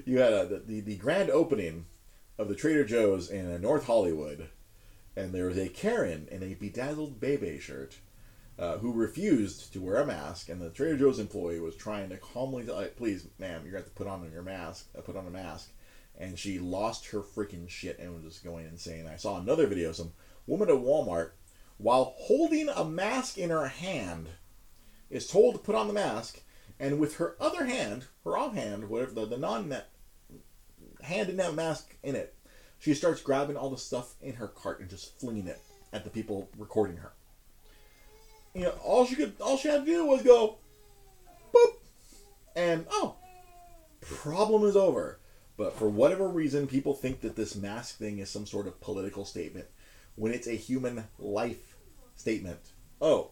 You 0.06 0.20
had 0.20 0.48
the, 0.66 0.80
the 0.80 0.96
grand 0.96 1.28
opening 1.28 1.84
of 2.38 2.48
the 2.48 2.54
Trader 2.54 2.84
Joe's 2.84 3.30
in 3.30 3.60
North 3.60 3.86
Hollywood, 3.86 4.48
and 5.16 5.32
there 5.32 5.46
was 5.46 5.58
a 5.58 5.68
Karen 5.68 6.28
in 6.30 6.42
a 6.42 6.54
bedazzled 6.54 7.20
Bebe 7.20 7.58
shirt. 7.58 7.98
Uh, 8.58 8.78
who 8.78 8.92
refused 8.92 9.72
to 9.72 9.80
wear 9.80 9.98
a 9.98 10.06
mask, 10.06 10.48
and 10.48 10.60
the 10.60 10.68
Trader 10.68 10.96
Joe's 10.96 11.20
employee 11.20 11.60
was 11.60 11.76
trying 11.76 12.08
to 12.08 12.16
calmly, 12.16 12.64
like, 12.64 12.96
"Please, 12.96 13.28
ma'am, 13.38 13.62
you're 13.62 13.70
going 13.70 13.84
to 13.84 13.84
have 13.84 13.84
to 13.84 13.90
put 13.92 14.08
on 14.08 14.28
your 14.32 14.42
mask. 14.42 14.88
Uh, 14.98 15.00
put 15.00 15.14
on 15.14 15.28
a 15.28 15.30
mask." 15.30 15.70
And 16.18 16.36
she 16.36 16.58
lost 16.58 17.06
her 17.10 17.20
freaking 17.20 17.68
shit 17.68 18.00
and 18.00 18.12
was 18.12 18.24
just 18.24 18.42
going 18.42 18.66
insane. 18.66 19.06
I 19.06 19.14
saw 19.14 19.38
another 19.38 19.68
video. 19.68 19.92
Some 19.92 20.10
woman 20.48 20.70
at 20.70 20.74
Walmart 20.74 21.30
while 21.78 22.16
holding 22.18 22.68
a 22.68 22.84
mask 22.84 23.38
in 23.38 23.50
her 23.50 23.68
hand, 23.68 24.28
is 25.10 25.28
told 25.28 25.54
to 25.54 25.60
put 25.60 25.76
on 25.76 25.86
the 25.86 25.94
mask, 25.94 26.42
and 26.78 26.98
with 26.98 27.16
her 27.16 27.36
other 27.40 27.64
hand, 27.64 28.06
her 28.24 28.36
off 28.36 28.54
hand, 28.54 28.88
whatever 28.90 29.12
the, 29.12 29.26
the 29.26 29.38
non 29.38 29.68
hand 31.02 31.28
didn't 31.28 31.54
mask 31.54 31.96
in 32.02 32.14
it. 32.14 32.34
She 32.78 32.94
starts 32.94 33.20
grabbing 33.20 33.56
all 33.56 33.70
the 33.70 33.78
stuff 33.78 34.14
in 34.22 34.34
her 34.34 34.48
cart 34.48 34.80
and 34.80 34.88
just 34.88 35.18
flinging 35.18 35.48
it 35.48 35.60
at 35.92 36.04
the 36.04 36.10
people 36.10 36.48
recording 36.56 36.98
her. 36.98 37.12
You 38.54 38.62
know, 38.62 38.74
all 38.84 39.04
she 39.04 39.14
could, 39.14 39.34
all 39.40 39.56
she 39.56 39.68
had 39.68 39.84
to 39.84 39.90
do 39.90 40.06
was 40.06 40.22
go, 40.22 40.58
boop, 41.52 41.74
and 42.54 42.86
oh, 42.90 43.16
problem 44.00 44.64
is 44.64 44.76
over. 44.76 45.18
But 45.56 45.76
for 45.76 45.88
whatever 45.88 46.28
reason, 46.28 46.68
people 46.68 46.94
think 46.94 47.20
that 47.22 47.34
this 47.34 47.56
mask 47.56 47.98
thing 47.98 48.20
is 48.20 48.30
some 48.30 48.46
sort 48.46 48.68
of 48.68 48.80
political 48.80 49.24
statement 49.24 49.66
when 50.14 50.32
it's 50.32 50.46
a 50.46 50.52
human 50.52 51.04
life 51.18 51.76
statement. 52.14 52.60
Oh, 53.00 53.30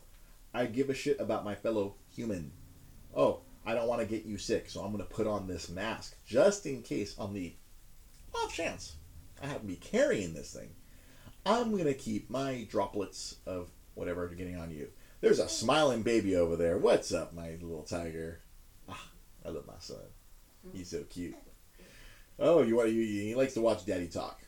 I 0.52 0.66
give 0.66 0.90
a 0.90 0.94
shit 0.94 1.20
about 1.20 1.44
my 1.44 1.54
fellow 1.54 1.94
human. 2.14 2.50
Oh, 3.14 3.42
I 3.66 3.74
don't 3.74 3.88
want 3.88 4.00
to 4.00 4.06
get 4.06 4.24
you 4.24 4.38
sick, 4.38 4.70
so 4.70 4.80
I'm 4.80 4.92
going 4.92 5.04
to 5.04 5.14
put 5.14 5.26
on 5.26 5.46
this 5.46 5.68
mask 5.68 6.16
just 6.24 6.66
in 6.66 6.82
case 6.82 7.18
on 7.18 7.34
the 7.34 7.54
off 8.34 8.54
chance 8.54 8.94
I 9.42 9.46
have 9.46 9.60
to 9.60 9.66
be 9.66 9.76
carrying 9.76 10.34
this 10.34 10.52
thing. 10.52 10.70
I'm 11.44 11.72
going 11.72 11.84
to 11.84 11.94
keep 11.94 12.30
my 12.30 12.66
droplets 12.70 13.36
of 13.46 13.70
whatever 13.94 14.28
getting 14.28 14.56
on 14.56 14.70
you. 14.70 14.88
There's 15.20 15.38
a 15.38 15.48
smiling 15.48 16.02
baby 16.02 16.36
over 16.36 16.56
there. 16.56 16.78
What's 16.78 17.12
up, 17.12 17.34
my 17.34 17.50
little 17.60 17.82
tiger? 17.82 18.40
Ah, 18.88 19.08
I 19.44 19.50
love 19.50 19.66
my 19.66 19.74
son. 19.78 19.96
He's 20.72 20.90
so 20.90 21.02
cute. 21.04 21.36
Oh, 22.38 22.62
you 22.62 22.76
want 22.76 22.90
you? 22.90 23.02
He 23.02 23.34
likes 23.34 23.54
to 23.54 23.60
watch 23.60 23.86
Daddy 23.86 24.08
talk. 24.08 24.40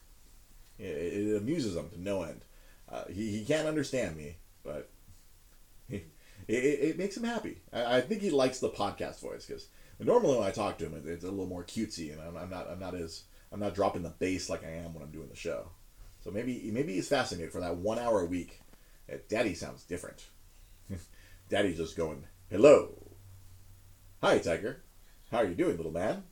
It, 0.78 0.84
it 0.84 1.36
amuses 1.36 1.76
him 1.76 1.88
to 1.90 2.00
no 2.00 2.22
end. 2.22 2.42
Uh, 2.88 3.04
he 3.08 3.30
he 3.30 3.44
can't 3.44 3.68
understand 3.68 4.16
me, 4.16 4.36
but 4.62 4.90
he, 5.88 6.04
it, 6.48 6.54
it 6.54 6.98
makes 6.98 7.16
him 7.16 7.24
happy. 7.24 7.58
I, 7.72 7.98
I 7.98 8.00
think 8.00 8.22
he 8.22 8.30
likes 8.30 8.58
the 8.58 8.70
podcast 8.70 9.20
voice 9.20 9.44
because 9.46 9.68
normally 10.00 10.38
when 10.38 10.46
I 10.46 10.50
talk 10.50 10.78
to 10.78 10.86
him, 10.86 11.02
it's 11.06 11.24
a 11.24 11.30
little 11.30 11.46
more 11.46 11.64
cutesy, 11.64 12.12
and 12.12 12.20
I'm, 12.20 12.36
I'm 12.36 12.50
not 12.50 12.68
I'm 12.70 12.80
not 12.80 12.94
as 12.94 13.24
I'm 13.52 13.60
not 13.60 13.74
dropping 13.74 14.02
the 14.02 14.14
bass 14.18 14.48
like 14.48 14.64
I 14.64 14.70
am 14.70 14.94
when 14.94 15.02
I'm 15.02 15.12
doing 15.12 15.28
the 15.28 15.36
show. 15.36 15.70
So 16.24 16.30
maybe 16.30 16.70
maybe 16.72 16.94
he's 16.94 17.08
fascinated 17.08 17.52
for 17.52 17.60
that 17.60 17.76
one 17.76 17.98
hour 17.98 18.20
a 18.20 18.26
week. 18.26 18.60
Uh, 19.12 19.16
Daddy 19.28 19.54
sounds 19.54 19.84
different. 19.84 20.26
Daddy's 21.48 21.76
just 21.76 21.96
going, 21.96 22.24
"Hello, 22.50 22.94
hi 24.22 24.38
Tiger, 24.38 24.82
how 25.30 25.38
are 25.38 25.46
you 25.46 25.54
doing, 25.54 25.76
little 25.76 25.92
man?" 25.92 26.24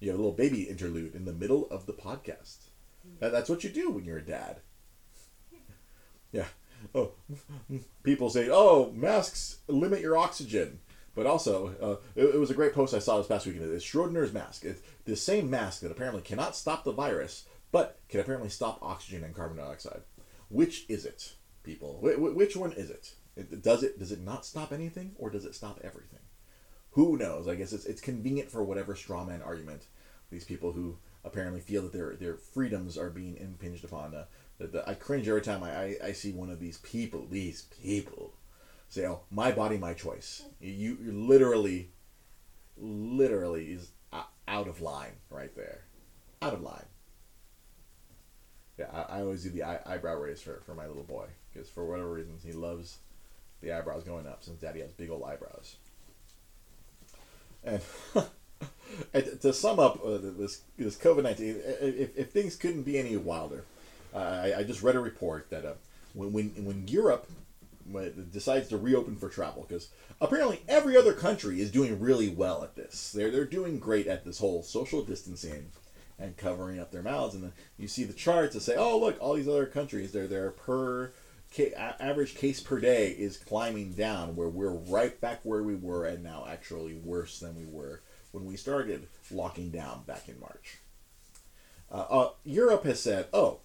You 0.00 0.10
have 0.10 0.18
a 0.18 0.22
little 0.22 0.36
baby 0.36 0.64
interlude 0.64 1.14
in 1.14 1.24
the 1.24 1.32
middle 1.32 1.66
of 1.70 1.86
the 1.86 1.94
podcast. 1.94 2.68
That, 3.20 3.32
that's 3.32 3.48
what 3.48 3.64
you 3.64 3.70
do 3.70 3.90
when 3.90 4.04
you're 4.04 4.18
a 4.18 4.24
dad. 4.24 4.60
Yeah. 6.32 6.46
Oh, 6.94 7.12
people 8.02 8.30
say, 8.30 8.48
"Oh, 8.50 8.92
masks 8.92 9.58
limit 9.68 10.00
your 10.00 10.16
oxygen." 10.16 10.80
But 11.14 11.26
also, 11.26 11.74
uh, 11.80 12.20
it, 12.20 12.34
it, 12.34 12.38
was 12.38 12.50
a 12.50 12.54
great 12.54 12.74
post 12.74 12.92
I 12.92 12.98
saw 12.98 13.18
this 13.18 13.28
past 13.28 13.46
weekend. 13.46 13.72
It's 13.72 13.84
Schrodinger's 13.84 14.32
mask. 14.32 14.64
It's 14.64 14.80
the 15.04 15.14
same 15.14 15.48
mask 15.48 15.80
that 15.82 15.92
apparently 15.92 16.22
cannot 16.22 16.56
stop 16.56 16.82
the 16.82 16.92
virus, 16.92 17.46
but 17.70 18.00
can 18.08 18.18
apparently 18.18 18.48
stop 18.48 18.80
oxygen 18.82 19.22
and 19.22 19.34
carbon 19.34 19.58
dioxide. 19.58 20.02
Which 20.48 20.86
is 20.88 21.04
it, 21.04 21.34
people? 21.62 21.98
Wh- 22.00 22.36
which 22.36 22.56
one 22.56 22.72
is 22.72 22.90
it? 22.90 23.14
it? 23.36 23.62
Does 23.62 23.84
it 23.84 23.98
does 23.98 24.10
it 24.10 24.20
not 24.20 24.44
stop 24.44 24.72
anything, 24.72 25.12
or 25.16 25.30
does 25.30 25.44
it 25.44 25.54
stop 25.54 25.80
everything? 25.84 26.20
Who 26.92 27.16
knows? 27.16 27.48
I 27.48 27.54
guess 27.54 27.72
it's, 27.72 27.86
it's 27.86 28.00
convenient 28.00 28.50
for 28.50 28.62
whatever 28.64 28.94
strawman 28.94 29.44
argument 29.44 29.86
these 30.30 30.44
people 30.44 30.72
who 30.72 30.98
apparently 31.24 31.60
feel 31.60 31.82
that 31.82 31.92
their 31.92 32.16
their 32.16 32.36
freedoms 32.36 32.98
are 32.98 33.10
being 33.10 33.36
impinged 33.36 33.84
upon. 33.84 34.14
Uh, 34.14 34.24
I 34.86 34.94
cringe 34.94 35.28
every 35.28 35.42
time 35.42 35.62
I, 35.62 35.76
I, 35.76 35.96
I 36.04 36.12
see 36.12 36.32
one 36.32 36.50
of 36.50 36.60
these 36.60 36.78
people. 36.78 37.26
These 37.28 37.62
people 37.82 38.34
say, 38.88 39.06
"Oh, 39.06 39.22
my 39.30 39.50
body, 39.52 39.76
my 39.78 39.94
choice." 39.94 40.44
You 40.60 40.96
you 41.02 41.12
literally, 41.12 41.90
literally 42.76 43.72
is 43.72 43.90
out 44.46 44.68
of 44.68 44.80
line 44.80 45.12
right 45.30 45.54
there, 45.56 45.82
out 46.42 46.54
of 46.54 46.62
line. 46.62 46.86
Yeah, 48.78 48.86
I, 48.92 49.18
I 49.18 49.20
always 49.20 49.42
do 49.42 49.50
the 49.50 49.62
eye, 49.62 49.80
eyebrow 49.86 50.16
raise 50.16 50.40
for, 50.40 50.60
for 50.66 50.74
my 50.74 50.86
little 50.86 51.04
boy 51.04 51.26
because 51.52 51.68
for 51.68 51.84
whatever 51.84 52.12
reasons 52.12 52.42
he 52.42 52.52
loves 52.52 52.98
the 53.60 53.72
eyebrows 53.72 54.04
going 54.04 54.26
up 54.26 54.42
since 54.42 54.60
Daddy 54.60 54.80
has 54.80 54.92
big 54.92 55.10
old 55.10 55.22
eyebrows. 55.22 55.76
And 57.62 57.80
to 59.40 59.52
sum 59.52 59.78
up 59.78 60.04
uh, 60.04 60.18
this 60.20 60.62
this 60.76 60.96
COVID 60.96 61.22
nineteen, 61.22 61.60
if, 61.64 62.16
if 62.16 62.30
things 62.30 62.56
couldn't 62.56 62.82
be 62.82 62.98
any 62.98 63.16
wilder, 63.16 63.64
I, 64.14 64.54
I, 64.58 64.62
just 64.62 64.82
read 64.82 64.96
a 64.96 65.00
report 65.00 65.50
that 65.50 65.64
uh, 65.64 65.74
when 66.12 66.32
when 66.32 66.48
when 66.64 66.88
Europe 66.88 67.28
decides 68.32 68.68
to 68.68 68.78
reopen 68.78 69.16
for 69.16 69.28
travel, 69.28 69.64
because 69.66 69.88
apparently 70.20 70.62
every 70.68 70.96
other 70.96 71.12
country 71.12 71.60
is 71.60 71.70
doing 71.70 72.00
really 72.00 72.28
well 72.28 72.62
at 72.62 72.76
this. 72.76 73.12
They're 73.12 73.30
they're 73.30 73.44
doing 73.44 73.78
great 73.78 74.06
at 74.06 74.24
this 74.24 74.38
whole 74.38 74.62
social 74.62 75.02
distancing 75.02 75.70
and 76.18 76.36
covering 76.36 76.78
up 76.78 76.92
their 76.92 77.02
mouths, 77.02 77.34
and 77.34 77.42
then 77.42 77.52
you 77.76 77.88
see 77.88 78.04
the 78.04 78.12
charts 78.12 78.54
that 78.54 78.60
say, 78.60 78.76
oh 78.76 78.98
look, 78.98 79.16
all 79.20 79.34
these 79.34 79.48
other 79.48 79.66
countries, 79.66 80.12
they're 80.12 80.28
their 80.28 80.50
per 80.50 81.12
average 81.76 82.34
case 82.34 82.60
per 82.60 82.80
day 82.80 83.10
is 83.10 83.36
climbing 83.36 83.92
down, 83.92 84.34
where 84.36 84.48
we're 84.48 84.70
right 84.70 85.20
back 85.20 85.40
where 85.42 85.62
we 85.62 85.74
were, 85.74 86.06
and 86.06 86.22
now 86.22 86.46
actually 86.48 86.94
worse 86.94 87.38
than 87.38 87.54
we 87.56 87.64
were 87.64 88.02
when 88.32 88.44
we 88.44 88.56
started 88.56 89.06
locking 89.30 89.70
down 89.70 90.02
back 90.06 90.28
in 90.28 90.38
March. 90.40 90.78
Uh, 91.90 92.06
uh, 92.10 92.30
Europe 92.44 92.84
has 92.84 93.00
said, 93.00 93.26
oh, 93.32 93.60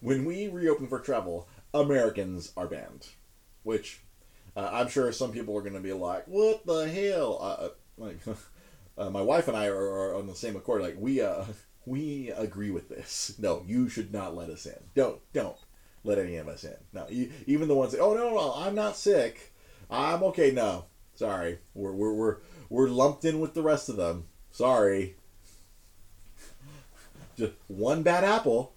when 0.00 0.24
we 0.24 0.48
reopen 0.48 0.88
for 0.88 1.00
travel, 1.00 1.48
Americans 1.72 2.52
are 2.56 2.66
banned. 2.66 3.08
Which 3.62 4.02
uh, 4.56 4.70
I'm 4.72 4.88
sure 4.88 5.10
some 5.12 5.32
people 5.32 5.56
are 5.56 5.62
going 5.62 5.74
to 5.74 5.80
be 5.80 5.92
like, 5.92 6.26
what 6.26 6.64
the 6.66 6.88
hell? 6.88 7.38
Uh, 7.40 7.64
uh, 7.64 7.68
like, 7.96 8.18
uh, 8.98 9.10
my 9.10 9.22
wife 9.22 9.48
and 9.48 9.56
I 9.56 9.66
are, 9.66 9.76
are, 9.76 10.14
on 10.14 10.26
the 10.26 10.34
same 10.34 10.56
accord. 10.56 10.82
Like, 10.82 10.96
we, 10.98 11.22
we 11.86 12.30
agree 12.30 12.70
with 12.70 12.88
this. 12.88 13.34
No, 13.38 13.64
you 13.66 13.88
should 13.88 14.12
not 14.12 14.36
let 14.36 14.50
us 14.50 14.66
in. 14.66 14.78
Don't, 14.94 15.20
don't 15.32 15.56
let 16.04 16.18
any 16.18 16.36
of 16.36 16.48
us 16.48 16.64
in. 16.64 16.76
No, 16.92 17.06
even 17.46 17.68
the 17.68 17.74
ones 17.74 17.92
that, 17.92 18.00
oh, 18.00 18.14
no, 18.14 18.30
no, 18.30 18.54
I'm 18.56 18.74
not 18.74 18.96
sick. 18.96 19.52
I'm 19.90 20.22
okay. 20.24 20.50
No, 20.50 20.86
sorry. 21.14 21.58
We're, 21.74 21.92
we're, 21.92 22.12
we're, 22.12 22.36
we're 22.68 22.88
lumped 22.88 23.24
in 23.24 23.40
with 23.40 23.54
the 23.54 23.62
rest 23.62 23.88
of 23.88 23.96
them. 23.96 24.26
Sorry. 24.50 25.16
Just 27.36 27.52
one 27.66 28.02
bad 28.02 28.22
apple. 28.22 28.74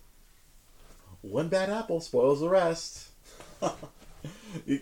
One 1.29 1.49
bad 1.49 1.69
apple 1.69 1.99
spoils 1.99 2.39
the 2.39 2.49
rest. 2.49 3.09
it, 4.65 4.81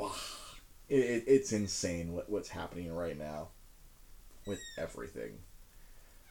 it, 0.00 1.24
it's 1.26 1.52
insane 1.52 2.12
what, 2.12 2.28
what's 2.28 2.48
happening 2.48 2.92
right 2.92 3.18
now 3.18 3.48
with 4.46 4.60
everything. 4.76 5.38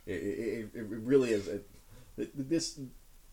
It, 0.05 0.11
it, 0.11 0.69
it 0.73 0.85
really 0.89 1.31
is. 1.31 1.47
It, 1.47 1.67
this 2.17 2.79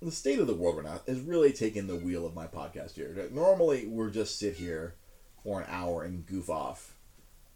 the 0.00 0.12
state 0.12 0.38
of 0.38 0.46
the 0.46 0.54
world 0.54 0.76
right 0.76 0.84
now 0.84 1.00
has 1.06 1.20
really 1.20 1.52
taken 1.52 1.88
the 1.88 1.96
wheel 1.96 2.24
of 2.24 2.34
my 2.34 2.46
podcast 2.46 2.94
here. 2.94 3.28
Normally, 3.32 3.86
we're 3.86 4.10
just 4.10 4.38
sit 4.38 4.54
here 4.54 4.94
for 5.42 5.60
an 5.60 5.66
hour 5.68 6.04
and 6.04 6.24
goof 6.24 6.48
off 6.48 6.94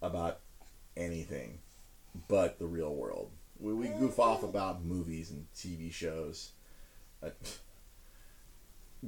about 0.01 0.39
anything 0.97 1.59
but 2.27 2.59
the 2.59 2.65
real 2.65 2.93
world. 2.93 3.31
We, 3.59 3.73
we 3.73 3.87
goof 3.87 4.19
off 4.19 4.43
about 4.43 4.83
movies 4.83 5.31
and 5.31 5.47
TV 5.55 5.91
shows. 5.91 6.51
Uh, 7.21 7.29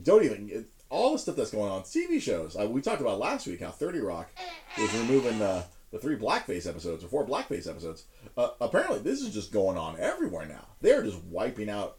don't 0.04 0.24
even 0.24 0.66
all 0.90 1.14
the 1.14 1.20
stuff 1.20 1.36
that's 1.36 1.52
going 1.52 1.72
on. 1.72 1.84
TV 1.84 2.22
shows. 2.22 2.56
Uh, 2.56 2.68
we 2.70 2.82
talked 2.82 3.02
about 3.02 3.20
last 3.20 3.48
week 3.48 3.62
how 3.62 3.72
Thirty 3.72 4.00
Rock 4.00 4.30
was 4.78 4.94
removing 4.96 5.40
the 5.40 5.66
the 5.92 6.00
three 6.00 6.18
blackface 6.18 6.68
episodes 6.68 7.04
or 7.04 7.08
four 7.08 7.26
blackface 7.26 7.70
episodes. 7.70 8.06
Uh, 8.38 8.50
apparently, 8.62 9.00
this 9.00 9.22
is 9.22 9.34
just 9.34 9.52
going 9.52 9.78
on 9.78 10.00
everywhere 10.00 10.46
now. 10.46 10.68
They're 10.82 11.04
just 11.04 11.24
wiping 11.24 11.70
out 11.70 11.98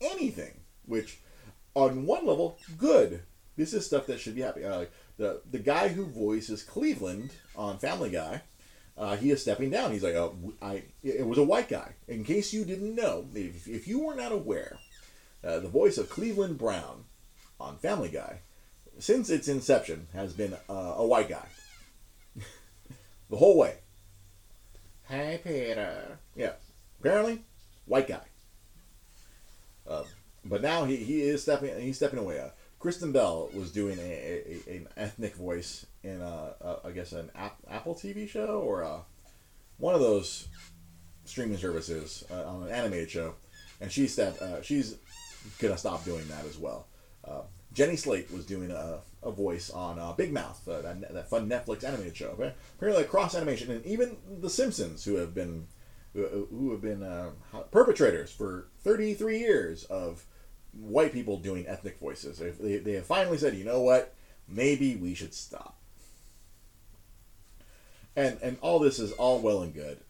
anything. 0.00 0.60
Which, 0.84 1.20
on 1.74 2.06
one 2.06 2.26
level, 2.26 2.58
good. 2.76 3.22
This 3.56 3.72
is 3.72 3.86
stuff 3.86 4.06
that 4.06 4.18
should 4.18 4.34
be 4.34 4.40
happy. 4.40 4.64
Uh, 4.64 4.86
the 5.16 5.42
the 5.50 5.58
guy 5.58 5.88
who 5.88 6.06
voices 6.06 6.62
Cleveland 6.62 7.32
on 7.56 7.78
Family 7.78 8.10
Guy 8.10 8.42
uh, 8.96 9.16
he 9.16 9.30
is 9.30 9.40
stepping 9.40 9.70
down. 9.70 9.92
He's 9.92 10.02
like, 10.02 10.14
oh, 10.14 10.36
I, 10.60 10.84
it 11.02 11.26
was 11.26 11.38
a 11.38 11.42
white 11.42 11.68
guy. 11.68 11.94
In 12.08 12.24
case 12.24 12.52
you 12.52 12.64
didn't 12.64 12.94
know, 12.94 13.26
if, 13.34 13.66
if 13.66 13.88
you 13.88 14.00
were 14.00 14.14
not 14.14 14.32
aware, 14.32 14.78
uh, 15.42 15.60
the 15.60 15.68
voice 15.68 15.98
of 15.98 16.10
Cleveland 16.10 16.58
Brown 16.58 17.04
on 17.62 17.78
Family 17.78 18.08
Guy, 18.08 18.40
since 18.98 19.30
its 19.30 19.48
inception, 19.48 20.08
has 20.12 20.32
been 20.32 20.54
uh, 20.68 20.94
a 20.96 21.06
white 21.06 21.28
guy. 21.28 21.46
the 23.30 23.36
whole 23.36 23.56
way. 23.56 23.76
Hey, 25.04 25.40
Peter. 25.42 26.18
Yeah. 26.34 26.52
Apparently, 27.00 27.42
white 27.86 28.08
guy. 28.08 28.24
Uh, 29.88 30.04
but 30.44 30.62
now 30.62 30.84
he, 30.84 30.96
he 30.96 31.22
is 31.22 31.42
stepping 31.42 31.78
he's 31.80 31.96
stepping 31.96 32.18
away. 32.18 32.40
Uh, 32.40 32.48
Kristen 32.78 33.12
Bell 33.12 33.48
was 33.54 33.70
doing 33.70 33.98
a, 33.98 34.62
a, 34.68 34.76
an 34.76 34.88
ethnic 34.96 35.36
voice 35.36 35.86
in 36.02 36.20
a, 36.20 36.54
a 36.60 36.76
I 36.86 36.90
guess 36.90 37.12
an 37.12 37.30
Apple 37.34 37.94
TV 37.94 38.28
show 38.28 38.60
or 38.60 38.82
a, 38.82 39.00
one 39.78 39.94
of 39.94 40.00
those 40.00 40.48
streaming 41.24 41.58
services 41.58 42.24
uh, 42.30 42.44
on 42.44 42.64
an 42.64 42.70
animated 42.70 43.10
show, 43.10 43.34
and 43.80 43.90
she 43.90 44.08
said 44.08 44.36
uh, 44.40 44.62
she's 44.62 44.96
gonna 45.58 45.78
stop 45.78 46.04
doing 46.04 46.26
that 46.28 46.44
as 46.44 46.58
well. 46.58 46.86
Uh, 47.26 47.42
Jenny 47.72 47.96
Slate 47.96 48.30
was 48.30 48.44
doing 48.44 48.70
a, 48.70 48.98
a 49.22 49.30
voice 49.30 49.70
on 49.70 49.98
uh, 49.98 50.12
Big 50.12 50.32
Mouth, 50.32 50.66
uh, 50.68 50.82
that, 50.82 51.12
that 51.12 51.30
fun 51.30 51.48
Netflix 51.48 51.84
animated 51.84 52.16
show. 52.16 52.36
Apparently, 52.76 53.04
cross 53.04 53.34
animation, 53.34 53.70
and 53.70 53.84
even 53.86 54.16
The 54.40 54.50
Simpsons, 54.50 55.04
who 55.04 55.16
have 55.16 55.34
been 55.34 55.66
who 56.14 56.72
have 56.72 56.82
been 56.82 57.02
uh, 57.02 57.30
perpetrators 57.70 58.30
for 58.30 58.68
33 58.80 59.38
years 59.38 59.84
of 59.84 60.26
white 60.72 61.12
people 61.12 61.38
doing 61.38 61.66
ethnic 61.66 61.98
voices. 61.98 62.38
They, 62.38 62.78
they 62.78 62.92
have 62.92 63.06
finally 63.06 63.38
said, 63.38 63.54
you 63.54 63.64
know 63.64 63.80
what, 63.80 64.14
maybe 64.46 64.96
we 64.96 65.14
should 65.14 65.32
stop. 65.32 65.78
And 68.14 68.38
and 68.42 68.58
all 68.60 68.78
this 68.78 68.98
is 68.98 69.12
all 69.12 69.38
well 69.40 69.62
and 69.62 69.72
good, 69.72 70.00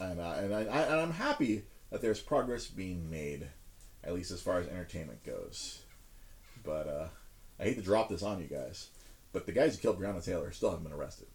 and 0.00 0.18
uh, 0.18 0.36
and 0.38 0.54
I, 0.54 0.60
I 0.60 0.82
and 0.84 1.00
I'm 1.00 1.12
happy 1.12 1.64
that 1.90 2.00
there's 2.00 2.18
progress 2.18 2.66
being 2.66 3.10
made, 3.10 3.46
at 4.02 4.14
least 4.14 4.30
as 4.30 4.40
far 4.40 4.58
as 4.58 4.68
entertainment 4.68 5.22
goes. 5.22 5.81
But 6.62 6.88
uh, 6.88 7.08
I 7.58 7.64
hate 7.64 7.76
to 7.76 7.82
drop 7.82 8.08
this 8.08 8.22
on 8.22 8.40
you 8.40 8.46
guys, 8.46 8.88
but 9.32 9.46
the 9.46 9.52
guys 9.52 9.74
who 9.74 9.82
killed 9.82 10.00
Breonna 10.00 10.24
Taylor 10.24 10.52
still 10.52 10.70
haven't 10.70 10.84
been 10.84 10.92
arrested. 10.92 11.26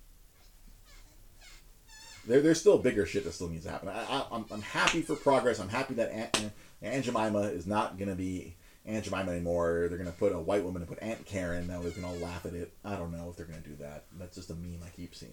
There, 2.27 2.41
there's 2.41 2.59
still 2.59 2.77
bigger 2.77 3.05
shit 3.05 3.23
that 3.23 3.31
still 3.33 3.49
needs 3.49 3.65
to 3.65 3.71
happen. 3.71 3.89
I, 3.89 4.03
I, 4.03 4.25
I'm, 4.31 4.45
I'm 4.51 4.61
happy 4.61 5.01
for 5.01 5.15
progress. 5.15 5.59
I'm 5.59 5.69
happy 5.69 5.93
that 5.95 6.11
Aunt, 6.11 6.51
Aunt 6.81 7.05
Jemima 7.05 7.41
is 7.43 7.65
not 7.65 7.97
going 7.97 8.09
to 8.09 8.15
be 8.15 8.55
Aunt 8.85 9.05
Jemima 9.05 9.31
anymore. 9.31 9.85
They're 9.87 9.97
going 9.97 10.11
to 10.11 10.17
put 10.17 10.33
a 10.33 10.39
white 10.39 10.63
woman 10.63 10.81
and 10.81 10.89
put 10.89 11.01
Aunt 11.01 11.25
Karen. 11.25 11.67
Now 11.67 11.81
we 11.81 11.91
can 11.91 12.03
all 12.03 12.15
laugh 12.15 12.45
at 12.45 12.53
it. 12.53 12.73
I 12.83 12.95
don't 12.95 13.11
know 13.11 13.29
if 13.29 13.37
they're 13.37 13.45
going 13.45 13.61
to 13.61 13.69
do 13.69 13.75
that. 13.77 14.05
That's 14.19 14.35
just 14.35 14.49
a 14.49 14.55
meme 14.55 14.81
I 14.85 14.89
keep 14.89 15.15
seeing. 15.15 15.31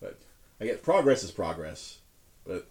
But 0.00 0.18
I 0.60 0.66
guess 0.66 0.80
progress 0.80 1.22
is 1.22 1.30
progress. 1.30 1.98
But 2.44 2.66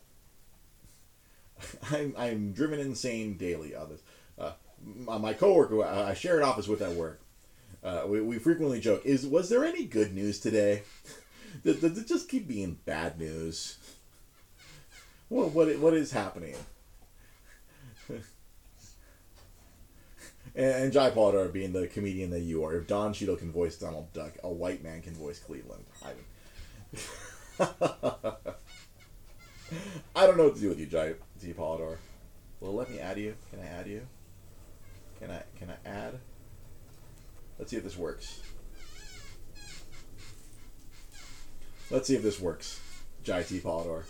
I'm, 1.92 2.14
I'm 2.18 2.52
driven 2.52 2.80
insane 2.80 3.38
daily 3.38 3.76
on 3.76 3.90
this. 3.90 4.02
Uh, 4.38 4.52
my 4.84 5.34
coworker, 5.34 5.84
I 5.84 6.14
share 6.14 6.38
an 6.38 6.44
office 6.44 6.68
with 6.68 6.82
at 6.82 6.92
work. 6.92 7.22
Uh, 7.84 8.04
we, 8.08 8.22
we 8.22 8.40
frequently 8.40 8.80
joke: 8.80 9.06
"Is 9.06 9.26
was 9.26 9.50
there 9.50 9.64
any 9.64 9.86
good 9.86 10.14
news 10.14 10.40
today?" 10.40 10.84
Does, 11.64 11.84
it 11.84 12.08
just 12.08 12.30
keep 12.30 12.48
being 12.48 12.80
bad 12.86 13.18
news? 13.18 13.78
What 15.30 15.52
what 15.52 15.78
what 15.80 15.94
is 15.94 16.12
happening? 16.12 16.56
and, 18.10 18.24
and 20.56 20.94
Jai 20.94 21.12
Polidor 21.12 21.52
being 21.52 21.74
the 21.74 21.88
comedian 21.88 22.32
that 22.32 22.42
you 22.42 22.64
are. 22.66 22.76
If 22.76 22.88
Don 22.88 23.14
Cheadle 23.14 23.38
can 23.38 23.52
voice 23.52 23.78
Donald 23.78 24.12
Duck, 24.14 24.34
a 24.44 24.50
white 24.50 24.84
man 24.84 25.02
can 25.02 25.14
voice 25.14 25.40
Cleveland. 25.40 25.86
I, 26.04 26.12
I 30.16 30.26
don't 30.26 30.38
know 30.38 30.46
what 30.46 30.56
to 30.56 30.62
do 30.62 30.70
with 30.70 30.80
you, 30.80 30.86
Jai. 30.86 31.14
Polidor. 31.42 31.98
Well, 32.60 32.74
let 32.74 32.90
me 32.90 33.00
add 33.00 33.18
you. 33.18 33.36
Can 33.52 33.62
I 33.62 33.68
add 33.68 33.88
you? 33.88 34.06
Can 35.20 35.32
I 35.32 35.44
can 35.58 35.70
I 35.70 35.88
add? 35.88 36.20
Let's 37.58 37.72
see 37.72 37.78
if 37.78 37.84
this 37.84 37.98
works. 37.98 38.42
Let's 41.92 42.08
see 42.08 42.16
if 42.16 42.24
this 42.24 42.40
works. 42.40 42.80
Jai 43.24 43.44
T. 43.44 43.60
Polidor. 43.60 44.04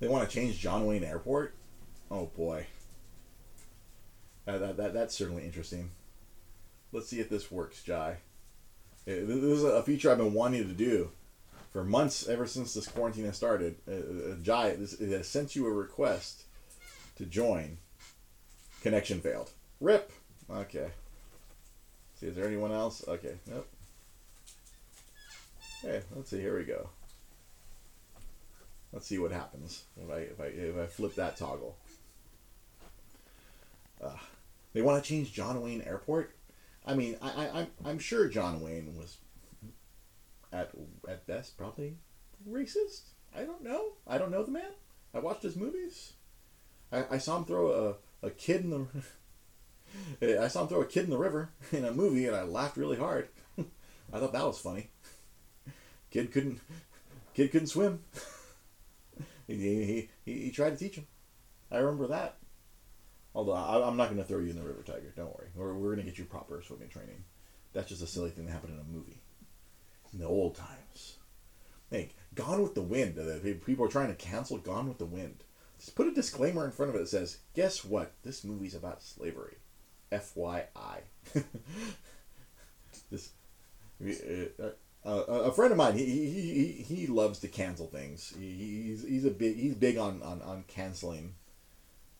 They 0.00 0.08
want 0.08 0.28
to 0.28 0.34
change 0.34 0.58
John 0.58 0.86
Wayne 0.86 1.04
Airport? 1.04 1.54
Oh 2.10 2.26
boy. 2.26 2.66
That, 4.46 4.60
that, 4.60 4.76
that, 4.78 4.94
that's 4.94 5.14
certainly 5.14 5.44
interesting. 5.44 5.90
Let's 6.90 7.08
see 7.08 7.20
if 7.20 7.28
this 7.28 7.50
works, 7.50 7.82
Jai. 7.82 8.16
This 9.04 9.28
is 9.28 9.64
a 9.64 9.82
feature 9.82 10.10
I've 10.10 10.18
been 10.18 10.32
wanting 10.32 10.66
to 10.66 10.74
do 10.74 11.10
for 11.70 11.84
months, 11.84 12.26
ever 12.28 12.46
since 12.46 12.72
this 12.72 12.88
quarantine 12.88 13.26
has 13.26 13.36
started. 13.36 13.76
Uh, 13.86 13.92
uh, 13.92 14.34
Jai, 14.42 14.74
this, 14.76 14.94
it 14.94 15.10
has 15.10 15.28
sent 15.28 15.54
you 15.54 15.66
a 15.66 15.70
request 15.70 16.44
to 17.18 17.26
join. 17.26 17.78
Connection 18.82 19.20
failed. 19.20 19.50
Rip. 19.80 20.10
Okay. 20.50 20.88
See, 22.18 22.26
is 22.26 22.36
there 22.36 22.46
anyone 22.46 22.72
else? 22.72 23.04
Okay. 23.06 23.34
Nope. 23.48 23.68
Okay, 25.84 26.02
let's 26.16 26.30
see. 26.30 26.40
Here 26.40 26.56
we 26.56 26.64
go. 26.64 26.88
Let's 28.92 29.06
see 29.06 29.18
what 29.18 29.32
happens 29.32 29.84
if 29.96 30.10
I 30.10 30.18
if 30.18 30.40
I 30.40 30.44
if 30.46 30.76
I 30.76 30.86
flip 30.86 31.14
that 31.16 31.36
toggle. 31.36 31.76
Uh, 34.02 34.16
they 34.72 34.82
want 34.82 35.02
to 35.02 35.08
change 35.08 35.32
John 35.32 35.60
Wayne 35.60 35.82
Airport. 35.82 36.34
I 36.86 36.94
mean, 36.94 37.16
I, 37.20 37.28
I 37.28 37.60
I'm 37.60 37.66
I'm 37.84 37.98
sure 37.98 38.28
John 38.28 38.60
Wayne 38.60 38.96
was 38.96 39.18
at 40.52 40.70
at 41.08 41.26
best 41.26 41.56
probably 41.58 41.96
racist. 42.48 43.02
I 43.36 43.42
don't 43.42 43.62
know. 43.62 43.92
I 44.06 44.18
don't 44.18 44.30
know 44.30 44.42
the 44.42 44.50
man. 44.50 44.70
I 45.14 45.18
watched 45.18 45.42
his 45.42 45.56
movies. 45.56 46.14
I, 46.92 47.04
I 47.12 47.18
saw 47.18 47.38
him 47.38 47.44
throw 47.44 47.96
a, 48.22 48.26
a 48.26 48.30
kid 48.30 48.62
in 48.62 48.70
the 48.70 48.86
I 50.42 50.48
saw 50.48 50.62
him 50.62 50.68
throw 50.68 50.80
a 50.80 50.86
kid 50.86 51.04
in 51.04 51.10
the 51.10 51.18
river 51.18 51.50
in 51.72 51.84
a 51.84 51.92
movie 51.92 52.26
and 52.26 52.36
I 52.36 52.42
laughed 52.42 52.76
really 52.76 52.96
hard. 52.96 53.28
I 53.58 54.18
thought 54.18 54.32
that 54.32 54.46
was 54.46 54.58
funny. 54.58 54.90
Kid 56.10 56.32
couldn't 56.32 56.60
kid 57.34 57.50
couldn't 57.52 57.68
swim. 57.68 58.00
he, 59.46 60.08
he, 60.24 60.32
he, 60.32 60.50
tried 60.50 60.70
to 60.70 60.76
teach 60.76 60.96
him. 60.96 61.06
I 61.70 61.78
remember 61.78 62.08
that. 62.08 62.36
Although 63.34 63.52
I, 63.52 63.86
am 63.86 63.96
not 63.96 64.06
going 64.06 64.18
to 64.18 64.24
throw 64.24 64.38
you 64.38 64.50
in 64.50 64.56
the 64.56 64.62
river, 64.62 64.82
Tiger. 64.82 65.12
Don't 65.14 65.34
worry. 65.36 65.48
We're, 65.54 65.74
we're 65.74 65.94
going 65.94 66.04
to 66.04 66.10
get 66.10 66.18
you 66.18 66.24
proper 66.24 66.62
swimming 66.66 66.88
training. 66.88 67.24
That's 67.72 67.88
just 67.88 68.02
a 68.02 68.06
silly 68.06 68.30
thing 68.30 68.46
that 68.46 68.52
happened 68.52 68.74
in 68.74 68.80
a 68.80 68.96
movie. 68.96 69.20
In 70.12 70.18
the 70.18 70.26
old 70.26 70.56
times. 70.56 71.18
Hey, 71.90 72.10
Gone 72.34 72.62
with 72.62 72.74
the 72.74 72.82
Wind. 72.82 73.18
Uh, 73.18 73.38
people 73.64 73.84
are 73.84 73.90
trying 73.90 74.08
to 74.08 74.14
cancel 74.14 74.58
Gone 74.58 74.88
with 74.88 74.98
the 74.98 75.06
Wind. 75.06 75.44
Just 75.78 75.94
put 75.94 76.08
a 76.08 76.12
disclaimer 76.12 76.64
in 76.64 76.72
front 76.72 76.90
of 76.90 76.96
it 76.96 77.00
that 77.00 77.08
says, 77.08 77.38
guess 77.54 77.84
what? 77.84 78.12
This 78.24 78.44
movie's 78.44 78.74
about 78.74 79.02
slavery. 79.02 79.56
FYI. 80.10 81.00
this. 83.10 83.30
Uh, 84.00 84.70
uh, 85.04 85.10
a 85.10 85.52
friend 85.52 85.72
of 85.72 85.78
mine, 85.78 85.96
he, 85.96 86.04
he, 86.04 86.82
he, 86.82 86.96
he 86.96 87.06
loves 87.06 87.38
to 87.40 87.48
cancel 87.48 87.86
things. 87.86 88.34
He, 88.38 88.84
he's, 88.88 89.04
he's 89.04 89.24
a 89.24 89.30
big 89.30 89.56
he's 89.56 89.74
big 89.74 89.96
on, 89.96 90.22
on, 90.22 90.42
on 90.42 90.64
canceling 90.66 91.34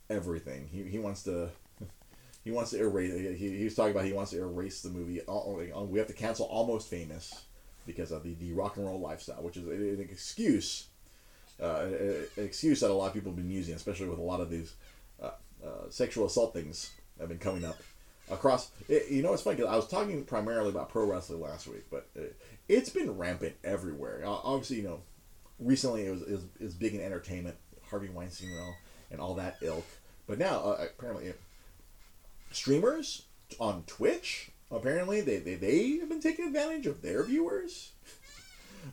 everything. 0.09 0.69
He, 0.71 0.85
he 0.85 0.99
wants 0.99 1.23
to 1.25 1.51
he 2.45 2.51
wants 2.51 2.71
to 2.71 2.81
erase. 2.81 3.39
He, 3.39 3.59
he 3.59 3.65
was 3.65 3.75
talking 3.75 3.93
about 3.93 4.05
he 4.05 4.13
wants 4.13 4.31
to 4.33 4.39
erase 4.39 4.83
the 4.83 4.91
movie. 4.91 5.21
We 5.27 5.99
have 5.99 6.09
to 6.09 6.15
cancel 6.15 6.47
Almost 6.47 6.89
Famous 6.89 7.47
because 7.87 8.13
of 8.13 8.23
the, 8.23 8.35
the 8.35 8.53
rock 8.53 8.77
and 8.77 8.87
roll 8.87 9.01
lifestyle, 9.01 9.43
which 9.43 9.57
is 9.57 9.67
an 9.67 10.01
excuse, 10.01 10.88
uh, 11.63 11.87
excuse 12.37 12.81
that 12.81 12.91
a 12.91 12.95
lot 12.95 13.09
of 13.09 13.15
people 13.15 13.31
have 13.31 13.37
been 13.37 13.51
using, 13.51 13.75
especially 13.75 14.09
with 14.09 14.19
a 14.19 14.23
lot 14.23 14.41
of 14.41 14.51
these 14.51 14.75
uh, 15.23 15.31
uh, 15.65 15.91
sexual 15.91 16.27
assault 16.27 16.53
things 16.53 16.91
that 17.17 17.25
have 17.25 17.29
been 17.29 17.39
coming 17.39 17.65
up 17.65 17.79
across. 18.31 18.71
It, 18.89 19.11
you 19.11 19.23
know, 19.23 19.33
it's 19.33 19.43
funny 19.43 19.57
because 19.57 19.73
I 19.73 19.77
was 19.77 19.89
talking 19.89 20.25
primarily 20.25 20.71
about 20.71 20.89
pro 20.89 21.05
wrestling 21.05 21.41
last 21.41 21.67
week, 21.67 21.85
but 21.91 22.09
it, 22.15 22.37
has 22.69 22.91
been 22.91 23.17
rampant 23.17 23.55
everywhere. 23.65 24.23
Obviously, 24.25 24.79
you 24.79 24.83
know, 24.85 25.01
recently 25.59 26.07
it 26.07 26.11
was 26.11 26.23
it 26.23 26.33
was, 26.33 26.45
it 26.61 26.65
was 26.65 26.75
big 26.75 26.95
in 26.95 27.01
entertainment, 27.01 27.57
Harvey 27.91 28.09
Weinstein 28.09 28.51
and 28.51 28.61
all, 28.61 28.77
and 29.11 29.21
all 29.21 29.35
that 29.35 29.57
ilk. 29.63 29.87
But 30.27 30.39
now, 30.39 30.61
uh, 30.61 30.87
apparently, 30.97 31.33
streamers 32.53 33.23
on 33.59 33.83
Twitch 33.87 34.51
apparently 34.71 35.21
they, 35.21 35.39
they 35.39 35.55
they 35.55 35.99
have 35.99 36.09
been 36.09 36.21
taking 36.21 36.47
advantage 36.47 36.87
of 36.87 37.03
their 37.03 37.25
viewers, 37.25 37.93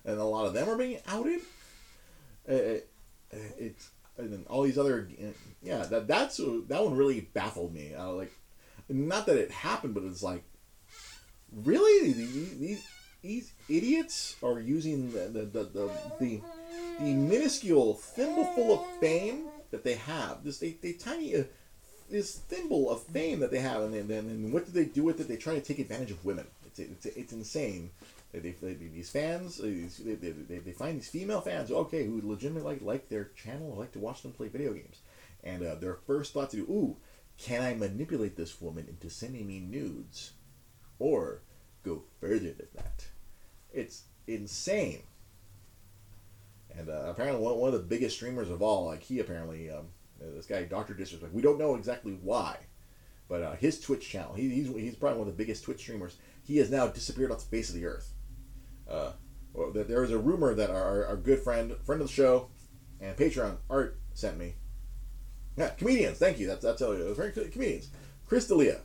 and 0.06 0.20
a 0.20 0.24
lot 0.24 0.46
of 0.46 0.54
them 0.54 0.70
are 0.70 0.78
being 0.78 1.00
outed. 1.08 1.42
It, 2.48 2.90
it, 3.32 3.56
it's 3.58 3.90
and 4.18 4.32
then 4.32 4.46
all 4.50 4.64
these 4.64 4.78
other 4.78 5.10
yeah 5.62 5.84
that 5.86 6.08
that's 6.08 6.38
that 6.38 6.84
one 6.84 6.96
really 6.96 7.22
baffled 7.22 7.74
me. 7.74 7.94
Uh, 7.94 8.12
like 8.12 8.32
not 8.88 9.26
that 9.26 9.38
it 9.38 9.52
happened, 9.52 9.94
but 9.94 10.04
it's 10.04 10.24
like, 10.24 10.44
really 11.52 12.14
these 12.14 12.88
these 13.22 13.52
idiots 13.68 14.36
are 14.44 14.60
using 14.60 15.12
the 15.12 15.28
the 15.28 15.46
the, 15.46 15.64
the, 15.64 15.92
the, 16.20 16.42
the 17.00 17.14
minuscule 17.14 17.96
thimbleful 17.96 18.74
of 18.74 19.00
fame 19.00 19.46
that 19.72 19.84
they 19.84 19.96
have. 19.96 20.44
This 20.44 20.60
they, 20.60 20.72
they 20.82 20.94
tiny 20.94 21.36
uh, 21.36 21.44
this 22.10 22.38
thimble 22.38 22.90
of 22.92 23.02
fame 23.04 23.40
that 23.40 23.52
they 23.52 23.60
have, 23.60 23.82
and 23.82 23.94
then 23.94 24.20
and 24.20 24.54
what 24.54 24.66
do 24.66 24.72
they 24.72 24.86
do 24.86 25.04
with 25.04 25.20
it? 25.20 25.28
They 25.28 25.38
try 25.38 25.56
to 25.56 25.62
take 25.62 25.80
advantage 25.80 26.12
of 26.12 26.24
women. 26.24 26.46
It's 26.68 26.80
it's, 26.80 27.06
it's 27.06 27.34
insane. 27.34 27.90
They, 28.42 28.52
they, 28.52 28.74
these 28.74 29.10
fans, 29.10 29.58
they, 29.58 29.88
they, 30.16 30.32
they, 30.32 30.60
they 30.60 30.72
find 30.72 30.98
these 30.98 31.10
female 31.10 31.42
fans, 31.42 31.72
okay, 31.72 32.06
who 32.06 32.22
legitimately 32.24 32.74
like, 32.74 32.82
like 32.82 33.10
their 33.10 33.32
channel, 33.36 33.76
like 33.78 33.92
to 33.94 34.00
watch 34.00 34.22
them 34.22 34.32
play 34.32 34.48
video 34.48 34.74
games. 34.74 35.02
And 35.44 35.64
uh, 35.64 35.76
their 35.76 35.96
first 36.08 36.34
thought 36.34 36.50
to 36.52 36.58
do, 36.58 36.64
ooh, 36.64 36.98
can 37.38 37.62
I 37.62 37.74
manipulate 37.74 38.36
this 38.36 38.60
woman 38.62 38.88
into 38.88 39.10
sending 39.10 39.48
me 39.48 39.60
nudes? 39.60 40.34
Or 41.00 41.42
go 41.84 42.04
further 42.20 42.54
than 42.54 42.68
that? 42.76 43.08
It's 43.74 44.04
insane. 44.28 45.04
And 46.78 46.90
uh, 46.90 47.06
apparently, 47.08 47.42
one, 47.42 47.58
one 47.58 47.74
of 47.74 47.80
the 47.80 47.88
biggest 47.88 48.16
streamers 48.16 48.50
of 48.50 48.62
all, 48.62 48.86
like 48.86 49.04
he 49.04 49.20
apparently, 49.20 49.70
um, 49.70 49.88
this 50.20 50.46
guy, 50.46 50.64
Dr. 50.64 50.94
Disrespect, 50.94 51.34
we 51.34 51.42
don't 51.42 51.60
know 51.60 51.76
exactly 51.76 52.18
why, 52.22 52.58
but 53.30 53.42
uh, 53.42 53.56
his 53.56 53.80
Twitch 53.80 54.08
channel, 54.08 54.34
he, 54.34 54.50
he's, 54.50 54.68
he's 54.68 54.96
probably 54.96 55.20
one 55.20 55.28
of 55.28 55.38
the 55.38 55.44
biggest 55.44 55.64
Twitch 55.64 55.80
streamers, 55.80 56.18
he 56.44 56.58
has 56.58 56.70
now 56.70 56.88
disappeared 56.88 57.32
off 57.32 57.40
the 57.40 57.46
face 57.46 57.70
of 57.70 57.76
the 57.76 57.86
earth. 57.86 58.12
Uh, 58.90 59.12
there 59.74 60.04
is 60.04 60.12
a 60.12 60.18
rumor 60.18 60.54
that 60.54 60.70
our, 60.70 61.06
our 61.06 61.18
good 61.18 61.40
friend, 61.40 61.76
friend 61.84 62.02
of 62.02 62.08
the 62.08 62.14
show, 62.14 62.50
and 63.00 63.16
Patreon, 63.16 63.58
Art, 63.70 64.00
sent 64.14 64.38
me 64.38 64.56
yeah, 65.58 65.70
comedians. 65.70 66.18
Thank 66.18 66.40
you. 66.40 66.48
That's 66.48 66.64
that's 66.64 66.82
all. 66.82 66.96
You 66.96 67.16
do. 67.16 67.50
Comedians. 67.50 67.90
Chris 68.28 68.48
D'Elia, 68.48 68.80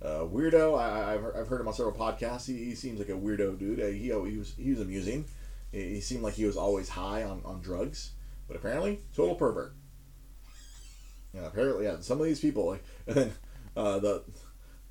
uh, 0.00 0.20
weirdo. 0.20 0.78
I, 0.78 1.12
have 1.12 1.24
I've 1.36 1.48
heard 1.48 1.60
him 1.60 1.68
on 1.68 1.74
several 1.74 1.94
podcasts. 1.94 2.46
He, 2.46 2.64
he 2.64 2.74
seems 2.74 2.98
like 2.98 3.08
a 3.08 3.12
weirdo 3.12 3.58
dude. 3.58 3.80
Uh, 3.80 3.86
he 3.86 4.10
he 4.30 4.38
was 4.38 4.54
he 4.56 4.70
was 4.70 4.80
amusing. 4.80 5.26
he, 5.70 5.94
he 5.94 6.00
seemed 6.00 6.22
like 6.22 6.34
he 6.34 6.44
was 6.44 6.56
always 6.56 6.88
high 6.88 7.22
on, 7.22 7.42
on 7.44 7.60
drugs, 7.60 8.12
but 8.48 8.56
apparently 8.56 9.02
total 9.14 9.34
pervert. 9.34 9.74
Yeah, 11.32 11.46
apparently, 11.46 11.84
yeah. 11.84 12.00
Some 12.00 12.20
of 12.20 12.26
these 12.26 12.40
people, 12.40 12.66
like, 12.66 12.84
and 13.06 13.16
then 13.16 13.32
uh, 13.76 13.98
the 14.00 14.24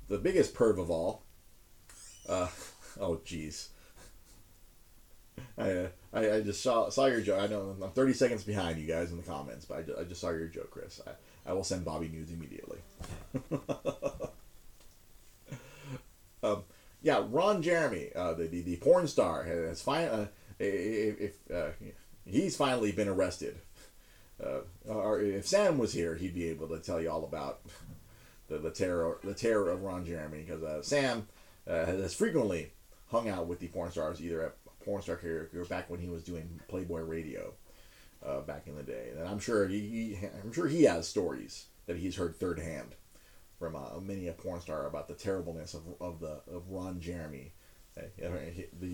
the 0.08 0.18
biggest 0.18 0.54
perv 0.54 0.78
of 0.80 0.90
all. 0.90 1.24
Uh, 2.28 2.48
oh, 3.00 3.20
jeez. 3.24 3.68
I, 5.58 5.70
uh, 5.70 5.88
I, 6.12 6.32
I 6.32 6.40
just 6.40 6.62
saw, 6.62 6.88
saw 6.88 7.06
your 7.06 7.20
joke. 7.20 7.40
I 7.40 7.46
know 7.46 7.76
I'm 7.82 7.90
30 7.90 8.12
seconds 8.14 8.44
behind 8.44 8.78
you 8.78 8.86
guys 8.86 9.10
in 9.10 9.16
the 9.16 9.22
comments, 9.22 9.64
but 9.64 9.78
I 9.78 9.82
just, 9.82 9.98
I 9.98 10.04
just 10.04 10.20
saw 10.20 10.30
your 10.30 10.48
joke, 10.48 10.70
Chris. 10.70 11.00
I, 11.06 11.50
I 11.50 11.52
will 11.52 11.64
send 11.64 11.84
Bobby 11.84 12.08
news 12.08 12.30
immediately. 12.30 12.78
um, 16.42 16.64
yeah, 17.02 17.24
Ron 17.28 17.62
Jeremy, 17.62 18.10
uh, 18.14 18.34
the, 18.34 18.46
the, 18.46 18.62
the 18.62 18.76
porn 18.76 19.08
star, 19.08 19.44
has 19.44 19.82
finally, 19.82 20.22
uh, 20.22 20.26
if, 20.58 21.34
uh, 21.52 21.70
he's 22.24 22.56
finally 22.56 22.92
been 22.92 23.08
arrested. 23.08 23.58
Uh, 24.42 24.60
or 24.88 25.20
if 25.20 25.46
Sam 25.46 25.78
was 25.78 25.92
here, 25.92 26.16
he'd 26.16 26.34
be 26.34 26.48
able 26.48 26.68
to 26.68 26.78
tell 26.78 27.00
you 27.00 27.10
all 27.10 27.24
about 27.24 27.60
the, 28.48 28.58
the 28.58 28.70
terror 28.70 29.18
the 29.22 29.34
terror 29.34 29.70
of 29.70 29.82
Ron 29.82 30.04
Jeremy 30.04 30.42
because 30.44 30.62
uh, 30.64 30.82
Sam 30.82 31.28
has 31.66 32.12
frequently 32.14 32.72
hung 33.08 33.28
out 33.28 33.46
with 33.46 33.60
the 33.60 33.68
porn 33.68 33.92
stars 33.92 34.20
either 34.20 34.46
at 34.46 34.61
porn 34.84 35.02
star 35.02 35.20
or 35.22 35.64
back 35.68 35.90
when 35.90 36.00
he 36.00 36.08
was 36.08 36.22
doing 36.22 36.60
Playboy 36.68 37.00
Radio 37.00 37.54
uh, 38.24 38.40
back 38.40 38.66
in 38.66 38.76
the 38.76 38.82
day, 38.82 39.10
and 39.16 39.26
I'm 39.26 39.38
sure 39.38 39.66
he, 39.66 39.80
he, 39.80 40.18
I'm 40.42 40.52
sure 40.52 40.68
he 40.68 40.84
has 40.84 41.08
stories 41.08 41.66
that 41.86 41.96
he's 41.96 42.16
heard 42.16 42.36
third 42.36 42.58
hand 42.58 42.94
from 43.58 43.76
uh, 43.76 44.00
many 44.00 44.28
a 44.28 44.32
porn 44.32 44.60
star 44.60 44.86
about 44.86 45.08
the 45.08 45.14
terribleness 45.14 45.74
of, 45.74 45.82
of 46.00 46.20
the 46.20 46.40
of 46.52 46.68
Ron 46.68 47.00
Jeremy. 47.00 47.52
Uh, 47.96 48.30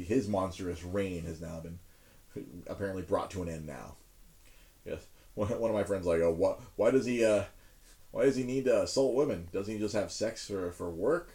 his 0.07 0.29
monstrous 0.29 0.83
reign 0.83 1.25
has 1.25 1.41
now 1.41 1.61
been 1.61 1.79
apparently 2.67 3.03
brought 3.03 3.31
to 3.31 3.43
an 3.43 3.49
end 3.49 3.67
now. 3.67 3.97
Yes, 4.85 5.07
one, 5.35 5.49
one 5.61 5.71
of 5.71 5.77
my 5.77 5.85
friends 5.85 6.07
like, 6.07 6.21
oh, 6.21 6.33
what? 6.33 6.61
Why 6.77 6.91
does 6.91 7.07
he? 7.07 7.25
Uh, 7.25 7.45
why 8.11 8.25
does 8.25 8.37
he 8.37 8.45
need 8.45 8.65
to 8.65 8.83
assault 8.83 9.15
women? 9.15 9.49
Doesn't 9.53 9.73
he 9.73 9.79
just 9.79 9.95
have 9.95 10.11
sex 10.11 10.47
for, 10.47 10.73
for 10.73 10.91
work? 10.91 11.33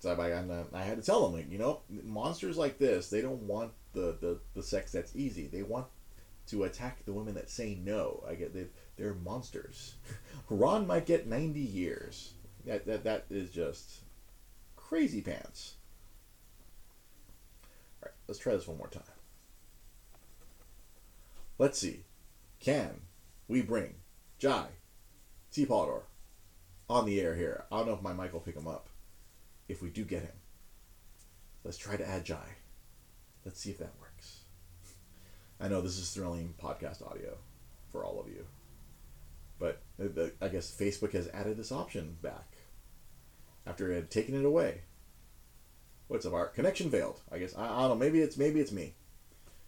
So 0.00 0.12
I, 0.12 0.30
I, 0.30 0.64
I 0.80 0.84
had 0.84 0.96
to 0.96 1.02
tell 1.02 1.24
them, 1.24 1.38
like, 1.38 1.50
you 1.50 1.58
know, 1.58 1.80
monsters 2.04 2.56
like 2.56 2.78
this, 2.78 3.10
they 3.10 3.20
don't 3.20 3.42
want 3.42 3.72
the, 3.92 4.16
the, 4.20 4.38
the 4.54 4.62
sex 4.62 4.92
that's 4.92 5.16
easy. 5.16 5.48
They 5.48 5.62
want 5.62 5.86
to 6.48 6.64
attack 6.64 7.04
the 7.04 7.12
women 7.12 7.34
that 7.34 7.50
say 7.50 7.76
no. 7.82 8.24
I 8.28 8.34
get 8.34 8.54
they, 8.54 8.66
they're 8.96 9.14
monsters. 9.14 9.94
Ron 10.48 10.86
might 10.86 11.06
get 11.06 11.26
90 11.26 11.58
years. 11.58 12.34
That, 12.64 12.86
that, 12.86 13.04
that 13.04 13.26
is 13.30 13.50
just 13.50 14.02
crazy 14.76 15.20
pants. 15.20 15.74
All 18.02 18.06
right, 18.06 18.14
let's 18.28 18.38
try 18.38 18.54
this 18.54 18.68
one 18.68 18.78
more 18.78 18.88
time. 18.88 19.02
Let's 21.58 21.78
see. 21.78 22.04
Can 22.60 23.00
we 23.48 23.62
bring 23.62 23.94
Jai 24.38 24.66
T. 25.50 25.66
Polidor 25.66 26.02
on 26.88 27.06
the 27.06 27.20
air 27.20 27.34
here. 27.34 27.64
I 27.70 27.78
don't 27.78 27.86
know 27.86 27.94
if 27.94 28.02
my 28.02 28.12
mic 28.12 28.32
will 28.32 28.40
pick 28.40 28.56
him 28.56 28.68
up. 28.68 28.88
If 29.68 29.82
we 29.82 29.90
do 29.90 30.04
get 30.04 30.22
him, 30.22 30.32
let's 31.62 31.76
try 31.76 31.96
to 31.96 32.08
add 32.08 32.24
Jai. 32.24 32.56
Let's 33.44 33.60
see 33.60 33.70
if 33.70 33.78
that 33.78 33.92
works. 34.00 34.40
I 35.60 35.68
know 35.68 35.80
this 35.80 35.98
is 35.98 36.10
thrilling 36.10 36.54
podcast 36.62 37.06
audio 37.06 37.36
for 37.92 38.04
all 38.04 38.18
of 38.20 38.28
you, 38.28 38.46
but 39.58 39.82
I 40.40 40.48
guess 40.48 40.74
Facebook 40.74 41.12
has 41.12 41.28
added 41.28 41.56
this 41.56 41.72
option 41.72 42.16
back 42.22 42.56
after 43.66 43.90
it 43.92 43.96
had 43.96 44.10
taken 44.10 44.34
it 44.34 44.44
away. 44.44 44.82
What's 46.08 46.24
up, 46.24 46.32
Art? 46.32 46.54
Connection 46.54 46.90
failed. 46.90 47.20
I 47.30 47.38
guess 47.38 47.54
I, 47.56 47.64
I 47.64 47.80
don't 47.80 47.90
know. 47.90 47.94
Maybe 47.96 48.20
it's 48.20 48.38
maybe 48.38 48.60
it's 48.60 48.72
me. 48.72 48.94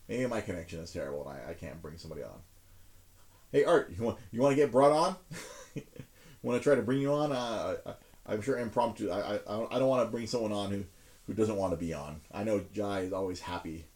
Maybe 0.09 0.27
my 0.27 0.41
connection 0.41 0.81
is 0.81 0.91
terrible 0.91 1.29
and 1.29 1.39
I, 1.39 1.51
I 1.51 1.55
can't 1.55 1.83
bring 1.83 1.99
somebody 1.99 2.23
on. 2.23 2.41
Hey, 3.53 3.65
Art, 3.65 3.93
you 3.97 4.03
want 4.03 4.19
you 4.31 4.41
want 4.41 4.53
to 4.53 4.57
get 4.57 4.73
brought 4.73 4.93
on? 4.93 5.17
want 6.43 6.59
to 6.59 6.65
try 6.65 6.75
to 6.75 6.83
bring 6.83 7.01
you 7.01 7.13
on? 7.13 7.33
Uh, 7.33 7.77
I, 7.85 7.93
am 8.29 8.43
sure 8.43 8.59
impromptu. 8.59 9.11
I, 9.11 9.37
I, 9.37 9.77
I 9.77 9.79
don't 9.79 9.89
want 9.89 10.07
to 10.07 10.11
bring 10.11 10.27
someone 10.27 10.53
on 10.53 10.71
who, 10.71 10.85
who 11.27 11.35
doesn't 11.35 11.57
want 11.57 11.73
to 11.73 11.77
be 11.77 11.95
on. 11.95 12.21
I 12.33 12.45
know 12.45 12.65
Jai 12.73 13.01
is 13.01 13.13
always 13.13 13.41
happy. 13.41 13.87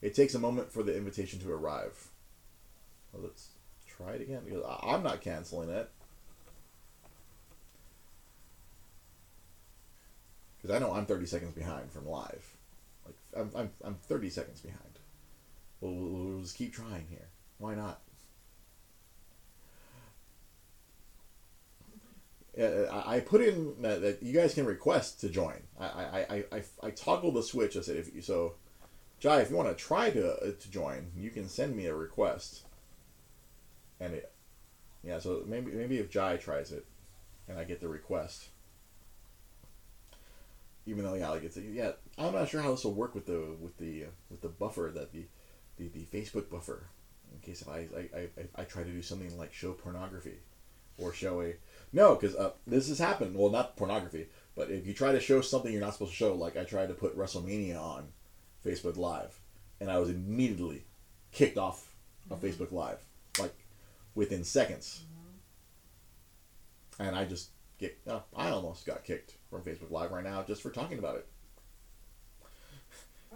It 0.00 0.14
takes 0.14 0.34
a 0.34 0.38
moment 0.38 0.72
for 0.72 0.82
the 0.82 0.96
invitation 0.96 1.38
to 1.40 1.52
arrive. 1.52 2.08
Well, 3.12 3.22
let's 3.22 3.48
try 3.86 4.12
it 4.12 4.22
again 4.22 4.42
because 4.44 4.64
I'm 4.82 5.02
not 5.02 5.20
canceling 5.20 5.70
it. 5.70 5.88
Because 10.60 10.76
I 10.76 10.78
know 10.78 10.92
I'm 10.92 11.06
30 11.06 11.26
seconds 11.26 11.54
behind 11.54 11.90
from 11.90 12.08
live. 12.08 12.54
Like 13.04 13.14
I'm, 13.36 13.50
I'm, 13.56 13.70
I'm 13.84 13.94
30 13.94 14.30
seconds 14.30 14.60
behind. 14.60 14.80
We'll, 15.80 15.92
we'll 15.92 16.40
just 16.40 16.56
keep 16.56 16.72
trying 16.72 17.06
here. 17.08 17.28
Why 17.58 17.74
not? 17.74 18.00
Uh, 22.60 23.02
I 23.06 23.20
put 23.20 23.40
in 23.40 23.74
that, 23.80 24.02
that, 24.02 24.22
you 24.22 24.32
guys 24.32 24.54
can 24.54 24.66
request 24.66 25.20
to 25.20 25.30
join. 25.30 25.62
I, 25.80 25.86
I, 25.86 26.44
I, 26.52 26.62
I, 26.82 26.90
toggle 26.90 27.32
the 27.32 27.42
switch. 27.42 27.76
I 27.76 27.80
said 27.80 27.96
if 27.96 28.14
you, 28.14 28.20
so, 28.20 28.54
Jai, 29.20 29.40
if 29.40 29.50
you 29.50 29.56
want 29.56 29.70
to 29.70 29.74
try 29.74 30.10
to 30.10 30.34
uh, 30.34 30.52
to 30.58 30.70
join, 30.70 31.12
you 31.16 31.30
can 31.30 31.48
send 31.48 31.74
me 31.74 31.86
a 31.86 31.94
request. 31.94 32.64
And 34.00 34.14
it, 34.14 34.32
yeah. 35.02 35.18
So 35.18 35.44
maybe 35.46 35.72
maybe 35.72 35.98
if 35.98 36.10
Jai 36.10 36.36
tries 36.36 36.72
it, 36.72 36.84
and 37.48 37.58
I 37.58 37.64
get 37.64 37.80
the 37.80 37.88
request. 37.88 38.48
Even 40.84 41.04
though 41.04 41.14
yeah, 41.14 41.30
like 41.30 41.44
it's 41.44 41.56
yeah, 41.56 41.92
I'm 42.18 42.34
not 42.34 42.48
sure 42.48 42.60
how 42.60 42.72
this 42.72 42.84
will 42.84 42.92
work 42.92 43.14
with 43.14 43.26
the 43.26 43.56
with 43.60 43.78
the 43.78 44.04
uh, 44.04 44.08
with 44.28 44.42
the 44.42 44.48
buffer 44.48 44.90
that 44.94 45.12
the, 45.12 45.24
the 45.78 45.88
the 45.88 46.04
Facebook 46.04 46.50
buffer, 46.50 46.88
in 47.32 47.38
case 47.40 47.62
if 47.62 47.68
I 47.68 47.86
I, 47.96 48.18
I, 48.18 48.62
I 48.62 48.64
try 48.64 48.82
to 48.82 48.90
do 48.90 49.00
something 49.00 49.38
like 49.38 49.54
show 49.54 49.72
pornography, 49.72 50.40
or 50.98 51.14
show 51.14 51.40
a 51.40 51.54
no, 51.92 52.14
because 52.14 52.34
uh, 52.36 52.52
this 52.66 52.88
has 52.88 52.98
happened. 52.98 53.36
Well, 53.36 53.50
not 53.50 53.76
pornography, 53.76 54.28
but 54.56 54.70
if 54.70 54.86
you 54.86 54.94
try 54.94 55.12
to 55.12 55.20
show 55.20 55.40
something 55.40 55.70
you're 55.72 55.80
not 55.80 55.92
supposed 55.92 56.12
to 56.12 56.16
show, 56.16 56.34
like 56.34 56.56
I 56.56 56.64
tried 56.64 56.88
to 56.88 56.94
put 56.94 57.16
WrestleMania 57.16 57.80
on 57.80 58.08
Facebook 58.64 58.96
Live, 58.96 59.38
and 59.80 59.90
I 59.90 59.98
was 59.98 60.08
immediately 60.08 60.84
kicked 61.32 61.58
off 61.58 61.94
of 62.30 62.40
mm-hmm. 62.40 62.46
Facebook 62.46 62.72
Live, 62.72 63.04
like 63.38 63.54
within 64.14 64.44
seconds. 64.44 65.02
Mm-hmm. 66.98 67.08
And 67.08 67.16
I 67.16 67.24
just 67.24 67.50
get, 67.78 67.98
uh, 68.08 68.20
I 68.36 68.50
almost 68.50 68.86
got 68.86 69.04
kicked 69.04 69.34
from 69.50 69.62
Facebook 69.62 69.90
Live 69.90 70.12
right 70.12 70.24
now 70.24 70.42
just 70.42 70.62
for 70.62 70.70
talking 70.70 70.98
about 70.98 71.16
it. 71.16 71.26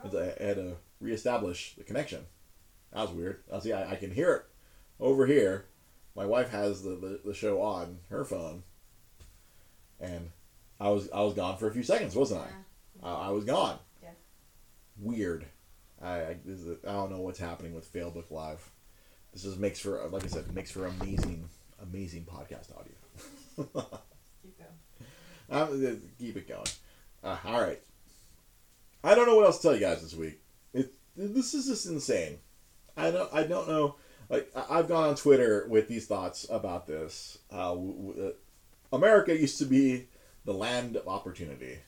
Oh. 0.05 0.19
I 0.19 0.43
had 0.43 0.57
to 0.57 0.77
reestablish 1.01 1.75
the 1.77 1.85
connection. 1.85 2.27
That 2.93 3.03
was 3.03 3.11
weird. 3.11 3.43
I 3.53 3.59
see, 3.61 3.73
I, 3.73 3.93
I 3.93 3.97
can 3.97 4.11
hear 4.11 4.33
it 4.35 4.45
over 5.01 5.27
here 5.27 5.67
my 6.17 6.25
wife 6.25 6.51
has 6.51 6.83
the, 6.83 6.91
the, 6.91 7.21
the 7.27 7.35
show 7.35 7.61
on 7.61 7.99
her 8.09 8.25
phone, 8.25 8.63
and 10.01 10.31
I 10.81 10.89
was 10.89 11.11
I 11.11 11.21
was 11.21 11.35
gone 11.35 11.59
for 11.59 11.69
a 11.69 11.73
few 11.73 11.83
seconds, 11.83 12.17
wasn't 12.17 12.41
yeah. 12.41 13.09
I? 13.09 13.13
I? 13.13 13.27
I 13.29 13.31
was 13.31 13.45
gone. 13.45 13.79
Yeah. 14.03 14.11
Weird. 14.99 15.45
I 16.03 16.09
I, 16.09 16.37
I 16.87 16.93
don't 16.93 17.11
know 17.11 17.21
what's 17.21 17.39
happening 17.39 17.75
with 17.75 17.93
Failbook 17.93 18.31
Live. 18.31 18.71
This 19.33 19.43
just 19.43 19.59
makes 19.59 19.79
for 19.79 20.09
like 20.09 20.25
I 20.25 20.29
said 20.29 20.53
makes 20.55 20.71
for 20.71 20.87
amazing 20.87 21.49
amazing 21.83 22.25
podcast 22.25 22.71
audio. 22.75 22.95
keep 24.43 24.59
going. 24.59 24.73
Um, 25.51 26.01
keep 26.19 26.37
it 26.37 26.49
going. 26.49 26.67
Uh, 27.23 27.37
all 27.45 27.61
right. 27.61 27.81
I 29.05 29.15
don't 29.15 29.27
know 29.27 29.37
what 29.37 29.47
else 29.47 29.59
to 29.59 29.63
tell 29.63 29.75
you 29.75 29.81
guys 29.81 30.03
this 30.03 30.15
week. 30.15 30.41
It 30.73 30.95
this 31.15 31.53
is 31.53 31.67
just 31.67 31.87
insane. 31.87 32.39
I 32.97 33.11
don't 33.11 33.33
I 33.35 33.43
don't 33.43 33.69
know 33.69 33.97
like 34.29 34.51
I've 34.55 34.89
gone 34.89 35.11
on 35.11 35.17
Twitter 35.17 35.67
with 35.69 35.89
these 35.89 36.07
thoughts 36.07 36.47
about 36.51 36.87
this. 36.87 37.39
Uh, 37.51 37.71
w- 37.71 38.09
w- 38.09 38.29
uh, 38.29 38.97
America 38.97 39.37
used 39.37 39.59
to 39.59 39.65
be 39.65 40.09
the 40.45 40.55
land 40.55 40.97
of 40.97 41.09
opportunity, 41.09 41.79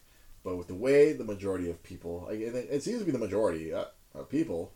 but 0.45 0.57
with 0.57 0.69
the 0.69 0.75
way 0.75 1.13
the 1.13 1.25
majority 1.25 1.71
of 1.71 1.83
people, 1.83 2.27
like, 2.29 2.41
it, 2.41 2.55
it, 2.55 2.83
seems 2.83 3.01
to 3.01 3.05
be 3.05 3.13
the 3.13 3.19
majority 3.19 3.73
uh, 3.73 3.85
of 4.15 4.29
people. 4.29 4.73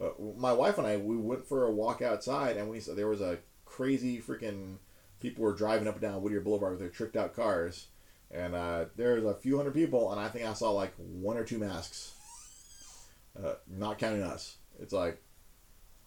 Uh, 0.00 0.10
my 0.36 0.52
wife 0.52 0.78
and 0.78 0.86
I, 0.86 0.96
we 0.96 1.16
went 1.16 1.46
for 1.46 1.64
a 1.64 1.70
walk 1.70 2.02
outside, 2.02 2.56
and 2.56 2.68
we 2.68 2.80
saw 2.80 2.94
there 2.94 3.08
was 3.08 3.20
a 3.20 3.38
crazy 3.64 4.20
freaking 4.20 4.78
people 5.20 5.44
were 5.44 5.54
driving 5.54 5.88
up 5.88 5.94
and 5.94 6.02
down 6.02 6.22
Whittier 6.22 6.40
Boulevard 6.40 6.72
with 6.72 6.80
their 6.80 6.88
tricked 6.88 7.16
out 7.16 7.34
cars, 7.34 7.86
and 8.30 8.54
uh, 8.54 8.86
there's 8.96 9.24
a 9.24 9.34
few 9.34 9.56
hundred 9.56 9.74
people, 9.74 10.12
and 10.12 10.20
I 10.20 10.28
think 10.28 10.44
I 10.44 10.52
saw 10.52 10.70
like 10.70 10.92
one 10.96 11.36
or 11.36 11.44
two 11.44 11.58
masks, 11.58 12.12
uh, 13.42 13.54
not 13.68 13.98
counting 13.98 14.22
us. 14.22 14.56
It's 14.80 14.92
like 14.92 15.22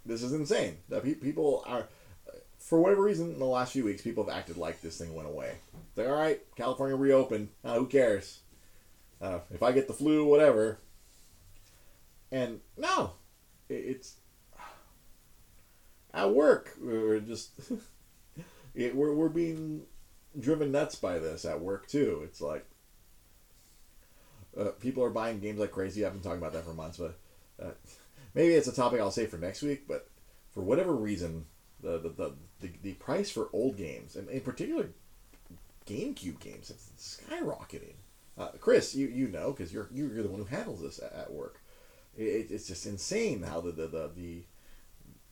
this 0.08 0.24
is 0.24 0.34
insane. 0.34 0.78
That 0.90 1.04
pe- 1.04 1.16
people 1.16 1.64
are, 1.68 1.88
for 2.58 2.80
whatever 2.80 3.04
reason, 3.04 3.32
in 3.32 3.40
the 3.40 3.46
last 3.46 3.74
few 3.74 3.84
weeks, 3.84 4.02
people 4.02 4.24
have 4.24 4.34
acted 4.34 4.58
like 4.58 4.82
this 4.82 4.98
thing 4.98 5.14
went 5.14 5.28
away. 5.28 5.54
It's 5.90 5.98
like, 5.98 6.08
all 6.08 6.16
right, 6.16 6.42
California 6.56 6.96
reopened. 6.96 7.50
Uh, 7.64 7.76
who 7.76 7.88
cares? 7.88 8.40
Uh, 9.22 9.40
if 9.52 9.64
I 9.64 9.72
get 9.72 9.88
the 9.88 9.94
flu, 9.94 10.26
whatever. 10.26 10.80
And 12.32 12.60
no, 12.78 13.12
it, 13.70 13.74
it's 13.74 14.16
at 16.14 16.34
work. 16.34 16.76
We're 16.82 17.20
just 17.20 17.52
it, 18.76 18.96
we're 18.96 19.14
we're 19.14 19.30
being 19.30 19.84
driven 20.40 20.72
nuts 20.72 20.96
by 20.96 21.20
this 21.20 21.46
at 21.46 21.62
work 21.62 21.88
too. 21.88 22.22
It's 22.24 22.42
like 22.42 22.66
uh, 24.58 24.72
people 24.80 25.04
are 25.04 25.10
buying 25.10 25.40
games 25.40 25.60
like 25.60 25.72
crazy. 25.72 26.06
I've 26.06 26.14
been 26.14 26.22
talking 26.22 26.40
about 26.40 26.54
that 26.54 26.66
for 26.66 26.74
months, 26.74 26.98
but 26.98 27.18
uh, 27.62 27.72
maybe 28.38 28.54
it's 28.54 28.68
a 28.68 28.72
topic 28.72 29.02
I'll 29.02 29.12
save 29.12 29.30
for 29.30 29.38
next 29.38 29.64
week, 29.64 29.88
but 29.88 30.08
for 30.54 30.62
whatever 30.62 30.96
reason, 30.96 31.48
the 31.82 31.98
the, 31.98 32.10
the, 32.10 32.34
the, 32.60 32.72
the 32.84 32.94
price 32.94 33.32
for 33.32 33.50
old 33.52 33.78
games, 33.78 34.16
and 34.16 34.30
in 34.30 34.42
particular 34.42 34.92
GameCube 35.88 36.40
games, 36.40 36.70
it's 36.70 37.18
skyrocketing. 37.20 37.96
Uh, 38.38 38.50
Chris, 38.60 38.94
you, 38.94 39.08
you 39.08 39.28
know 39.28 39.52
because 39.52 39.74
you're 39.74 39.90
you're 39.92 40.22
the 40.22 40.30
one 40.30 40.40
who 40.40 40.56
handles 40.56 40.82
this 40.82 41.00
at, 41.00 41.12
at 41.14 41.34
work. 41.34 41.62
It, 42.16 42.52
it's 42.52 42.68
just 42.68 42.86
insane 42.86 43.42
how 43.42 43.60
the 43.60 43.72
the, 43.72 43.88
the 43.88 44.12
the 44.16 44.44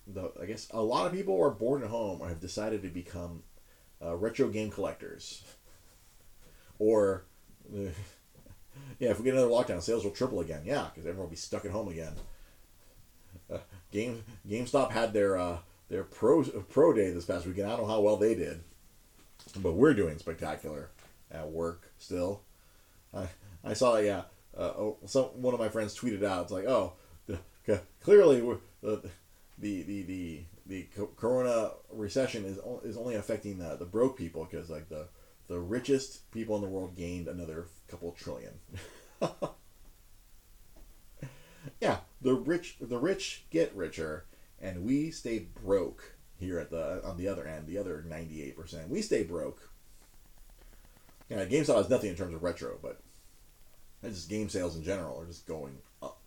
the 0.07 0.31
I 0.41 0.45
guess 0.45 0.67
a 0.71 0.81
lot 0.81 1.05
of 1.05 1.13
people 1.13 1.39
are 1.39 1.51
born 1.51 1.83
at 1.83 1.89
home 1.89 2.21
or 2.21 2.27
have 2.29 2.41
decided 2.41 2.81
to 2.81 2.89
become 2.89 3.43
uh, 4.03 4.15
retro 4.15 4.47
game 4.47 4.71
collectors, 4.71 5.43
or 6.79 7.25
uh, 7.71 7.89
yeah, 8.99 9.11
if 9.11 9.19
we 9.19 9.25
get 9.25 9.35
another 9.35 9.49
lockdown, 9.49 9.83
sales 9.83 10.03
will 10.03 10.11
triple 10.11 10.39
again. 10.39 10.63
Yeah, 10.65 10.87
because 10.91 11.05
everyone 11.05 11.27
will 11.27 11.31
be 11.31 11.35
stuck 11.35 11.65
at 11.65 11.71
home 11.71 11.89
again. 11.89 12.13
Game 13.91 14.23
GameStop 14.47 14.91
had 14.91 15.13
their 15.13 15.37
uh, 15.37 15.57
their 15.89 16.03
pro 16.03 16.43
pro 16.43 16.93
day 16.93 17.11
this 17.11 17.25
past 17.25 17.45
weekend. 17.45 17.67
I 17.67 17.75
don't 17.75 17.87
know 17.87 17.93
how 17.93 18.01
well 18.01 18.17
they 18.17 18.35
did, 18.35 18.61
but 19.57 19.73
we're 19.73 19.93
doing 19.93 20.17
spectacular 20.17 20.89
at 21.31 21.49
work 21.49 21.91
still. 21.97 22.41
I 23.13 23.27
I 23.63 23.73
saw 23.73 23.97
yeah. 23.97 24.23
Uh, 24.57 24.71
oh, 24.77 24.97
some 25.05 25.25
one 25.41 25.53
of 25.53 25.59
my 25.59 25.67
friends 25.67 25.97
tweeted 25.97 26.23
out. 26.23 26.43
It's 26.43 26.51
like, 26.51 26.65
oh, 26.65 26.93
clearly 28.01 28.41
the, 28.81 29.09
the 29.57 29.81
the 29.83 30.03
the 30.03 30.43
the 30.67 30.87
Corona 31.17 31.71
recession 31.91 32.45
is 32.45 32.59
is 32.83 32.97
only 32.97 33.15
affecting 33.15 33.57
the, 33.59 33.75
the 33.75 33.85
broke 33.85 34.17
people 34.17 34.47
because 34.49 34.69
like 34.69 34.89
the 34.89 35.07
the 35.47 35.59
richest 35.59 36.29
people 36.31 36.55
in 36.55 36.61
the 36.61 36.67
world 36.67 36.95
gained 36.95 37.27
another 37.27 37.67
couple 37.87 38.11
trillion. 38.13 38.53
yeah, 41.81 41.97
the 42.25 42.33
rich 42.33 42.77
the 42.81 42.97
rich 42.97 43.45
get 43.51 43.73
richer, 43.75 44.25
and 44.59 44.83
we 44.83 45.11
stay 45.11 45.47
broke 45.63 46.15
here 46.37 46.57
at 46.59 46.71
the 46.71 47.01
on 47.05 47.17
the 47.17 47.27
other 47.27 47.47
end. 47.47 47.67
The 47.67 47.77
other 47.77 48.03
ninety 48.09 48.41
eight 48.41 48.57
percent, 48.57 48.89
we 48.89 49.03
stay 49.03 49.23
broke. 49.23 49.69
Yeah, 51.29 51.45
GameStop 51.45 51.77
has 51.77 51.89
nothing 51.89 52.09
in 52.09 52.15
terms 52.15 52.33
of 52.33 52.43
retro, 52.43 52.77
but 52.81 52.99
just 54.03 54.29
game 54.29 54.49
sales 54.49 54.75
in 54.75 54.83
general 54.83 55.19
are 55.19 55.25
just 55.25 55.47
going 55.47 55.77
up, 56.01 56.19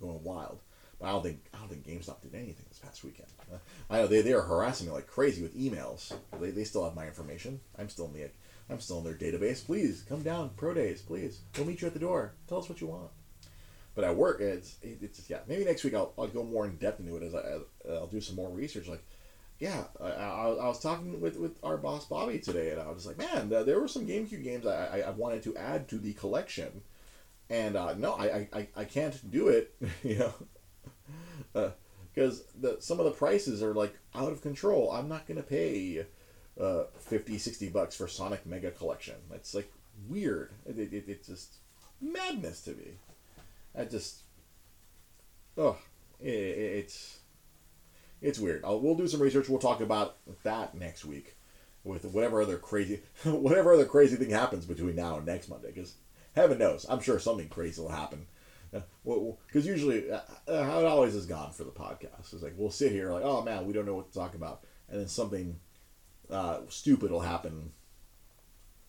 going 0.00 0.22
wild. 0.22 0.60
But 1.00 1.06
I 1.06 1.12
don't 1.12 1.22
think 1.22 1.46
I 1.54 1.58
don't 1.58 1.68
think 1.68 1.86
GameStop 1.86 2.20
did 2.20 2.34
anything 2.34 2.66
this 2.68 2.78
past 2.78 3.02
weekend. 3.02 3.28
Uh, 3.50 3.56
I 3.88 3.98
know 3.98 4.06
they, 4.06 4.20
they 4.20 4.34
are 4.34 4.42
harassing 4.42 4.86
me 4.86 4.92
like 4.92 5.06
crazy 5.06 5.40
with 5.40 5.56
emails. 5.56 6.12
They, 6.38 6.50
they 6.50 6.64
still 6.64 6.84
have 6.84 6.94
my 6.94 7.06
information. 7.06 7.60
I'm 7.78 7.88
still 7.88 8.06
in 8.06 8.12
the 8.12 8.28
I'm 8.68 8.80
still 8.80 8.98
in 8.98 9.04
their 9.04 9.14
database. 9.14 9.64
Please 9.64 10.04
come 10.06 10.22
down 10.22 10.50
pro 10.58 10.74
days. 10.74 11.00
Please 11.00 11.40
we'll 11.56 11.66
meet 11.66 11.80
you 11.80 11.86
at 11.86 11.94
the 11.94 12.00
door. 12.00 12.34
Tell 12.48 12.58
us 12.58 12.68
what 12.68 12.82
you 12.82 12.88
want. 12.88 13.10
But 13.98 14.04
at 14.04 14.14
work, 14.14 14.40
it's 14.40 14.76
it's 14.80 15.28
yeah. 15.28 15.40
Maybe 15.48 15.64
next 15.64 15.82
week 15.82 15.92
I'll, 15.92 16.12
I'll 16.16 16.28
go 16.28 16.44
more 16.44 16.64
in 16.64 16.76
depth 16.76 17.00
into 17.00 17.16
it 17.16 17.24
as 17.24 17.34
I 17.34 17.58
I'll 17.90 18.06
do 18.06 18.20
some 18.20 18.36
more 18.36 18.48
research. 18.48 18.86
Like 18.86 19.02
yeah, 19.58 19.86
I, 20.00 20.06
I, 20.06 20.50
I, 20.50 20.68
was 20.68 20.78
talking 20.78 21.20
with, 21.20 21.36
with 21.36 21.56
our 21.64 21.76
boss 21.76 22.06
Bobby 22.06 22.38
today, 22.38 22.70
and 22.70 22.80
I 22.80 22.86
was 22.86 23.02
just 23.02 23.08
like, 23.08 23.18
man, 23.18 23.48
there 23.48 23.80
were 23.80 23.88
some 23.88 24.06
GameCube 24.06 24.44
games 24.44 24.66
I, 24.66 25.02
I, 25.04 25.10
wanted 25.10 25.42
to 25.42 25.56
add 25.56 25.88
to 25.88 25.98
the 25.98 26.12
collection, 26.12 26.82
and 27.50 27.74
uh, 27.74 27.94
no, 27.94 28.12
I, 28.12 28.46
I, 28.52 28.68
I 28.76 28.84
can't 28.84 29.32
do 29.32 29.48
it, 29.48 29.74
you 30.04 30.30
know, 31.54 31.72
because 32.14 32.42
uh, 32.42 32.44
the 32.60 32.76
some 32.78 33.00
of 33.00 33.04
the 33.04 33.10
prices 33.10 33.64
are 33.64 33.74
like 33.74 33.98
out 34.14 34.30
of 34.30 34.42
control. 34.42 34.92
I'm 34.92 35.08
not 35.08 35.26
gonna 35.26 35.42
pay 35.42 36.06
uh, 36.60 36.84
50, 37.00 37.36
60 37.36 37.68
bucks 37.70 37.96
for 37.96 38.06
Sonic 38.06 38.46
Mega 38.46 38.70
Collection. 38.70 39.16
It's 39.34 39.56
like 39.56 39.72
weird. 40.08 40.52
It, 40.66 40.78
it, 40.78 41.04
it's 41.08 41.26
just 41.26 41.54
madness 42.00 42.60
to 42.60 42.70
me. 42.74 42.92
I 43.78 43.84
just, 43.84 44.22
oh, 45.56 45.78
it, 46.20 46.28
it's 46.28 47.20
it's 48.20 48.38
weird. 48.38 48.64
I'll, 48.64 48.80
we'll 48.80 48.96
do 48.96 49.06
some 49.06 49.22
research. 49.22 49.48
We'll 49.48 49.60
talk 49.60 49.80
about 49.80 50.16
that 50.42 50.74
next 50.74 51.04
week 51.04 51.36
with 51.84 52.04
whatever 52.06 52.42
other 52.42 52.58
crazy 52.58 53.00
whatever 53.24 53.72
other 53.72 53.84
crazy 53.84 54.16
thing 54.16 54.30
happens 54.30 54.66
between 54.66 54.96
now 54.96 55.16
and 55.16 55.26
next 55.26 55.48
Monday. 55.48 55.68
Because 55.72 55.94
heaven 56.34 56.58
knows, 56.58 56.86
I'm 56.88 57.00
sure 57.00 57.18
something 57.18 57.48
crazy 57.48 57.80
will 57.80 57.90
happen. 57.90 58.26
Because 58.70 58.84
uh, 58.84 58.90
well, 59.04 59.38
usually, 59.52 60.10
uh, 60.10 60.20
uh, 60.46 60.64
how 60.64 60.80
it 60.80 60.86
always 60.86 61.14
has 61.14 61.24
gone 61.24 61.52
for 61.52 61.64
the 61.64 61.70
podcast 61.70 62.34
is 62.34 62.42
like 62.42 62.54
we'll 62.56 62.70
sit 62.70 62.92
here 62.92 63.12
like, 63.12 63.24
oh 63.24 63.42
man, 63.42 63.64
we 63.66 63.72
don't 63.72 63.86
know 63.86 63.94
what 63.94 64.12
to 64.12 64.18
talk 64.18 64.34
about, 64.34 64.64
and 64.88 65.00
then 65.00 65.08
something 65.08 65.58
uh, 66.30 66.58
stupid 66.68 67.10
will 67.10 67.20
happen 67.20 67.70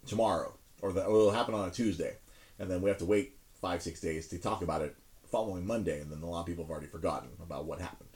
tomorrow, 0.06 0.54
or, 0.82 0.92
the, 0.92 1.02
or 1.06 1.16
it'll 1.16 1.32
happen 1.32 1.54
on 1.54 1.70
a 1.70 1.72
Tuesday, 1.72 2.18
and 2.58 2.70
then 2.70 2.82
we 2.82 2.90
have 2.90 2.98
to 2.98 3.06
wait 3.06 3.39
five 3.62 3.82
six 3.82 4.00
days 4.00 4.28
to 4.28 4.38
talk 4.38 4.62
about 4.62 4.82
it 4.82 4.96
following 5.30 5.66
Monday, 5.66 6.02
and 6.02 6.12
then 6.12 6.22
a 6.22 6.26
lot 6.26 6.42
of 6.42 6.46
people 6.46 6.64
have 6.64 6.72
already 6.72 6.88
forgotten 6.88 7.30
about 7.42 7.66
what 7.66 7.80
happened. 7.80 8.10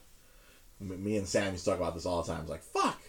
Me 0.80 1.16
and 1.16 1.26
Sam 1.28 1.52
used 1.52 1.64
to 1.64 1.70
talk 1.70 1.78
about 1.78 1.94
this 1.94 2.06
all 2.06 2.22
the 2.22 2.32
time. 2.32 2.42
It's 2.42 2.50
like, 2.50 2.62
fuck, 2.62 3.00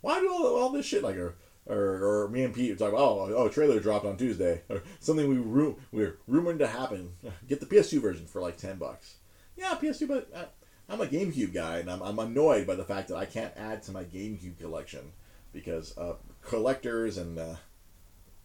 why 0.00 0.18
do 0.20 0.30
all, 0.32 0.56
all 0.56 0.70
this 0.70 0.86
shit 0.86 1.02
like? 1.02 1.16
Or, 1.16 1.36
or, 1.66 2.24
or 2.24 2.28
me 2.28 2.42
and 2.42 2.54
Pete 2.54 2.78
talk 2.78 2.88
about 2.88 3.00
oh 3.00 3.34
oh 3.36 3.48
trailer 3.48 3.78
dropped 3.80 4.06
on 4.06 4.16
Tuesday 4.16 4.62
or 4.68 4.82
something 4.98 5.28
we 5.28 5.36
ru- 5.36 5.78
we're 5.92 6.18
rumored 6.26 6.58
to 6.58 6.66
happen. 6.66 7.12
Get 7.46 7.60
the 7.60 7.66
PS2 7.66 8.00
version 8.00 8.26
for 8.26 8.40
like 8.40 8.56
ten 8.56 8.76
bucks. 8.76 9.16
Yeah, 9.56 9.76
PS2, 9.80 10.08
but 10.08 10.28
uh, 10.34 10.44
I'm 10.88 11.00
a 11.00 11.06
GameCube 11.06 11.52
guy, 11.52 11.78
and 11.78 11.90
I'm, 11.90 12.02
I'm 12.02 12.18
annoyed 12.18 12.66
by 12.66 12.74
the 12.74 12.84
fact 12.84 13.08
that 13.08 13.16
I 13.16 13.26
can't 13.26 13.52
add 13.56 13.82
to 13.84 13.92
my 13.92 14.04
GameCube 14.04 14.58
collection 14.58 15.12
because 15.52 15.96
uh, 15.98 16.14
collectors 16.42 17.18
and 17.18 17.38
uh, 17.38 17.56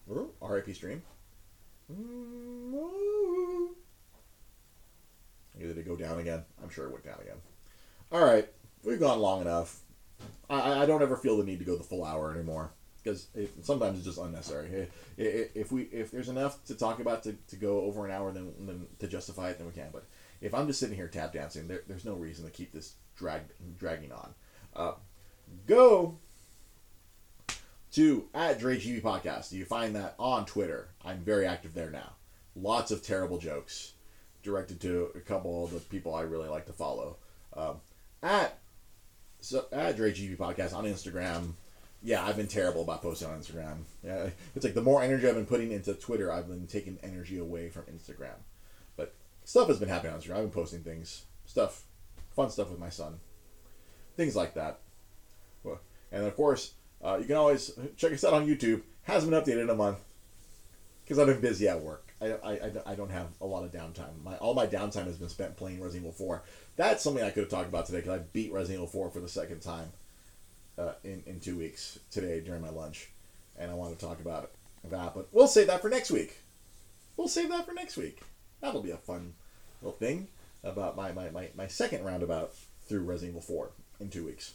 RIP 0.06 0.74
stream. 0.74 1.02
Did 5.58 5.78
it 5.78 5.86
go 5.86 5.96
down 5.96 6.18
again? 6.18 6.44
I'm 6.62 6.70
sure 6.70 6.86
it 6.86 6.92
went 6.92 7.04
down 7.04 7.18
again. 7.20 7.36
All 8.12 8.24
right, 8.24 8.48
we've 8.84 9.00
gone 9.00 9.18
long 9.18 9.40
enough. 9.40 9.80
I, 10.48 10.82
I 10.82 10.86
don't 10.86 11.02
ever 11.02 11.16
feel 11.16 11.36
the 11.36 11.44
need 11.44 11.58
to 11.58 11.64
go 11.64 11.76
the 11.76 11.84
full 11.84 12.04
hour 12.04 12.32
anymore 12.32 12.70
because 13.02 13.28
it, 13.34 13.64
sometimes 13.64 13.98
it's 13.98 14.06
just 14.06 14.18
unnecessary. 14.18 14.88
If 15.16 15.70
we 15.72 15.82
if 15.84 16.10
there's 16.10 16.28
enough 16.28 16.64
to 16.66 16.74
talk 16.74 17.00
about 17.00 17.22
to, 17.24 17.36
to 17.48 17.56
go 17.56 17.80
over 17.82 18.04
an 18.04 18.10
hour, 18.10 18.32
then, 18.32 18.52
then 18.60 18.86
to 18.98 19.08
justify 19.08 19.50
it, 19.50 19.58
then 19.58 19.66
we 19.66 19.72
can. 19.72 19.90
But 19.92 20.04
if 20.40 20.54
I'm 20.54 20.66
just 20.66 20.80
sitting 20.80 20.96
here 20.96 21.08
tap 21.08 21.32
dancing, 21.32 21.68
there, 21.68 21.82
there's 21.86 22.04
no 22.04 22.14
reason 22.14 22.44
to 22.44 22.50
keep 22.50 22.72
this 22.72 22.94
drag 23.16 23.42
dragging 23.78 24.12
on. 24.12 24.34
Uh, 24.74 24.92
go 25.66 26.18
to 27.96 28.28
at 28.34 28.58
Dre 28.58 28.78
GB 28.78 29.02
Podcast. 29.02 29.52
You 29.52 29.64
find 29.64 29.96
that 29.96 30.14
on 30.18 30.46
Twitter. 30.46 30.88
I'm 31.04 31.18
very 31.18 31.46
active 31.46 31.74
there 31.74 31.90
now. 31.90 32.12
Lots 32.54 32.90
of 32.90 33.02
terrible 33.02 33.38
jokes 33.38 33.92
directed 34.42 34.80
to 34.82 35.10
a 35.14 35.20
couple 35.20 35.64
of 35.64 35.72
the 35.72 35.80
people 35.80 36.14
I 36.14 36.22
really 36.22 36.48
like 36.48 36.66
to 36.66 36.72
follow. 36.72 37.16
Um, 37.56 37.80
at 38.22 38.58
so 39.40 39.66
at 39.72 39.96
Dre 39.96 40.12
GB 40.12 40.36
Podcast 40.36 40.74
on 40.74 40.84
Instagram 40.84 41.54
yeah, 42.02 42.24
I've 42.24 42.36
been 42.36 42.46
terrible 42.46 42.82
about 42.82 43.02
posting 43.02 43.28
on 43.28 43.40
Instagram. 43.40 43.78
Yeah, 44.04 44.28
it's 44.54 44.64
like 44.64 44.74
the 44.74 44.82
more 44.82 45.02
energy 45.02 45.28
I've 45.28 45.34
been 45.34 45.46
putting 45.46 45.72
into 45.72 45.92
Twitter, 45.94 46.30
I've 46.30 46.46
been 46.46 46.66
taking 46.66 46.98
energy 47.02 47.38
away 47.38 47.68
from 47.68 47.82
Instagram. 47.82 48.36
But 48.96 49.14
stuff 49.44 49.66
has 49.68 49.80
been 49.80 49.88
happening 49.88 50.12
on 50.12 50.20
Instagram. 50.20 50.36
I've 50.36 50.42
been 50.42 50.50
posting 50.50 50.80
things, 50.80 51.24
stuff, 51.46 51.82
fun 52.34 52.50
stuff 52.50 52.70
with 52.70 52.78
my 52.78 52.90
son, 52.90 53.18
things 54.16 54.36
like 54.36 54.54
that. 54.54 54.80
And 56.12 56.24
of 56.24 56.36
course, 56.36 56.74
uh, 57.04 57.18
you 57.20 57.26
can 57.26 57.36
always 57.36 57.72
check 57.96 58.12
us 58.12 58.24
out 58.24 58.34
on 58.34 58.46
YouTube. 58.46 58.82
Hasn't 59.02 59.30
been 59.30 59.40
updated 59.40 59.62
in 59.62 59.70
a 59.70 59.74
month 59.74 59.98
because 61.04 61.18
I've 61.18 61.26
been 61.26 61.40
busy 61.40 61.68
at 61.68 61.80
work. 61.80 62.06
I, 62.20 62.32
I, 62.32 62.70
I 62.86 62.94
don't 62.94 63.10
have 63.10 63.28
a 63.40 63.46
lot 63.46 63.64
of 63.64 63.72
downtime. 63.72 64.22
My 64.24 64.36
all 64.36 64.54
my 64.54 64.66
downtime 64.66 65.04
has 65.04 65.18
been 65.18 65.28
spent 65.28 65.56
playing 65.56 65.80
Resident 65.80 66.04
Evil 66.04 66.12
4. 66.12 66.42
That's 66.76 67.02
something 67.02 67.22
I 67.22 67.30
could 67.30 67.42
have 67.42 67.50
talked 67.50 67.68
about 67.68 67.86
today 67.86 67.98
because 67.98 68.20
I 68.20 68.22
beat 68.32 68.52
Resident 68.52 68.78
Evil 68.78 68.86
4 68.86 69.10
for 69.10 69.20
the 69.20 69.28
second 69.28 69.60
time 69.60 69.92
uh, 70.78 70.92
in, 71.04 71.22
in 71.26 71.40
two 71.40 71.56
weeks 71.56 71.98
today 72.10 72.40
during 72.40 72.62
my 72.62 72.70
lunch, 72.70 73.10
and 73.58 73.70
I 73.70 73.74
want 73.74 73.98
to 73.98 74.04
talk 74.04 74.20
about 74.20 74.50
that. 74.90 75.14
But 75.14 75.28
we'll 75.32 75.48
save 75.48 75.66
that 75.66 75.82
for 75.82 75.90
next 75.90 76.10
week. 76.10 76.38
We'll 77.16 77.28
save 77.28 77.50
that 77.50 77.66
for 77.66 77.72
next 77.72 77.96
week. 77.96 78.20
That'll 78.60 78.82
be 78.82 78.90
a 78.90 78.96
fun 78.96 79.34
little 79.82 79.98
thing 79.98 80.28
about 80.64 80.96
my, 80.96 81.12
my, 81.12 81.30
my, 81.30 81.48
my 81.54 81.66
second 81.66 82.04
roundabout 82.04 82.54
through 82.86 83.00
Resident 83.00 83.36
Evil 83.36 83.42
4 83.42 83.70
in 84.00 84.10
two 84.10 84.24
weeks. 84.24 84.54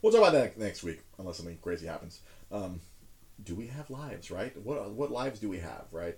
We'll 0.00 0.12
talk 0.12 0.20
about 0.20 0.32
that 0.32 0.58
next 0.58 0.82
week, 0.82 1.00
unless 1.18 1.36
something 1.36 1.58
crazy 1.60 1.86
happens. 1.86 2.20
Um, 2.52 2.80
do 3.44 3.54
we 3.54 3.66
have 3.66 3.90
lives, 3.90 4.30
right? 4.30 4.56
What 4.62 4.90
what 4.92 5.10
lives 5.10 5.40
do 5.40 5.48
we 5.48 5.58
have, 5.58 5.86
right? 5.90 6.16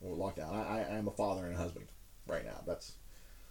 We're 0.00 0.14
locked 0.14 0.38
down. 0.38 0.54
I, 0.54 0.78
I 0.78 0.96
am 0.96 1.08
a 1.08 1.12
father 1.12 1.46
and 1.46 1.54
a 1.54 1.58
husband 1.58 1.86
right 2.26 2.44
now. 2.44 2.62
That's 2.66 2.92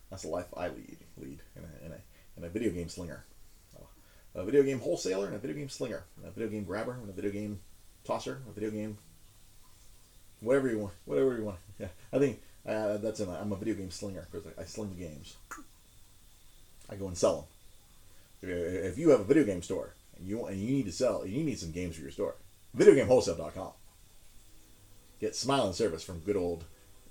that's 0.09 0.23
the 0.23 0.29
life 0.29 0.47
I 0.55 0.69
lead 0.69 0.97
lead 1.17 1.41
in 1.55 1.63
a, 1.63 1.85
in 1.85 1.91
a, 1.91 1.97
in 2.37 2.43
a 2.43 2.49
video 2.49 2.71
game 2.71 2.89
slinger 2.89 3.25
a 4.35 4.45
video 4.45 4.63
game 4.63 4.79
wholesaler 4.79 5.27
and 5.27 5.35
a 5.35 5.39
video 5.39 5.55
game 5.55 5.69
slinger, 5.69 6.03
a 6.25 6.31
video 6.31 6.49
game 6.49 6.63
grabber 6.63 6.93
and 6.93 7.09
a 7.09 7.13
video 7.13 7.31
game 7.31 7.59
tosser, 8.03 8.41
a 8.47 8.51
video 8.51 8.69
game 8.69 8.97
whatever 10.39 10.69
you 10.69 10.79
want, 10.79 10.93
whatever 11.05 11.35
you 11.35 11.43
want. 11.43 11.57
Yeah, 11.79 11.87
I 12.11 12.19
think 12.19 12.41
uh, 12.67 12.97
that's 12.97 13.21
in. 13.21 13.29
I'm 13.29 13.53
a 13.53 13.55
video 13.55 13.73
game 13.73 13.89
slinger 13.89 14.27
because 14.29 14.45
I, 14.57 14.63
I, 14.63 14.65
sling 14.65 14.97
games. 14.99 15.37
I 16.89 16.95
go 16.95 17.07
and 17.07 17.17
sell 17.17 17.35
them. 17.37 17.45
If 18.41 18.97
you 18.97 19.09
have 19.09 19.19
a 19.19 19.25
video 19.25 19.43
game 19.43 19.61
store 19.61 19.95
and 20.17 20.27
you 20.27 20.45
and 20.45 20.59
you 20.59 20.71
need 20.71 20.85
to 20.85 20.91
sell, 20.91 21.25
you 21.25 21.43
need 21.43 21.59
some 21.59 21.71
games 21.71 21.95
for 21.95 22.01
your 22.01 22.11
store. 22.11 22.35
VideoGameWholesale.com. 22.77 23.71
Get 25.19 25.35
smiling 25.35 25.73
service 25.73 26.03
from 26.03 26.19
good 26.19 26.37
old 26.37 26.65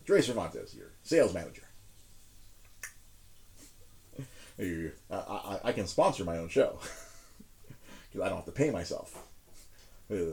Dre 0.04 0.22
Cervantes, 0.22 0.74
your 0.74 0.92
sales 1.02 1.34
manager. 1.34 1.64
I, 4.58 4.90
I, 5.10 5.60
I 5.64 5.72
can 5.72 5.86
sponsor 5.86 6.24
my 6.24 6.38
own 6.38 6.48
show 6.48 6.78
because 8.10 8.24
I 8.24 8.28
don't 8.28 8.38
have 8.38 8.46
to 8.46 8.52
pay 8.52 8.70
myself. 8.70 9.26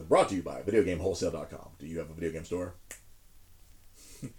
Brought 0.08 0.30
to 0.30 0.36
you 0.36 0.42
by 0.42 0.62
VideoGameWholesale.com. 0.62 1.72
Do 1.80 1.86
you 1.86 2.00
have 2.00 2.10
a 2.10 2.14
video 2.14 2.32
game 2.32 2.46
store? 2.46 2.76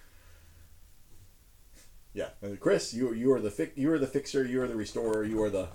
yeah, 2.15 2.31
Chris, 2.59 2.95
you 2.95 3.13
you 3.13 3.31
are 3.33 3.41
the 3.41 3.51
fi- 3.51 3.73
you 3.75 3.93
are 3.93 3.99
the 3.99 4.07
fixer, 4.07 4.47
you 4.47 4.63
are 4.63 4.67
the 4.67 4.75
restorer, 4.77 5.23
you 5.25 5.43
are 5.43 5.51
the 5.51 5.69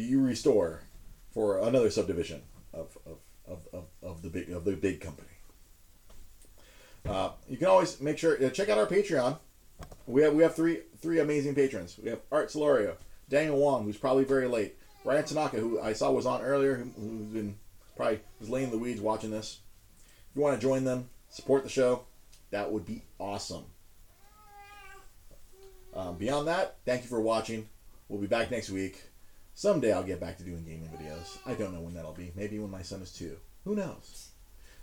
you 0.00 0.22
restore 0.22 0.82
for 1.32 1.58
another 1.58 1.90
subdivision 1.90 2.42
of 2.72 2.96
of, 3.06 3.18
of, 3.46 3.58
of, 3.72 3.84
of 4.02 4.22
the 4.22 4.28
big 4.28 4.50
of 4.50 4.64
the 4.64 4.72
big 4.72 5.00
company. 5.00 5.28
Uh, 7.08 7.30
you 7.48 7.56
can 7.56 7.66
always 7.66 8.00
make 8.00 8.18
sure 8.18 8.42
uh, 8.44 8.50
check 8.50 8.68
out 8.68 8.78
our 8.78 8.86
Patreon. 8.86 9.38
We 10.06 10.22
have 10.22 10.34
we 10.34 10.42
have 10.42 10.54
three 10.54 10.80
three 11.00 11.20
amazing 11.20 11.54
patrons. 11.54 11.98
We 12.02 12.10
have 12.10 12.20
Art 12.30 12.50
Solorio, 12.50 12.96
Daniel 13.28 13.58
Wong, 13.58 13.84
who's 13.84 13.96
probably 13.96 14.24
very 14.24 14.48
late, 14.48 14.76
Ryan 15.04 15.24
Tanaka, 15.24 15.58
who 15.58 15.80
I 15.80 15.92
saw 15.92 16.10
was 16.10 16.26
on 16.26 16.42
earlier, 16.42 16.76
who, 16.76 16.90
who's 17.00 17.32
been 17.32 17.56
probably 17.96 18.20
was 18.38 18.48
laying 18.48 18.66
in 18.66 18.70
the 18.70 18.78
weeds 18.78 19.00
watching 19.00 19.30
this. 19.30 19.60
If 19.98 20.36
you 20.36 20.42
want 20.42 20.60
to 20.60 20.66
join 20.66 20.84
them, 20.84 21.08
support 21.28 21.64
the 21.64 21.70
show, 21.70 22.04
that 22.50 22.70
would 22.70 22.86
be 22.86 23.02
awesome. 23.18 23.64
Um, 25.92 26.16
beyond 26.16 26.46
that, 26.48 26.76
thank 26.84 27.02
you 27.02 27.08
for 27.08 27.20
watching. 27.20 27.68
We'll 28.08 28.20
be 28.20 28.26
back 28.26 28.50
next 28.50 28.70
week. 28.70 29.09
Someday 29.60 29.92
I'll 29.92 30.02
get 30.02 30.20
back 30.20 30.38
to 30.38 30.42
doing 30.42 30.64
gaming 30.64 30.88
videos. 30.88 31.36
I 31.44 31.52
don't 31.52 31.74
know 31.74 31.82
when 31.82 31.92
that'll 31.92 32.14
be. 32.14 32.32
Maybe 32.34 32.58
when 32.58 32.70
my 32.70 32.80
son 32.80 33.02
is 33.02 33.12
two. 33.12 33.36
Who 33.64 33.74
knows? 33.74 34.30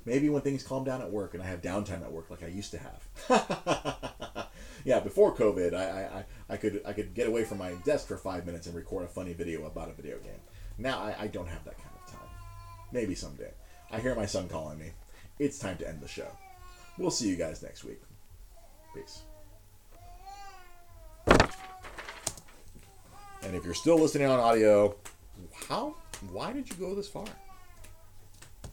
Maybe 0.05 0.29
when 0.29 0.43
things 0.43 0.61
calm 0.61 0.83
down 0.83 1.01
at 1.01 1.09
work 1.09 1.33
and 1.33 1.41
I 1.41 1.47
have 1.47 1.63
downtime 1.63 2.03
at 2.03 2.11
work 2.11 2.29
like 2.29 2.43
I 2.43 2.47
used 2.49 2.69
to 2.73 2.77
have. 2.77 4.47
yeah, 4.85 4.99
before 4.99 5.35
COVID, 5.35 5.73
I, 5.73 6.19
I, 6.19 6.25
I 6.47 6.57
could 6.57 6.83
I 6.85 6.93
could 6.93 7.15
get 7.15 7.27
away 7.27 7.43
from 7.43 7.57
my 7.57 7.71
desk 7.85 8.07
for 8.07 8.17
five 8.17 8.45
minutes 8.45 8.67
and 8.67 8.75
record 8.75 9.05
a 9.05 9.07
funny 9.07 9.33
video 9.33 9.65
about 9.65 9.89
a 9.89 9.93
video 9.93 10.19
game. 10.19 10.41
Now 10.77 10.99
I, 10.99 11.23
I 11.23 11.27
don't 11.27 11.47
have 11.47 11.65
that 11.65 11.79
kind 11.79 11.95
of 11.95 12.11
time. 12.13 12.29
Maybe 12.91 13.15
someday. 13.15 13.53
I 13.89 13.99
hear 13.99 14.13
my 14.13 14.27
son 14.27 14.47
calling 14.47 14.77
me. 14.77 14.91
It's 15.39 15.57
time 15.57 15.77
to 15.77 15.89
end 15.89 16.01
the 16.01 16.07
show. 16.07 16.29
We'll 16.99 17.09
see 17.09 17.29
you 17.29 17.35
guys 17.35 17.63
next 17.63 17.83
week. 17.83 18.03
Peace. 18.93 19.23
And 23.47 23.55
if 23.55 23.63
you're 23.63 23.73
still 23.73 23.97
listening 23.97 24.27
on 24.27 24.41
audio, 24.41 24.93
how? 25.69 25.95
Why 26.33 26.51
did 26.51 26.69
you 26.69 26.75
go 26.75 26.93
this 26.93 27.07
far? 27.07 27.23